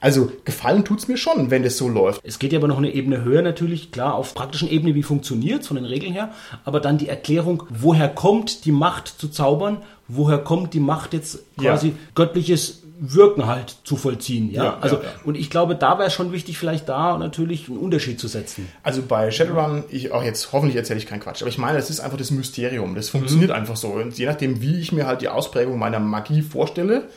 Also 0.00 0.30
gefallen 0.44 0.84
tut's 0.84 1.08
mir 1.08 1.16
schon, 1.16 1.50
wenn 1.50 1.62
das 1.62 1.78
so 1.78 1.88
läuft. 1.88 2.20
Es 2.24 2.38
geht 2.38 2.52
ja 2.52 2.58
aber 2.58 2.68
noch 2.68 2.76
eine 2.76 2.92
Ebene 2.92 3.24
höher 3.24 3.40
natürlich, 3.40 3.90
klar, 3.90 4.14
auf 4.14 4.34
praktischen 4.34 4.68
Ebene, 4.68 4.94
wie 4.94 5.02
funktioniert's 5.02 5.66
von 5.68 5.76
den 5.76 5.86
Regeln 5.86 6.12
her, 6.12 6.32
aber 6.64 6.80
dann 6.80 6.98
die 6.98 7.08
Erklärung, 7.08 7.62
woher 7.70 8.08
kommt 8.10 8.66
die 8.66 8.72
Macht 8.72 9.08
zu 9.08 9.28
zaubern, 9.28 9.78
woher 10.06 10.38
kommt 10.38 10.74
die 10.74 10.80
Macht 10.80 11.14
jetzt 11.14 11.38
quasi 11.56 11.88
Ja. 11.88 11.94
göttliches 12.14 12.82
Wirken 12.98 13.46
halt 13.46 13.76
zu 13.84 13.96
vollziehen, 13.96 14.50
ja? 14.50 14.64
Ja, 14.64 14.78
also, 14.80 14.96
ja, 14.96 15.02
ja. 15.02 15.08
und 15.24 15.36
ich 15.36 15.50
glaube, 15.50 15.74
da 15.74 15.98
wäre 15.98 16.10
schon 16.10 16.32
wichtig, 16.32 16.58
vielleicht 16.58 16.88
da 16.88 17.18
natürlich 17.18 17.68
einen 17.68 17.78
Unterschied 17.78 18.20
zu 18.20 18.28
setzen. 18.28 18.68
Also 18.82 19.02
bei 19.02 19.30
Shadowrun, 19.30 19.84
ich 19.90 20.12
auch 20.12 20.22
jetzt, 20.22 20.52
hoffentlich 20.52 20.76
erzähle 20.76 20.98
ich 20.98 21.06
keinen 21.06 21.20
Quatsch, 21.20 21.42
aber 21.42 21.48
ich 21.48 21.58
meine, 21.58 21.76
das 21.76 21.90
ist 21.90 22.00
einfach 22.00 22.18
das 22.18 22.30
Mysterium. 22.30 22.94
Das 22.94 23.08
funktioniert 23.08 23.50
einfach 23.50 23.76
so. 23.76 23.88
Und 23.88 24.16
je 24.16 24.26
nachdem, 24.26 24.62
wie 24.62 24.80
ich 24.80 24.92
mir 24.92 25.06
halt 25.06 25.22
die 25.22 25.28
Ausprägung 25.28 25.78
meiner 25.78 25.98
Magie 25.98 26.42
vorstelle, 26.42 27.08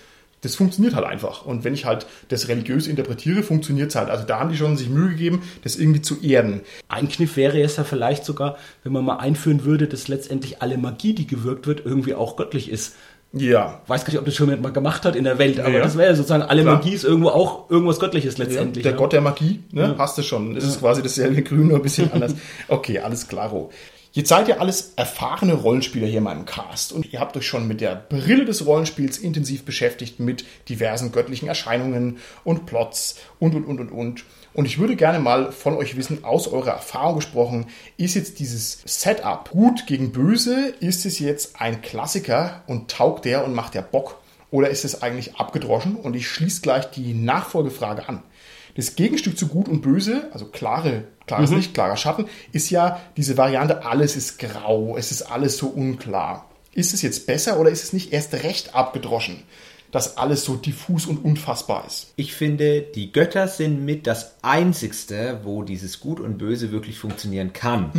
das 0.41 0.55
funktioniert 0.55 0.93
halt 0.93 1.05
einfach. 1.05 1.45
Und 1.45 1.63
wenn 1.63 1.73
ich 1.73 1.85
halt 1.85 2.05
das 2.29 2.47
religiös 2.47 2.87
interpretiere, 2.87 3.41
funktioniert's 3.41 3.95
halt. 3.95 4.09
Also 4.09 4.23
da 4.23 4.39
haben 4.39 4.51
die 4.51 4.57
schon 4.57 4.77
sich 4.77 4.89
Mühe 4.89 5.09
gegeben, 5.09 5.41
das 5.63 5.75
irgendwie 5.75 6.01
zu 6.01 6.21
erden. 6.21 6.61
Ein 6.87 7.09
Kniff 7.09 7.37
wäre 7.37 7.59
es 7.61 7.77
ja 7.77 7.83
vielleicht 7.83 8.23
sogar, 8.23 8.57
wenn 8.83 8.93
man 8.93 9.03
mal 9.03 9.17
einführen 9.17 9.65
würde, 9.65 9.87
dass 9.87 10.07
letztendlich 10.07 10.61
alle 10.61 10.77
Magie, 10.77 11.13
die 11.13 11.25
gewirkt 11.25 11.65
wird, 11.65 11.85
irgendwie 11.85 12.13
auch 12.13 12.35
göttlich 12.35 12.69
ist. 12.69 12.95
Ja. 13.33 13.81
weiß 13.87 14.05
gar 14.05 14.11
nicht, 14.11 14.19
ob 14.19 14.25
das 14.25 14.35
schon 14.35 14.47
jemand 14.47 14.63
mal 14.63 14.71
gemacht 14.71 15.05
hat 15.05 15.15
in 15.15 15.23
der 15.25 15.37
Welt, 15.37 15.59
aber 15.59 15.69
Ja, 15.69 15.77
ja. 15.77 15.83
das 15.83 15.97
wäre 15.97 16.09
ja 16.09 16.15
sozusagen, 16.15 16.43
alle 16.43 16.61
Klar. 16.63 16.75
Magie 16.75 16.93
ist 16.93 17.03
irgendwo 17.03 17.29
auch 17.29 17.69
irgendwas 17.69 17.99
Göttliches 17.99 18.37
letztendlich. 18.37 18.83
der 18.83 18.93
ja. 18.93 18.97
Gott 18.97 19.13
der 19.13 19.21
Magie, 19.21 19.63
ne? 19.71 19.95
Hast 19.97 20.17
du 20.17 20.23
schon. 20.23 20.55
Das 20.55 20.63
ist 20.63 20.79
quasi 20.79 21.03
dasselbe 21.03 21.41
Grün, 21.43 21.67
nur 21.67 21.77
ein 21.77 21.81
bisschen 21.83 22.11
anders. 22.11 22.33
Okay, 22.67 22.99
alles 22.99 23.27
klaro. 23.27 23.69
Jetzt 24.13 24.29
seid 24.29 24.47
ihr 24.47 24.61
alles 24.61 24.93
erfahrene 24.95 25.53
Rollenspieler 25.53 26.07
hier 26.07 26.19
in 26.19 26.23
meinem 26.23 26.45
Cast 26.45 26.91
und 26.91 27.11
ihr 27.11 27.19
habt 27.19 27.35
euch 27.37 27.45
schon 27.45 27.67
mit 27.67 27.81
der 27.81 27.95
Brille 27.95 28.45
des 28.45 28.65
Rollenspiels 28.65 29.17
intensiv 29.17 29.63
beschäftigt 29.63 30.19
mit 30.19 30.45
diversen 30.69 31.11
göttlichen 31.11 31.47
Erscheinungen 31.47 32.17
und 32.43 32.65
Plots 32.65 33.17
und 33.39 33.53
und 33.53 33.65
und 33.65 33.79
und 33.79 33.91
und. 33.91 34.23
Und 34.53 34.65
ich 34.65 34.79
würde 34.79 34.95
gerne 34.95 35.19
mal 35.19 35.51
von 35.51 35.75
euch 35.75 35.97
wissen, 35.97 36.23
aus 36.23 36.47
eurer 36.47 36.71
Erfahrung 36.71 37.17
gesprochen, 37.17 37.67
ist 37.97 38.15
jetzt 38.15 38.39
dieses 38.39 38.81
Setup 38.85 39.51
gut 39.51 39.85
gegen 39.85 40.11
böse? 40.11 40.73
Ist 40.79 41.05
es 41.05 41.19
jetzt 41.19 41.61
ein 41.61 41.81
Klassiker 41.81 42.63
und 42.65 42.89
taugt 42.89 43.25
der 43.25 43.45
und 43.45 43.53
macht 43.53 43.75
der 43.75 43.83
Bock? 43.83 44.19
Oder 44.49 44.69
ist 44.69 44.85
es 44.85 45.01
eigentlich 45.03 45.35
abgedroschen? 45.35 45.95
Und 45.95 46.15
ich 46.15 46.27
schließe 46.27 46.61
gleich 46.61 46.85
die 46.89 47.13
Nachfolgefrage 47.13 48.07
an. 48.07 48.23
Das 48.77 48.95
Gegenstück 48.95 49.37
zu 49.37 49.47
Gut 49.47 49.67
und 49.67 49.81
Böse, 49.81 50.29
also 50.33 50.45
klare, 50.45 51.05
klares 51.25 51.49
Licht, 51.49 51.73
klarer 51.73 51.97
Schatten, 51.97 52.27
ist 52.51 52.69
ja 52.69 53.01
diese 53.17 53.35
Variante, 53.35 53.83
alles 53.85 54.15
ist 54.15 54.37
grau, 54.37 54.95
es 54.95 55.11
ist 55.11 55.23
alles 55.23 55.57
so 55.57 55.67
unklar. 55.67 56.47
Ist 56.73 56.93
es 56.93 57.01
jetzt 57.01 57.25
besser 57.25 57.59
oder 57.59 57.71
ist 57.71 57.83
es 57.83 57.91
nicht 57.93 58.13
erst 58.13 58.35
recht 58.35 58.75
abgedroschen, 58.75 59.41
dass 59.97 60.15
alles 60.15 60.45
so 60.45 60.55
diffus 60.55 61.07
und 61.07 61.25
unfassbar 61.25 61.83
ist? 61.87 62.13
Ich 62.17 62.35
finde, 62.35 62.81
die 62.81 63.11
Götter 63.11 63.47
sind 63.47 63.83
mit 63.83 64.05
das 64.05 64.35
Einzigste, 64.43 65.39
wo 65.43 65.63
dieses 65.63 65.99
Gut 65.99 66.19
und 66.19 66.37
Böse 66.37 66.71
wirklich 66.71 66.99
funktionieren 66.99 67.51
kann. 67.51 67.89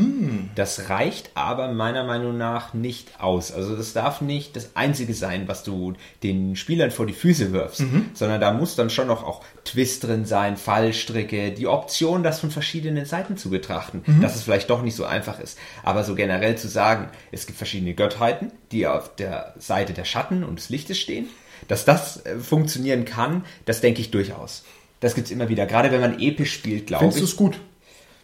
Das 0.54 0.90
reicht 0.90 1.32
aber 1.34 1.72
meiner 1.72 2.04
Meinung 2.04 2.38
nach 2.38 2.72
nicht 2.72 3.20
aus. 3.20 3.50
Also 3.50 3.74
das 3.74 3.94
darf 3.94 4.20
nicht 4.20 4.54
das 4.54 4.76
Einzige 4.76 5.12
sein, 5.12 5.48
was 5.48 5.64
du 5.64 5.94
den 6.22 6.54
Spielern 6.54 6.92
vor 6.92 7.04
die 7.04 7.12
Füße 7.12 7.50
wirfst, 7.52 7.82
sondern 8.14 8.40
da 8.40 8.52
muss 8.52 8.76
dann 8.76 8.90
schon 8.90 9.08
noch 9.08 9.24
auch 9.24 9.42
Twist 9.64 10.04
drin 10.04 10.24
sein, 10.24 10.56
Fallstricke, 10.56 11.50
die 11.50 11.66
Option, 11.66 12.22
das 12.22 12.38
von 12.38 12.52
verschiedenen 12.52 13.06
Seiten 13.06 13.36
zu 13.36 13.50
betrachten, 13.50 14.04
dass 14.22 14.36
es 14.36 14.44
vielleicht 14.44 14.70
doch 14.70 14.82
nicht 14.82 14.94
so 14.94 15.04
einfach 15.04 15.40
ist. 15.40 15.58
Aber 15.82 16.04
so 16.04 16.14
generell 16.14 16.54
zu 16.54 16.68
sagen, 16.68 17.08
es 17.32 17.46
gibt 17.46 17.58
verschiedene 17.58 17.94
Gottheiten, 17.94 18.52
die 18.70 18.86
auf 18.86 19.16
der 19.16 19.54
Seite 19.58 19.94
der 19.94 20.04
Schatten 20.04 20.44
und 20.44 20.60
des 20.60 20.68
Lichtes 20.68 20.96
stehen, 21.00 21.26
dass 21.66 21.84
das 21.84 22.24
äh, 22.24 22.38
funktionieren 22.38 23.04
kann, 23.04 23.44
das 23.64 23.80
denke 23.80 24.00
ich 24.00 24.10
durchaus. 24.10 24.64
Das 25.00 25.14
gibt's 25.14 25.30
immer 25.30 25.48
wieder. 25.48 25.66
Gerade 25.66 25.90
wenn 25.92 26.00
man 26.00 26.20
episch 26.20 26.52
spielt, 26.52 26.86
glaube 26.86 27.02
Findest 27.04 27.20
du 27.20 27.24
ich. 27.24 27.30
es 27.32 27.36
gut? 27.36 27.60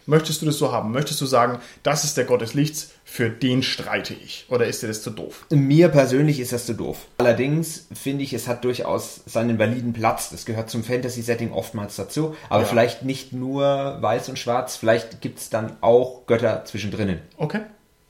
Möchtest 0.07 0.41
du 0.43 0.45
das 0.45 0.59
so 0.59 0.71
haben? 0.71 0.91
Möchtest 0.91 1.19
du 1.19 1.25
sagen, 1.25 1.57
das 1.81 2.03
ist 2.03 2.15
der 2.15 2.25
Gott 2.25 2.41
des 2.41 2.53
Lichts, 2.53 2.91
für 3.05 3.27
den 3.31 3.63
streite 3.63 4.13
ich? 4.13 4.45
Oder 4.49 4.67
ist 4.67 4.83
dir 4.83 4.87
das 4.87 5.01
zu 5.01 5.09
doof? 5.09 5.47
Mir 5.49 5.87
persönlich 5.89 6.39
ist 6.39 6.51
das 6.53 6.67
zu 6.67 6.73
doof. 6.75 7.07
Allerdings 7.17 7.87
finde 7.91 8.23
ich, 8.23 8.31
es 8.33 8.47
hat 8.47 8.63
durchaus 8.65 9.21
seinen 9.25 9.57
validen 9.57 9.93
Platz. 9.93 10.29
Das 10.29 10.45
gehört 10.45 10.69
zum 10.69 10.83
Fantasy-Setting 10.83 11.51
oftmals 11.51 11.95
dazu. 11.95 12.35
Aber 12.49 12.61
Ja. 12.63 12.67
vielleicht 12.67 13.01
nicht 13.03 13.33
nur 13.33 13.97
weiß 13.99 14.29
und 14.29 14.37
schwarz, 14.37 14.75
vielleicht 14.75 15.21
gibt 15.21 15.39
es 15.39 15.49
dann 15.49 15.75
auch 15.81 16.27
Götter 16.27 16.63
zwischendrin 16.65 17.17
Okay. 17.37 17.61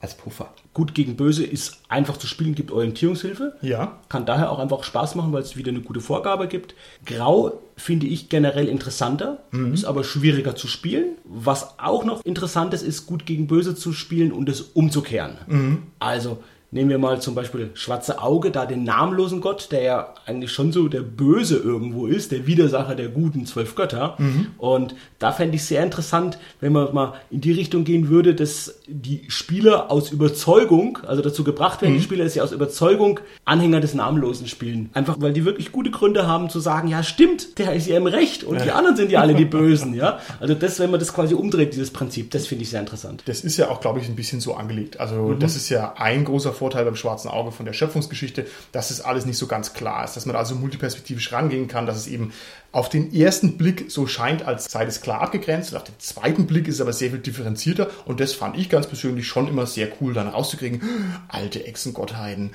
Als 0.05 0.15
Puffer. 0.15 0.53
Gut 0.73 0.93
gegen 0.93 1.15
Böse 1.15 1.43
ist 1.43 1.79
einfach 1.89 2.17
zu 2.17 2.27
spielen, 2.27 2.55
gibt 2.55 2.71
Orientierungshilfe. 2.71 3.55
Ja. 3.61 3.99
Kann 4.07 4.25
daher 4.25 4.51
auch 4.51 4.59
einfach 4.59 4.83
Spaß 4.83 5.15
machen, 5.15 5.33
weil 5.33 5.41
es 5.41 5.57
wieder 5.57 5.71
eine 5.71 5.81
gute 5.81 5.99
Vorgabe 5.99 6.47
gibt. 6.47 6.75
Grau 7.05 7.59
finde 7.75 8.05
ich 8.05 8.29
generell 8.29 8.67
interessanter, 8.67 9.39
ist 9.73 9.85
aber 9.85 10.03
schwieriger 10.03 10.55
zu 10.55 10.67
spielen. 10.67 11.15
Was 11.25 11.79
auch 11.79 12.05
noch 12.05 12.23
interessant 12.23 12.73
ist, 12.73 12.83
ist 12.83 13.05
gut 13.05 13.25
gegen 13.25 13.47
Böse 13.47 13.75
zu 13.75 13.91
spielen 13.93 14.31
und 14.31 14.47
es 14.47 14.61
umzukehren. 14.61 15.89
Also 15.99 16.43
nehmen 16.75 16.89
wir 16.89 16.97
mal 16.97 17.21
zum 17.21 17.35
Beispiel 17.35 17.71
Schwarze 17.73 18.21
Auge, 18.21 18.51
da 18.51 18.65
den 18.65 18.83
namenlosen 18.83 19.39
Gott, 19.39 19.69
der 19.71 19.81
ja 19.81 20.13
eigentlich 20.25 20.51
schon 20.51 20.73
so 20.73 20.89
der 20.89 21.01
Böse 21.01 21.55
irgendwo 21.55 22.05
ist, 22.05 22.33
der 22.33 22.47
Widersacher 22.47 22.95
der 22.95 23.07
guten 23.07 23.45
zwölf 23.45 23.75
Götter. 23.75 24.17
Und 24.57 24.93
da 25.17 25.31
fände 25.31 25.55
ich 25.55 25.63
sehr 25.63 25.81
interessant, 25.81 26.37
wenn 26.59 26.73
man 26.73 26.93
mal 26.93 27.13
in 27.31 27.39
die 27.39 27.53
Richtung 27.53 27.85
gehen 27.85 28.09
würde, 28.09 28.35
dass 28.35 28.75
die 28.87 29.23
Spieler 29.29 29.89
aus 29.89 30.11
Überzeugung, 30.11 30.99
also 31.07 31.21
dazu 31.21 31.45
gebracht 31.45 31.81
werden, 31.81 31.95
die 31.95 32.01
Spieler, 32.01 32.25
dass 32.25 32.33
sie 32.33 32.41
aus 32.41 32.51
Überzeugung 32.51 33.21
Anhänger 33.45 33.79
des 33.79 33.93
Namenlosen 33.93 34.47
spielen. 34.47 34.89
Einfach, 34.93 35.15
weil 35.19 35.31
die 35.31 35.45
wirklich 35.45 35.71
gute 35.71 35.91
Gründe 35.91 36.27
haben 36.27 36.49
zu 36.49 36.59
sagen, 36.59 36.89
ja 36.89 37.03
stimmt, 37.03 37.57
der 37.57 37.73
ist 37.73 37.87
ja 37.87 37.95
im 37.95 38.07
Recht 38.07 38.43
und 38.43 38.63
die 38.65 38.71
anderen 38.71 38.97
sind 38.97 39.11
ja 39.11 39.21
alle 39.21 39.33
die 39.33 39.45
Bösen, 39.55 39.93
ja. 39.93 40.19
Also 40.41 40.53
das, 40.53 40.79
wenn 40.79 40.91
man 40.91 40.99
das 40.99 41.13
quasi 41.13 41.35
umdreht, 41.35 41.73
dieses 41.73 41.91
Prinzip, 41.91 42.31
das 42.31 42.47
finde 42.47 42.63
ich 42.63 42.69
sehr 42.69 42.81
interessant. 42.81 43.23
Das 43.27 43.45
ist 43.45 43.55
ja 43.55 43.69
auch, 43.69 43.79
glaube 43.79 43.99
ich, 43.99 44.09
ein 44.09 44.17
bisschen 44.17 44.41
so 44.41 44.55
angelegt. 44.55 44.99
Also 44.99 45.35
das 45.35 45.55
ist 45.55 45.69
ja 45.69 45.93
ein 45.95 46.25
großer 46.25 46.51
Vorteil 46.51 46.64
beim 46.73 46.95
Schwarzen 46.95 47.29
Auge 47.29 47.51
von 47.51 47.65
der 47.65 47.73
Schöpfungsgeschichte, 47.73 48.47
dass 48.71 48.91
es 48.91 49.01
alles 49.01 49.25
nicht 49.25 49.37
so 49.37 49.47
ganz 49.47 49.73
klar 49.73 50.03
ist, 50.03 50.15
dass 50.15 50.25
man 50.25 50.35
also 50.35 50.55
multiperspektivisch 50.55 51.31
rangehen 51.31 51.67
kann, 51.67 51.85
dass 51.85 51.97
es 51.97 52.07
eben 52.07 52.33
auf 52.75 52.89
den 52.89 53.13
ersten 53.13 53.57
Blick 53.57 53.85
so 53.89 54.05
scheint, 54.05 54.43
als 54.45 54.65
sei 54.69 54.83
das 54.83 54.99
klar 54.99 55.21
abgegrenzt 55.21 55.73
auf 55.73 55.85
den 55.85 55.95
zweiten 55.97 56.45
Blick 56.45 56.67
ist 56.67 56.75
es 56.75 56.81
aber 56.81 56.91
sehr 56.91 57.09
viel 57.09 57.19
differenzierter 57.19 57.89
und 58.05 58.19
das 58.19 58.33
fand 58.33 58.57
ich 58.57 58.69
ganz 58.69 58.85
persönlich 58.85 59.27
schon 59.27 59.47
immer 59.47 59.65
sehr 59.65 59.87
cool, 60.01 60.13
dann 60.13 60.27
rauszukriegen, 60.27 60.81
alte 61.29 61.65
Echsengottheiten, 61.65 62.51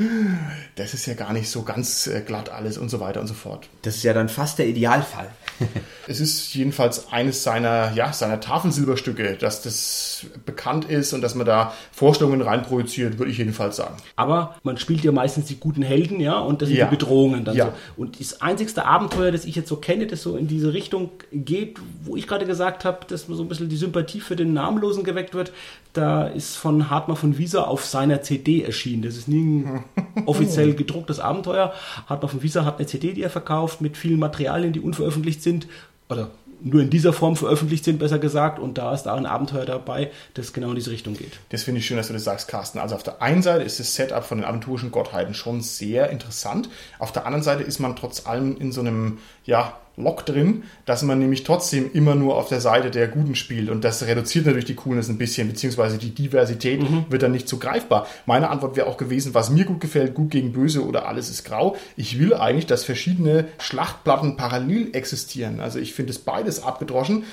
das 0.77 0.93
ist 0.93 1.07
ja 1.07 1.15
gar 1.15 1.33
nicht 1.33 1.49
so 1.49 1.63
ganz 1.63 2.07
äh, 2.07 2.21
glatt 2.21 2.51
alles 2.51 2.77
und 2.77 2.91
so 2.91 3.01
weiter 3.01 3.21
und 3.23 3.29
so 3.29 3.35
fort. 3.35 3.69
Das 3.81 3.97
ist 3.97 4.03
ja 4.03 4.13
dann 4.13 4.29
fast 4.29 4.59
der 4.59 4.67
Idealfall. 4.69 5.29
Es 6.09 6.19
ist 6.19 6.55
jedenfalls 6.55 7.13
eines 7.13 7.45
seiner, 7.45 7.93
ja, 7.95 8.13
seiner 8.13 8.41
Tafelsilberstücke, 8.41 9.37
dass 9.37 9.63
das 9.63 10.27
bekannt 10.45 10.87
ist 10.87 11.13
und 11.13 11.21
dass 11.21 11.37
man 11.37 11.47
da 11.47 11.73
Vorstellungen 11.93 12.41
reinprojiziert, 12.43 13.19
würde 13.19 13.31
ich 13.31 13.39
jedenfalls 13.39 13.77
sagen. 13.77 13.95
Aber 14.17 14.57
man 14.65 14.77
spielt 14.77 15.05
ja 15.05 15.13
meistens 15.13 15.47
die 15.47 15.57
guten 15.61 15.83
Helden, 15.83 16.19
ja, 16.19 16.39
und 16.41 16.63
das 16.63 16.69
sind 16.69 16.79
Ja. 16.79 16.87
die 16.87 16.97
Bedrohungen 16.97 17.45
dann 17.45 17.55
Ja. 17.55 17.67
so. 17.67 17.73
Und 18.03 18.19
das 18.19 18.41
einzigste 18.41 18.87
Abenteuer, 18.87 19.31
das 19.31 19.45
ich 19.45 19.55
jetzt 19.55 19.69
so 19.69 19.77
kenne, 19.77 20.09
das 20.11 20.23
so 20.23 20.37
in 20.37 20.47
diese 20.49 20.73
Richtung 20.73 21.11
geht, 21.33 21.79
wo 22.05 22.17
ich 22.17 22.27
gerade 22.27 22.47
gesagt 22.47 22.85
habe, 22.85 23.07
dass 23.07 23.27
so 23.27 23.43
ein 23.43 23.49
bisschen 23.49 23.69
die 23.69 23.77
Sympathie 23.77 24.21
für 24.21 24.37
den 24.37 24.53
Namenlosen 24.53 25.05
geweckt 25.05 25.35
wird, 25.35 25.53
da 25.93 26.27
ist 26.27 26.57
von 26.57 26.91
Hartmann 26.91 27.17
von 27.17 27.39
Wieser 27.39 27.69
auf 27.69 27.85
seiner 27.85 28.23
CD 28.23 28.63
erschienen. 28.63 29.03
Das 29.03 29.17
ist 29.17 29.29
nie 29.29 29.65
ein 29.65 29.85
offiziell 30.27 30.75
gedrucktes 30.75 31.21
Abenteuer. 31.21 31.73
Hartmann 32.07 32.31
von 32.31 32.43
Wieser 32.43 32.65
hat 32.65 32.79
eine 32.79 32.87
CD, 32.87 33.13
die 33.13 33.23
er 33.23 33.31
verkauft, 33.31 33.81
mit 33.81 33.97
vielen 33.97 34.19
Materialien, 34.19 34.73
die 34.73 34.81
unveröffentlicht 34.81 35.43
sind. 35.43 35.67
Oder 36.09 36.31
nur 36.63 36.83
in 36.83 36.91
dieser 36.91 37.13
Form 37.13 37.37
veröffentlicht 37.37 37.85
sind, 37.85 37.99
besser 37.99 38.19
gesagt. 38.19 38.59
Und 38.59 38.79
da 38.79 38.95
ist 38.95 39.05
da 39.05 39.15
ein 39.15 39.27
Abenteuer 39.27 39.65
dabei, 39.65 40.11
das 40.35 40.53
genau 40.53 40.71
in 40.71 40.75
diese 40.77 40.91
Richtung 40.91 41.17
geht. 41.17 41.41
Das 41.51 41.63
finde 41.63 41.81
ich 41.81 41.87
schön, 41.87 41.97
dass 41.97 42.09
du 42.09 42.13
das 42.13 42.25
sagst, 42.25 42.49
Carsten. 42.49 42.79
Also 42.79 42.95
auf 42.95 43.03
der 43.03 43.23
einen 43.23 43.43
Seite 43.43 43.65
ist 43.65 43.81
das 43.81 43.95
Setup 43.95 44.25
von 44.25 44.39
den 44.39 44.45
aventurischen 44.45 44.91
Gottheiten 44.91 45.35
schon 45.35 45.61
sehr 45.61 46.11
interessant. 46.11 46.69
Auf 46.99 47.13
der 47.13 47.27
anderen 47.27 47.43
Seite 47.43 47.63
ist 47.63 47.79
man 47.79 47.97
trotz 47.97 48.27
allem 48.27 48.57
in 48.59 48.73
so 48.73 48.81
einem, 48.81 49.19
ja, 49.45 49.79
Lock 50.03 50.27
drin, 50.27 50.65
dass 50.87 51.03
man 51.03 51.19
nämlich 51.19 51.45
trotzdem 51.45 51.91
immer 51.93 52.15
nur 52.15 52.37
auf 52.37 52.49
der 52.49 52.61
Seite 52.61 52.91
der 52.91 53.09
Guten 53.09 53.35
spielt. 53.35 53.71
Und 53.71 53.85
das 53.85 54.07
reduziert 54.07 54.47
natürlich 54.47 54.65
die 54.65 54.75
Coolness 54.75 55.09
ein 55.09 55.19
bisschen, 55.19 55.49
beziehungsweise 55.49 55.99
die 55.99 56.15
Diversität 56.15 56.81
wird 57.11 57.23
dann 57.23 57.33
nicht 57.33 57.49
so 57.49 57.59
greifbar. 57.59 58.07
Meine 58.27 58.51
Antwort 58.51 58.77
wäre 58.77 58.87
auch 58.87 58.97
gewesen, 58.97 59.35
was 59.35 59.51
mir 59.51 59.65
gut 59.65 59.81
gefällt, 59.81 60.15
gut 60.15 60.31
gegen 60.31 60.53
böse 60.53 60.85
oder 60.85 61.07
alles 61.07 61.31
ist 61.31 61.45
grau. 61.45 61.77
Ich 61.97 62.19
will 62.19 62.35
eigentlich, 62.35 62.67
dass 62.67 62.85
verschiedene 62.85 63.47
Schlachtplatten 63.59 64.37
parallel 64.37 64.91
existieren. 64.95 65.61
Also 65.61 65.79
ich 65.79 65.95
finde 65.95 66.11
es 66.11 66.19
beides 66.19 66.63
abgedroschen. 66.63 67.25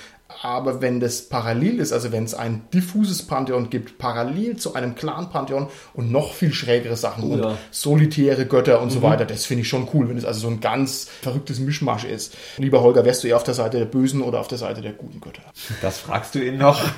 Aber 0.43 0.82
wenn 0.82 0.99
das 0.99 1.30
parallel 1.30 1.80
ist, 1.80 1.93
also 1.93 2.11
wenn 2.11 2.23
es 2.23 2.34
ein 2.34 2.63
diffuses 2.73 3.23
Pantheon 3.23 3.69
gibt, 3.69 3.97
parallel 3.97 4.57
zu 4.57 4.75
einem 4.75 4.95
Clan-Pantheon 4.95 5.67
und 5.93 6.11
noch 6.11 6.34
viel 6.34 6.53
schrägere 6.53 6.95
Sachen 6.95 7.32
und 7.32 7.39
ja. 7.39 7.57
solitäre 7.71 8.45
Götter 8.45 8.82
und 8.82 8.89
so 8.89 9.01
weiter, 9.01 9.25
das 9.25 9.45
finde 9.45 9.61
ich 9.61 9.69
schon 9.69 9.88
cool, 9.93 10.09
wenn 10.09 10.17
es 10.17 10.25
also 10.25 10.41
so 10.41 10.47
ein 10.47 10.59
ganz 10.59 11.09
verrücktes 11.21 11.59
Mischmasch 11.59 12.03
ist. 12.03 12.36
Lieber 12.57 12.82
Holger, 12.82 13.05
wärst 13.05 13.23
du 13.23 13.28
eher 13.28 13.38
auf 13.38 13.43
der 13.43 13.53
Seite 13.53 13.78
der 13.78 13.86
bösen 13.86 14.21
oder 14.21 14.39
auf 14.39 14.47
der 14.47 14.57
Seite 14.57 14.82
der 14.82 14.93
guten 14.93 15.21
Götter? 15.21 15.43
Das 15.82 15.97
fragst 15.97 16.36
du 16.36 16.39
ihn 16.39 16.57
noch. 16.57 16.84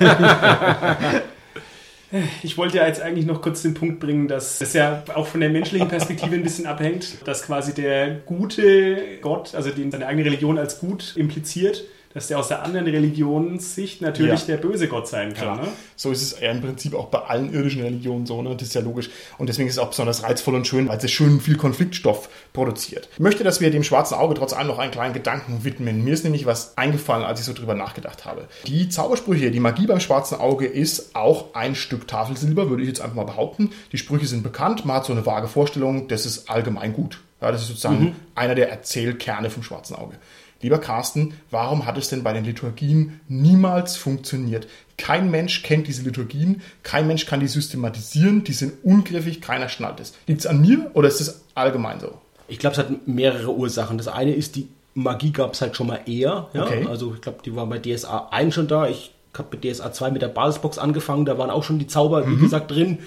Ich 2.42 2.58
wollte 2.58 2.78
ja 2.78 2.88
jetzt 2.88 3.00
eigentlich 3.00 3.24
noch 3.24 3.40
kurz 3.40 3.62
den 3.62 3.74
Punkt 3.74 4.00
bringen, 4.00 4.26
dass 4.26 4.58
das 4.58 4.72
ja 4.72 5.04
auch 5.14 5.28
von 5.28 5.40
der 5.40 5.48
menschlichen 5.48 5.86
Perspektive 5.86 6.34
ein 6.34 6.42
bisschen 6.42 6.66
abhängt, 6.66 7.18
dass 7.24 7.44
quasi 7.46 7.72
der 7.72 8.16
gute 8.26 9.18
Gott, 9.20 9.54
also 9.54 9.70
den 9.70 9.92
seine 9.92 10.08
eigene 10.08 10.24
Religion 10.24 10.58
als 10.58 10.80
gut 10.80 11.14
impliziert, 11.16 11.84
dass 12.12 12.26
der 12.26 12.38
aus 12.38 12.48
der 12.48 12.62
anderen 12.64 12.86
Religionssicht 12.86 14.02
natürlich 14.02 14.40
Ja. 14.40 14.46
der 14.46 14.56
böse 14.56 14.88
Gott 14.88 15.06
sein 15.06 15.32
kann. 15.32 15.60
Ne? 15.60 15.68
So 15.94 16.10
ist 16.10 16.22
es 16.22 16.40
ja 16.40 16.50
im 16.50 16.60
Prinzip 16.60 16.94
auch 16.94 17.06
bei 17.06 17.20
allen 17.20 17.52
irdischen 17.52 17.82
Religionen 17.82 18.26
so, 18.26 18.42
ne? 18.42 18.56
Das 18.56 18.68
ist 18.68 18.74
ja 18.74 18.80
logisch. 18.80 19.10
Und 19.38 19.48
deswegen 19.48 19.68
ist 19.68 19.74
es 19.74 19.78
auch 19.78 19.90
besonders 19.90 20.24
reizvoll 20.24 20.56
und 20.56 20.66
schön, 20.66 20.88
weil 20.88 20.98
es 20.98 21.10
schön 21.10 21.40
viel 21.40 21.56
Konfliktstoff 21.56 22.28
produziert. 22.52 23.08
Ich 23.12 23.20
möchte, 23.20 23.44
dass 23.44 23.60
wir 23.60 23.70
dem 23.70 23.84
schwarzen 23.84 24.14
Auge 24.14 24.34
trotz 24.34 24.52
allem 24.52 24.66
noch 24.66 24.78
einen 24.78 24.90
kleinen 24.90 25.14
Gedanken 25.14 25.64
widmen. 25.64 26.02
Mir 26.02 26.14
ist 26.14 26.24
nämlich 26.24 26.46
was 26.46 26.76
eingefallen, 26.76 27.24
als 27.24 27.38
ich 27.38 27.46
so 27.46 27.52
drüber 27.52 27.74
nachgedacht 27.74 28.24
habe. 28.24 28.48
Die 28.66 28.88
Zaubersprüche, 28.88 29.52
die 29.52 29.60
Magie 29.60 29.86
beim 29.86 30.00
schwarzen 30.00 30.40
Auge 30.40 30.66
ist 30.66 31.14
auch 31.14 31.54
ein 31.54 31.76
Stück 31.76 32.08
Tafelsilber, 32.08 32.70
würde 32.70 32.82
ich 32.82 32.88
jetzt 32.88 33.00
einfach 33.00 33.16
mal 33.16 33.24
behaupten. 33.24 33.70
Die 33.92 33.98
Sprüche 33.98 34.26
sind 34.26 34.42
bekannt, 34.42 34.84
man 34.84 34.96
hat 34.96 35.04
so 35.06 35.12
eine 35.12 35.24
vage 35.26 35.46
Vorstellung, 35.46 36.08
das 36.08 36.26
ist 36.26 36.50
allgemein 36.50 36.92
gut. 36.92 37.20
Ja, 37.40 37.50
das 37.52 37.62
ist 37.62 37.68
sozusagen 37.68 38.14
einer 38.34 38.54
der 38.54 38.68
Erzählkerne 38.70 39.48
vom 39.48 39.62
schwarzen 39.62 39.94
Auge. 39.96 40.16
Lieber 40.62 40.78
Carsten, 40.78 41.34
warum 41.50 41.86
hat 41.86 41.96
es 41.96 42.08
denn 42.08 42.22
bei 42.22 42.32
den 42.32 42.44
Liturgien 42.44 43.20
niemals 43.28 43.96
funktioniert? 43.96 44.66
Kein 44.98 45.30
Mensch 45.30 45.62
kennt 45.62 45.86
diese 45.86 46.02
Liturgien, 46.02 46.60
kein 46.82 47.06
Mensch 47.06 47.24
kann 47.24 47.40
die 47.40 47.48
systematisieren, 47.48 48.44
die 48.44 48.52
sind 48.52 48.74
ungriffig, 48.82 49.40
keiner 49.40 49.70
schnallt 49.70 50.00
es. 50.00 50.12
Liegt 50.26 50.40
es 50.40 50.46
an 50.46 50.60
mir 50.60 50.90
oder 50.92 51.08
ist 51.08 51.20
es 51.20 51.42
allgemein 51.54 52.00
so? 52.00 52.18
Ich 52.48 52.58
glaube, 52.58 52.74
es 52.74 52.78
hat 52.78 53.06
mehrere 53.06 53.54
Ursachen. 53.54 53.96
Das 53.96 54.08
eine 54.08 54.34
ist, 54.34 54.56
die 54.56 54.68
Magie 54.94 55.30
gab 55.30 55.54
es 55.54 55.62
halt 55.62 55.76
schon 55.76 55.86
mal 55.86 56.00
eher. 56.04 56.48
Ja? 56.52 56.64
Okay. 56.64 56.86
Also 56.88 57.14
ich 57.14 57.20
glaube, 57.20 57.38
die 57.44 57.54
war 57.56 57.66
bei 57.66 57.78
DSA 57.78 58.28
1 58.30 58.54
schon 58.54 58.68
da. 58.68 58.88
Ich 58.88 59.12
habe 59.38 59.56
mit 59.56 59.64
DSA 59.64 59.92
2 59.92 60.10
mit 60.10 60.20
der 60.20 60.28
Basisbox 60.28 60.78
angefangen. 60.78 61.24
Da 61.24 61.38
waren 61.38 61.50
auch 61.50 61.64
schon 61.64 61.78
die 61.78 61.86
Zauber, 61.86 62.28
wie 62.28 62.36
gesagt, 62.36 62.70
drin. 62.70 62.98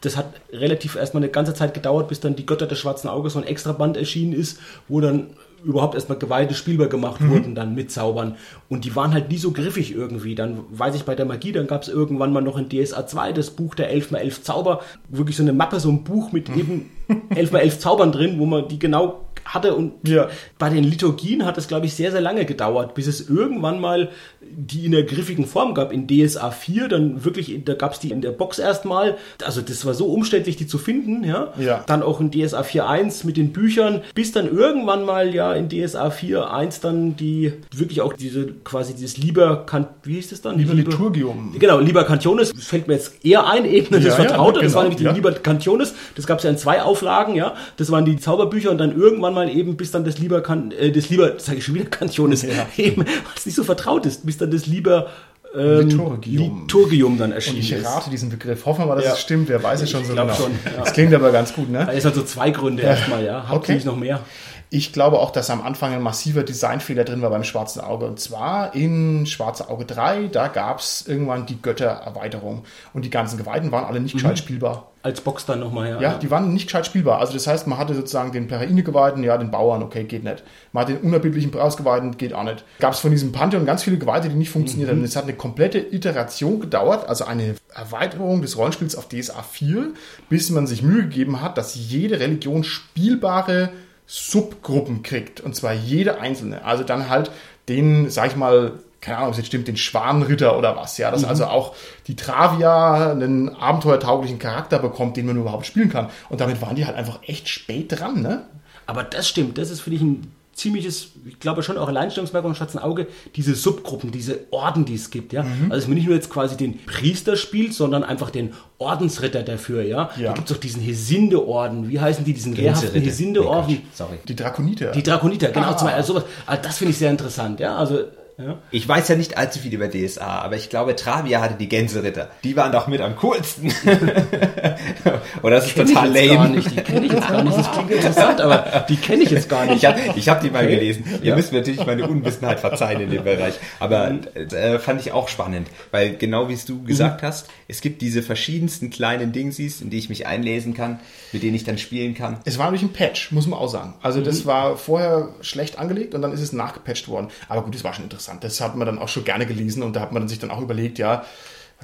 Das 0.00 0.16
hat 0.16 0.26
relativ 0.52 0.94
erstmal 0.94 1.22
eine 1.22 1.32
ganze 1.32 1.52
Zeit 1.52 1.74
gedauert, 1.74 2.08
bis 2.08 2.20
dann 2.20 2.36
die 2.36 2.46
Götter 2.46 2.66
des 2.66 2.78
schwarzen 2.78 3.08
Auges 3.08 3.32
so 3.32 3.40
ein 3.40 3.46
Extraband 3.46 3.96
erschienen 3.96 4.32
ist, 4.32 4.60
wo 4.88 5.00
dann 5.00 5.28
überhaupt 5.64 5.94
erstmal 5.94 6.18
Geweihte 6.18 6.54
spielbar 6.54 6.88
gemacht 6.88 7.20
wurden 7.26 7.54
dann 7.54 7.74
mit 7.74 7.90
Zaubern. 7.90 8.36
Und 8.68 8.84
die 8.84 8.94
waren 8.94 9.12
halt 9.12 9.30
nie 9.30 9.38
so 9.38 9.52
griffig 9.52 9.94
irgendwie. 9.94 10.34
Dann 10.34 10.60
weiß 10.70 10.94
ich 10.94 11.04
bei 11.04 11.14
der 11.14 11.26
Magie, 11.26 11.52
dann 11.52 11.66
gab 11.66 11.82
es 11.82 11.88
irgendwann 11.88 12.32
mal 12.32 12.40
noch 12.40 12.56
in 12.56 12.68
DSA 12.68 13.06
2 13.06 13.32
das 13.32 13.50
Buch 13.50 13.74
der 13.74 13.94
11x11 13.94 14.42
Zauber. 14.42 14.80
Wirklich 15.08 15.36
so 15.36 15.42
eine 15.42 15.52
Mappe, 15.52 15.80
so 15.80 15.90
ein 15.90 16.04
Buch 16.04 16.32
mit 16.32 16.48
eben 16.56 16.90
11x11 17.08 17.78
Zaubern 17.78 18.12
drin, 18.12 18.38
wo 18.38 18.46
man 18.46 18.68
die 18.68 18.78
genau 18.78 19.25
hatte. 19.46 19.74
Und 19.74 19.92
Ja. 20.06 20.28
bei 20.58 20.68
den 20.70 20.84
Liturgien 20.84 21.44
hat 21.44 21.58
es, 21.58 21.68
glaube 21.68 21.86
ich, 21.86 21.94
sehr, 21.94 22.12
sehr 22.12 22.20
lange 22.20 22.44
gedauert, 22.44 22.94
bis 22.94 23.06
es 23.06 23.28
irgendwann 23.28 23.80
mal 23.80 24.10
die 24.42 24.86
in 24.86 24.92
der 24.92 25.02
griffigen 25.02 25.44
Form 25.46 25.74
gab. 25.74 25.92
In 25.92 26.06
DSA 26.06 26.50
4, 26.50 26.88
dann 26.88 27.24
wirklich, 27.24 27.60
da 27.64 27.74
gab 27.74 27.92
es 27.94 27.98
die 27.98 28.10
in 28.10 28.20
der 28.20 28.30
Box 28.30 28.58
erstmal. 28.58 29.16
Also 29.44 29.60
das 29.60 29.84
war 29.84 29.94
so 29.94 30.06
umständlich, 30.06 30.56
die 30.56 30.66
zu 30.66 30.78
finden. 30.78 31.24
Ja. 31.24 31.52
Ja. 31.58 31.82
Dann 31.86 32.02
auch 32.02 32.20
in 32.20 32.30
DSA 32.30 32.60
4.1 32.62 33.26
mit 33.26 33.36
den 33.36 33.52
Büchern, 33.52 34.02
bis 34.14 34.32
dann 34.32 34.46
irgendwann 34.48 35.04
mal 35.04 35.34
ja 35.34 35.52
in 35.54 35.68
DSA 35.68 36.10
4.1 36.10 36.80
dann 36.80 37.16
die 37.16 37.52
wirklich 37.74 38.00
auch 38.02 38.12
diese 38.12 38.46
quasi 38.64 38.94
dieses 38.94 39.16
Lieber, 39.16 39.64
wie 40.04 40.14
hieß 40.14 40.30
das 40.30 40.42
dann? 40.42 40.58
Lieber 40.58 40.74
Liturgium. 40.74 41.54
Genau, 41.58 41.78
Lieber 41.80 42.04
Cantiones 42.04 42.52
fällt 42.58 42.86
mir 42.88 42.94
jetzt 42.94 43.24
eher 43.24 43.46
ein, 43.48 43.64
Ebene 43.64 44.00
des 44.00 44.16
Ja, 44.16 44.22
ja, 44.22 44.28
Vertraute. 44.28 44.60
das 44.60 44.68
genau, 44.68 44.76
war 44.76 44.82
nämlich 44.84 44.98
die 44.98 45.04
ja. 45.04 45.12
Lieber 45.12 45.32
Cantiones. 45.32 45.94
Das 46.14 46.26
gab 46.26 46.38
es 46.38 46.44
ja 46.44 46.50
in 46.50 46.58
zwei 46.58 46.82
Auflagen, 46.82 47.34
ja. 47.34 47.54
Das 47.76 47.90
waren 47.90 48.04
die 48.04 48.16
Zauberbücher 48.16 48.70
und 48.70 48.78
dann 48.78 48.96
irgendwann 48.96 49.34
mal 49.36 49.48
eben, 49.48 49.76
bis 49.76 49.92
dann 49.92 50.04
das 50.04 50.18
Lieber, 50.18 50.40
kan 50.42 50.72
äh, 50.72 50.90
das 50.90 51.08
Lieber, 51.08 51.38
sage 51.38 51.58
ich 51.58 51.64
schon 51.64 51.76
wieder 51.76 51.84
Cantiones, 51.86 52.42
Ja. 52.42 52.66
eben, 52.76 53.04
was 53.34 53.46
nicht 53.46 53.54
so 53.54 53.62
vertraut 53.62 54.04
ist, 54.06 54.26
bis 54.26 54.36
dann 54.38 54.50
das 54.50 54.66
Lieber 54.66 55.06
ähm, 55.54 55.88
Liturgium. 55.88 56.60
Liturgium 56.62 57.16
dann 57.18 57.30
Und 57.30 57.36
erschienen 57.36 57.58
ich 57.60 57.72
ist. 57.72 57.86
rate 57.86 58.10
diesen 58.10 58.28
Begriff. 58.28 58.66
Hoffen 58.66 58.82
wir 58.82 58.86
mal, 58.86 58.96
dass 58.96 59.04
Ja. 59.04 59.12
es 59.12 59.20
stimmt. 59.20 59.48
Wer 59.48 59.62
weiß 59.62 59.80
es 59.82 59.90
schon 59.90 60.04
so 60.04 60.12
glaub 60.12 60.26
genau. 60.26 60.36
schon, 60.38 60.50
ja. 60.64 60.82
Das 60.82 60.92
klingt 60.92 61.14
aber 61.14 61.30
ganz 61.30 61.54
gut, 61.54 61.70
ne? 61.70 61.88
ist 61.94 62.04
also 62.04 62.22
zwei 62.24 62.50
Gründe 62.50 62.82
erstmal, 62.82 63.24
ja. 63.24 63.44
Habt 63.48 63.52
Okay. 63.64 63.78
ihr 63.78 63.84
noch 63.86 63.96
mehr? 63.96 64.20
Ich 64.68 64.92
glaube 64.92 65.20
auch, 65.20 65.30
dass 65.30 65.48
am 65.50 65.62
Anfang 65.62 65.92
ein 65.92 66.02
massiver 66.02 66.42
Designfehler 66.42 67.04
drin 67.04 67.22
war 67.22 67.30
beim 67.30 67.44
Schwarzen 67.44 67.80
Auge. 67.80 68.06
Und 68.06 68.18
zwar 68.18 68.74
in 68.74 69.24
Schwarze 69.26 69.68
Auge 69.68 69.84
3, 69.84 70.26
da 70.26 70.48
gab 70.48 70.80
es 70.80 71.06
irgendwann 71.06 71.46
die 71.46 71.60
Göttererweiterung. 71.62 72.64
Und 72.92 73.04
die 73.04 73.10
ganzen 73.10 73.38
Geweihten 73.38 73.70
waren 73.70 73.84
alle 73.84 74.00
nicht 74.00 74.14
gescheit 74.14 74.38
spielbar. 74.38 74.90
Als 75.02 75.20
Box 75.20 75.46
dann 75.46 75.60
nochmal, 75.60 75.88
ja. 75.88 76.00
Ja, 76.00 76.14
die 76.18 76.32
waren 76.32 76.52
nicht 76.52 76.66
gescheit 76.66 76.84
spielbar. 76.84 77.20
Also 77.20 77.32
das 77.32 77.46
heißt, 77.46 77.68
man 77.68 77.78
hatte 77.78 77.94
sozusagen 77.94 78.32
den 78.32 78.48
Peraine-Geweihten, 78.48 79.22
ja, 79.22 79.38
den 79.38 79.52
Bauern, 79.52 79.84
okay, 79.84 80.02
geht 80.02 80.24
nicht. 80.24 80.42
Man 80.72 80.80
hat 80.80 80.88
den 80.88 80.98
unerbitlichen 80.98 81.52
Brausgeweihten, 81.52 82.16
geht 82.16 82.34
auch 82.34 82.42
nicht. 82.42 82.64
Gab 82.80 82.92
es 82.92 82.98
von 82.98 83.12
diesem 83.12 83.30
Pantheon 83.30 83.66
ganz 83.66 83.84
viele 83.84 83.98
Geweihte, 83.98 84.28
die 84.28 84.34
nicht 84.34 84.50
funktioniert 84.50 84.90
haben. 84.90 84.98
Und 84.98 85.04
Es 85.04 85.14
hat 85.14 85.22
eine 85.22 85.34
komplette 85.34 85.78
Iteration 85.78 86.58
gedauert, 86.58 87.08
also 87.08 87.24
eine 87.24 87.54
Erweiterung 87.72 88.42
des 88.42 88.56
Rollenspiels 88.56 88.96
auf 88.96 89.06
DSA 89.08 89.42
4, 89.42 89.92
bis 90.28 90.50
man 90.50 90.66
sich 90.66 90.82
Mühe 90.82 91.02
gegeben 91.02 91.40
hat, 91.40 91.56
dass 91.56 91.76
jede 91.76 92.18
Religion 92.18 92.64
spielbare 92.64 93.70
Subgruppen 94.06 95.02
kriegt. 95.02 95.40
Und 95.40 95.54
zwar 95.56 95.72
jede 95.72 96.20
einzelne. 96.20 96.64
Also 96.64 96.84
dann 96.84 97.08
halt 97.08 97.30
den, 97.68 98.08
sag 98.10 98.28
ich 98.28 98.36
mal, 98.36 98.72
keine 99.00 99.18
Ahnung, 99.18 99.28
ob 99.28 99.32
es 99.34 99.38
jetzt 99.38 99.46
stimmt, 99.48 99.68
den 99.68 99.76
Schwanenritter 99.76 100.58
oder 100.58 100.76
was, 100.76 100.98
ja, 100.98 101.10
dass 101.10 101.24
also 101.24 101.46
auch 101.46 101.74
die 102.08 102.16
Travia 102.16 103.12
einen 103.12 103.48
abenteuertauglichen 103.54 104.38
Charakter 104.38 104.78
bekommt, 104.78 105.16
den 105.16 105.26
man 105.26 105.36
überhaupt 105.36 105.66
spielen 105.66 105.90
kann. 105.90 106.08
Und 106.28 106.40
damit 106.40 106.60
waren 106.60 106.74
die 106.74 106.86
halt 106.86 106.96
einfach 106.96 107.20
echt 107.22 107.48
spät 107.48 107.86
dran, 107.88 108.20
ne? 108.20 108.46
Aber 108.86 109.04
das 109.04 109.28
stimmt, 109.28 109.58
das 109.58 109.70
ist 109.70 109.80
für 109.80 109.90
dich 109.90 110.00
ein 110.00 110.32
ziemliches, 110.56 111.10
ich 111.26 111.38
glaube 111.38 111.62
schon 111.62 111.76
auch 111.76 111.86
Alleinstellungsmerkmal 111.86 112.52
von 112.54 112.56
Schwarzen 112.56 112.78
Auge, 112.78 113.06
diese 113.36 113.54
Subgruppen, 113.54 114.10
diese 114.10 114.40
Orden, 114.50 114.86
die 114.86 114.94
es 114.94 115.10
gibt, 115.10 115.32
ja. 115.34 115.42
Mhm. 115.42 115.70
Also 115.70 115.82
dass 115.82 115.86
man 115.88 115.96
nicht 115.96 116.06
nur 116.06 116.14
jetzt 116.16 116.30
quasi 116.30 116.56
den 116.56 116.84
Priester 116.86 117.36
spielt, 117.36 117.74
sondern 117.74 118.02
einfach 118.02 118.30
den 118.30 118.54
Ordensritter 118.78 119.42
dafür, 119.42 119.82
ja. 119.82 120.10
Ja. 120.16 120.28
Da 120.28 120.32
gibt 120.32 120.50
es 120.50 120.56
auch 120.56 120.60
diesen 120.60 120.80
Hesinde-Orden, 120.82 121.90
wie 121.90 122.00
heißen 122.00 122.24
die, 122.24 122.32
diesen 122.32 122.54
Gänserritter. 122.54 123.00
Hesinde-Orden? 123.06 123.70
Nee. 123.70 124.18
Die 124.26 124.34
Drakoniter. 124.34 124.92
Die 124.92 125.02
Drakoniter, 125.02 125.48
genau, 125.50 125.68
Ah. 125.68 125.76
zum 125.76 125.86
Beispiel, 125.88 126.00
also 126.00 126.12
sowas. 126.14 126.24
Also 126.46 126.62
das 126.62 126.78
finde 126.78 126.90
ich 126.92 126.98
sehr 126.98 127.10
interessant, 127.10 127.60
ja. 127.60 127.76
Also, 127.76 128.04
ja. 128.38 128.58
Ich 128.70 128.86
weiß 128.88 129.08
ja 129.08 129.16
nicht 129.16 129.38
allzu 129.38 129.58
viel 129.58 129.72
über 129.74 129.88
DSA, 129.88 130.40
aber 130.40 130.56
ich 130.56 130.68
glaube, 130.70 130.94
Travia 130.96 131.40
hatte 131.40 131.54
die 131.54 131.68
Gänseritter. 131.68 132.28
Die 132.44 132.56
waren 132.56 132.72
doch 132.72 132.86
mit 132.86 133.00
am 133.00 133.16
coolsten. 133.16 133.72
Oder 135.42 135.56
das 135.56 135.66
ist 135.66 135.74
Kenn 135.74 135.86
total 135.88 136.14
ich 136.16 136.30
lame. 136.32 136.48
nicht, 136.50 136.70
die 136.70 136.76
kenne 136.76 137.06
ich 137.06 137.12
jetzt 137.12 137.28
gar 137.28 137.42
nicht. 137.42 137.56
Das 137.56 137.72
klingt 137.72 137.90
interessant, 137.90 138.40
aber 138.40 138.84
die 138.88 138.96
kenne 138.96 139.22
ich 139.22 139.30
jetzt 139.30 139.48
gar 139.48 139.64
nicht. 139.66 139.76
Ich 139.76 139.86
habe 139.86 139.98
hab 140.00 140.40
die 140.40 140.50
mal 140.50 140.64
Okay. 140.64 140.76
gelesen. 140.76 141.04
Ihr 141.22 141.34
müsst 141.34 141.52
mir 141.52 141.58
natürlich 141.58 141.84
meine 141.86 142.06
Unwissenheit 142.08 142.60
verzeihen 142.60 143.00
in 143.02 143.10
dem 143.10 143.24
Bereich. 143.24 143.54
Aber 143.80 144.10
Mhm. 144.10 144.20
äh, 144.52 144.78
fand 144.78 145.00
ich 145.00 145.12
auch 145.12 145.28
spannend, 145.28 145.68
weil 145.90 146.16
genau 146.16 146.48
wie 146.48 146.54
es 146.54 146.64
du 146.64 146.82
gesagt 146.82 147.22
hast, 147.22 147.48
es 147.68 147.80
gibt 147.80 148.02
diese 148.02 148.22
verschiedensten 148.22 148.90
kleinen 148.90 149.32
Dingsies, 149.32 149.80
in 149.80 149.90
die 149.90 149.98
ich 149.98 150.08
mich 150.08 150.26
einlesen 150.26 150.74
kann, 150.74 151.00
mit 151.32 151.42
denen 151.42 151.54
ich 151.54 151.64
dann 151.64 151.78
spielen 151.78 152.14
kann. 152.14 152.38
Es 152.44 152.58
war 152.58 152.66
natürlich 152.66 152.84
ein 152.84 152.92
Patch, 152.92 153.32
muss 153.32 153.46
man 153.46 153.58
auch 153.58 153.68
sagen. 153.68 153.94
Also 154.02 154.20
das 154.20 154.46
war 154.46 154.76
vorher 154.76 155.28
schlecht 155.40 155.78
angelegt 155.78 156.14
und 156.14 156.22
dann 156.22 156.32
ist 156.32 156.40
es 156.40 156.52
nachgepatcht 156.52 157.08
worden. 157.08 157.28
Aber 157.48 157.62
gut, 157.62 157.74
es 157.74 157.84
war 157.84 157.94
schon 157.94 158.04
interessant. 158.04 158.25
Das 158.40 158.60
hat 158.60 158.76
man 158.76 158.86
dann 158.86 158.98
auch 158.98 159.08
schon 159.08 159.24
gerne 159.24 159.46
gelesen 159.46 159.82
und 159.82 159.96
da 159.96 160.00
hat 160.00 160.12
man 160.12 160.22
dann 160.22 160.28
sich 160.28 160.38
dann 160.38 160.50
auch 160.50 160.60
überlegt, 160.60 160.98
ja, 160.98 161.24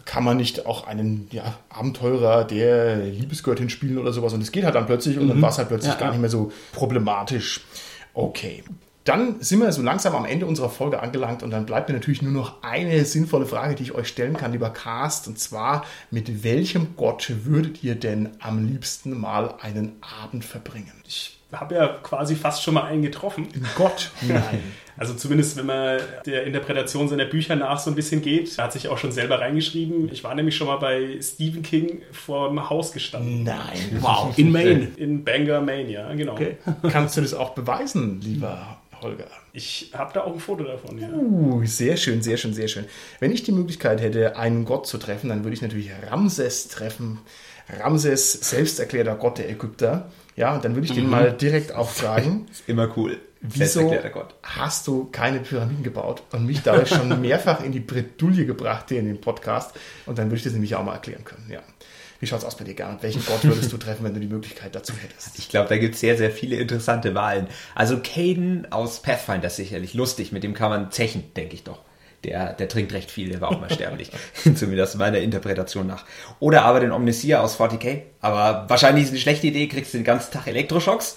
kann 0.05 0.25
man 0.25 0.37
nicht 0.37 0.67
auch 0.67 0.87
einen 0.87 1.29
ja, 1.33 1.59
Abenteurer 1.69 2.45
der 2.45 2.97
Liebesgöttin 2.97 3.69
spielen 3.71 3.99
oder 3.99 4.13
sowas 4.13 4.33
und 4.33 4.41
es 4.41 4.53
geht 4.53 4.65
halt 4.65 4.75
dann 4.75 4.87
plötzlich 4.87 5.19
und 5.19 5.29
dann 5.29 5.41
war 5.43 5.51
es 5.51 5.59
halt 5.59 5.69
plötzlich 5.69 5.93
Ja, 5.93 5.99
gar 5.99 6.11
nicht 6.11 6.21
mehr 6.21 6.31
so 6.31 6.51
problematisch. 6.73 7.61
Okay. 8.15 8.65
Dann 9.05 9.41
sind 9.41 9.59
wir 9.59 9.73
so 9.73 9.83
langsam 9.83 10.15
am 10.15 10.25
Ende 10.25 10.47
unserer 10.47 10.71
Folge 10.71 11.01
angelangt 11.01 11.43
und 11.43 11.51
dann 11.51 11.67
bleibt 11.67 11.89
mir 11.89 11.95
natürlich 11.95 12.23
nur 12.23 12.33
noch 12.33 12.63
eine 12.63 13.05
sinnvolle 13.05 13.47
Frage, 13.47 13.75
die 13.75 13.83
ich 13.83 13.93
euch 13.93 14.07
stellen 14.07 14.37
kann, 14.37 14.53
lieber 14.53 14.71
Cast, 14.71 15.27
und 15.27 15.41
zwar, 15.41 15.85
mit 16.13 16.45
welchem 16.45 16.95
Gott 16.97 17.33
würdet 17.45 17.83
ihr 17.83 17.97
denn 17.97 18.31
am 18.39 18.65
liebsten 18.65 19.19
mal 19.19 19.55
einen 19.61 19.97
Abend 20.23 20.45
verbringen? 20.45 20.93
Ich 21.05 21.42
habe 21.53 21.75
ja 21.75 21.89
quasi 22.03 22.35
fast 22.35 22.63
schon 22.63 22.75
mal 22.75 22.85
einen 22.85 23.03
getroffen. 23.03 23.49
Gott? 23.77 24.11
Nein. 24.23 24.63
Also 24.97 25.15
zumindest, 25.15 25.57
wenn 25.57 25.67
man 25.67 26.01
der 26.27 26.45
Interpretation 26.45 27.09
seiner 27.09 27.25
Bücher 27.25 27.57
nach 27.57 27.79
so 27.79 27.91
ein 27.91 27.97
bisschen 27.97 28.21
geht. 28.23 28.57
Er 28.59 28.65
hat 28.65 28.73
sich 28.73 28.89
auch 28.89 28.99
schon 28.99 29.11
selber 29.11 29.41
reingeschrieben. 29.41 30.11
Ich 30.13 30.23
war 30.23 30.35
nämlich 30.35 30.57
schon 30.57 30.67
mal 30.67 30.77
bei 30.77 31.19
Stephen 31.21 31.63
King 31.63 32.03
vor 32.13 32.49
dem 32.49 32.69
Haus 32.69 32.93
gestanden. 32.93 33.45
Nein. 33.45 33.59
Wow, 34.01 34.37
in 34.37 34.53
Maine. 34.53 34.89
In 34.97 35.25
Bangor, 35.25 35.61
Maine, 35.61 35.91
ja, 35.91 36.13
genau. 36.15 36.33
Okay. 36.33 36.57
Kannst 36.91 37.17
du 37.17 37.21
das 37.21 37.35
auch 37.35 37.51
beweisen, 37.51 38.21
lieber 38.21 38.79
Holger? 39.01 39.27
Ich 39.53 39.91
habe 39.95 40.13
da 40.13 40.23
auch 40.23 40.33
ein 40.33 40.41
Foto 40.41 40.65
davon, 40.65 40.99
ja. 40.99 41.09
Uh, 41.09 41.63
sehr 41.65 41.97
schön, 41.97 42.23
sehr 42.23 42.37
schön, 42.37 42.53
sehr 42.53 42.69
schön. 42.69 42.85
Wenn 43.21 43.33
ich 43.33 43.43
die 43.43 43.53
Möglichkeit 43.53 44.01
hätte, 44.01 44.37
einen 44.37 44.65
Gott 44.65 44.87
zu 44.87 44.99
treffen, 44.99 45.29
dann 45.29 45.45
würde 45.45 45.55
ich 45.55 45.63
natürlich 45.63 45.91
Ramses 46.11 46.69
treffen. 46.69 47.19
Ramses, 47.69 48.33
selbsterklärter 48.33 49.15
Gott 49.15 49.39
der 49.39 49.49
Ägypter. 49.51 50.11
Ja, 50.37 50.55
und 50.55 50.65
dann 50.65 50.75
würde 50.75 50.87
ich 50.87 50.95
den 50.95 51.09
mal 51.11 51.33
direkt 51.33 51.75
auch 51.75 51.91
fragen, 51.91 52.47
Ist 52.51 52.69
immer 52.69 52.97
cool. 52.97 53.19
wieso 53.41 53.95
hast 54.43 54.87
du 54.87 55.09
keine 55.11 55.41
Pyramiden 55.41 55.83
gebaut? 55.83 56.23
Und 56.33 56.47
mich 56.47 56.63
dadurch 56.63 56.89
schon 56.89 57.21
mehrfach 57.21 57.63
in 57.63 57.73
die 57.73 57.81
Bredouille 57.81 58.47
gebracht 58.47 58.87
hier 58.89 59.01
in 59.01 59.07
dem 59.07 59.21
Podcast. 59.21 59.73
Und 60.07 60.19
dann 60.19 60.27
würde 60.27 60.37
ich 60.37 60.45
das 60.45 60.53
nämlich 60.53 60.75
auch 60.75 60.85
mal 60.85 60.95
erklären 60.95 61.25
können, 61.25 61.47
ja. 61.51 61.61
Wie 62.21 62.29
schaut's 62.29 62.45
aus 62.45 62.57
bei 62.57 62.63
dir, 62.63 62.75
Gernot? 62.75 63.03
Welchen 63.03 63.25
Gott 63.27 63.43
würdest 63.43 63.73
du 63.73 63.79
treffen, 63.79 64.05
wenn 64.05 64.15
du 64.15 64.21
die 64.21 64.29
Möglichkeit 64.29 64.77
dazu 64.77 64.93
hättest? 65.03 65.41
Ich 65.41 65.49
glaube, 65.49 65.69
da 65.69 65.77
gibt 65.77 65.95
es 65.97 66.01
sehr, 66.01 66.17
sehr 66.17 66.31
viele 66.31 66.55
interessante 66.55 67.17
Wahlen. 67.17 67.49
Also 67.75 67.99
Caden 67.99 68.71
aus 68.71 69.03
Pathfinder 69.03 69.49
ist 69.49 69.57
sicherlich 69.57 69.95
lustig, 69.95 70.31
mit 70.31 70.45
dem 70.45 70.55
kann 70.55 70.71
man 70.71 70.93
zechen, 70.93 71.25
denke 71.35 71.55
ich 71.57 71.65
doch. 71.65 71.81
Der, 72.25 72.53
der 72.53 72.69
trinkt 72.69 72.93
recht 72.93 73.11
viel, 73.11 73.31
der 73.31 73.41
war 73.41 73.51
auch 73.51 73.61
mal 73.61 73.73
sterblich. 73.73 74.11
Zumindest 74.55 74.97
meiner 74.97 75.19
Interpretation 75.19 75.87
nach. 75.87 76.05
Oder 76.39 76.65
aber 76.65 76.81
den 76.81 76.93
Omnisia 76.93 77.41
aus 77.41 77.59
40k. 77.59 78.03
Aber 78.21 78.67
wahrscheinlich 78.69 79.05
ist 79.05 79.09
es 79.09 79.15
eine 79.15 79.21
schlechte 79.21 79.49
Idee, 79.49 79.67
kriegst 79.67 79.93
du 79.93 79.99
den 79.99 80.05
ganzen 80.05 80.33
Tag 80.33 80.47
Elektroschocks. 80.47 81.17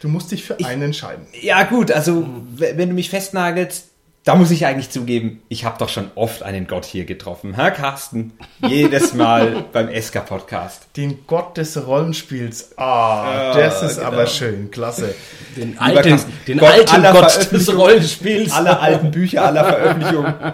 Du 0.00 0.08
musst 0.08 0.32
dich 0.32 0.44
für 0.44 0.58
einen 0.64 0.82
entscheiden. 0.82 1.26
Ja 1.40 1.64
gut, 1.64 1.90
also 1.90 2.26
wenn 2.56 2.88
du 2.88 2.94
mich 2.94 3.10
festnagelst, 3.10 3.88
da 4.26 4.34
muss 4.34 4.50
ich 4.50 4.66
eigentlich 4.66 4.90
zugeben, 4.90 5.40
ich 5.48 5.64
habe 5.64 5.78
doch 5.78 5.88
schon 5.88 6.10
oft 6.16 6.42
einen 6.42 6.66
Gott 6.66 6.84
hier 6.84 7.04
getroffen. 7.04 7.54
Herr 7.54 7.70
Carsten, 7.70 8.32
jedes 8.60 9.14
Mal 9.14 9.64
beim 9.72 9.88
Eska-Podcast. 9.88 10.88
Den 10.96 11.24
Gott 11.28 11.56
des 11.56 11.86
Rollenspiels. 11.86 12.76
Ah, 12.76 13.52
Ja, 13.54 13.56
das 13.56 13.84
ist 13.84 13.96
genau. 13.98 14.08
aber 14.08 14.26
schön. 14.26 14.72
Klasse. 14.72 15.14
Den 15.56 15.78
alten, 15.78 16.08
Carsten, 16.10 16.32
den 16.48 16.58
Gott 16.58 16.70
alten 16.72 17.02
Gott 17.12 17.52
des 17.52 17.72
Rollenspiels. 17.72 18.50
Alle 18.50 18.80
alten 18.80 19.12
Bücher, 19.12 19.44
aller 19.44 19.64
Veröffentlichungen. 19.64 20.34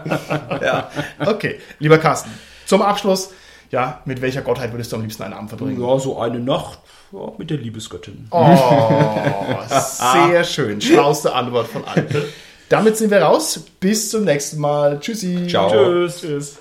Ja. 0.62 0.90
Okay, 1.18 1.58
lieber 1.78 1.96
Carsten, 1.96 2.30
zum 2.66 2.82
Abschluss, 2.82 3.30
ja, 3.70 4.02
mit 4.04 4.20
welcher 4.20 4.42
Gottheit 4.42 4.72
würdest 4.72 4.92
du 4.92 4.96
am 4.96 5.02
liebsten 5.02 5.22
einen 5.22 5.32
Abend 5.32 5.48
verbringen? 5.48 5.80
Ja, 5.80 5.98
so 5.98 6.20
eine 6.20 6.40
Nacht 6.40 6.78
ja, 7.10 7.20
mit 7.38 7.48
der 7.48 7.56
Liebesgöttin. 7.56 8.28
Oh, 8.30 9.56
sehr 9.68 10.44
schön. 10.44 10.80
Schlauste 10.82 11.32
Antwort 11.34 11.68
von 11.68 11.84
allen. 11.86 12.06
Damit 12.72 12.96
sind 12.96 13.10
wir 13.10 13.20
raus. 13.20 13.60
Bis 13.80 14.08
zum 14.08 14.24
nächsten 14.24 14.58
Mal. 14.58 14.98
Tschüssi. 14.98 15.46
Ciao. 15.46 15.68
Tschüss. 15.68 16.20
Tschüss. 16.22 16.58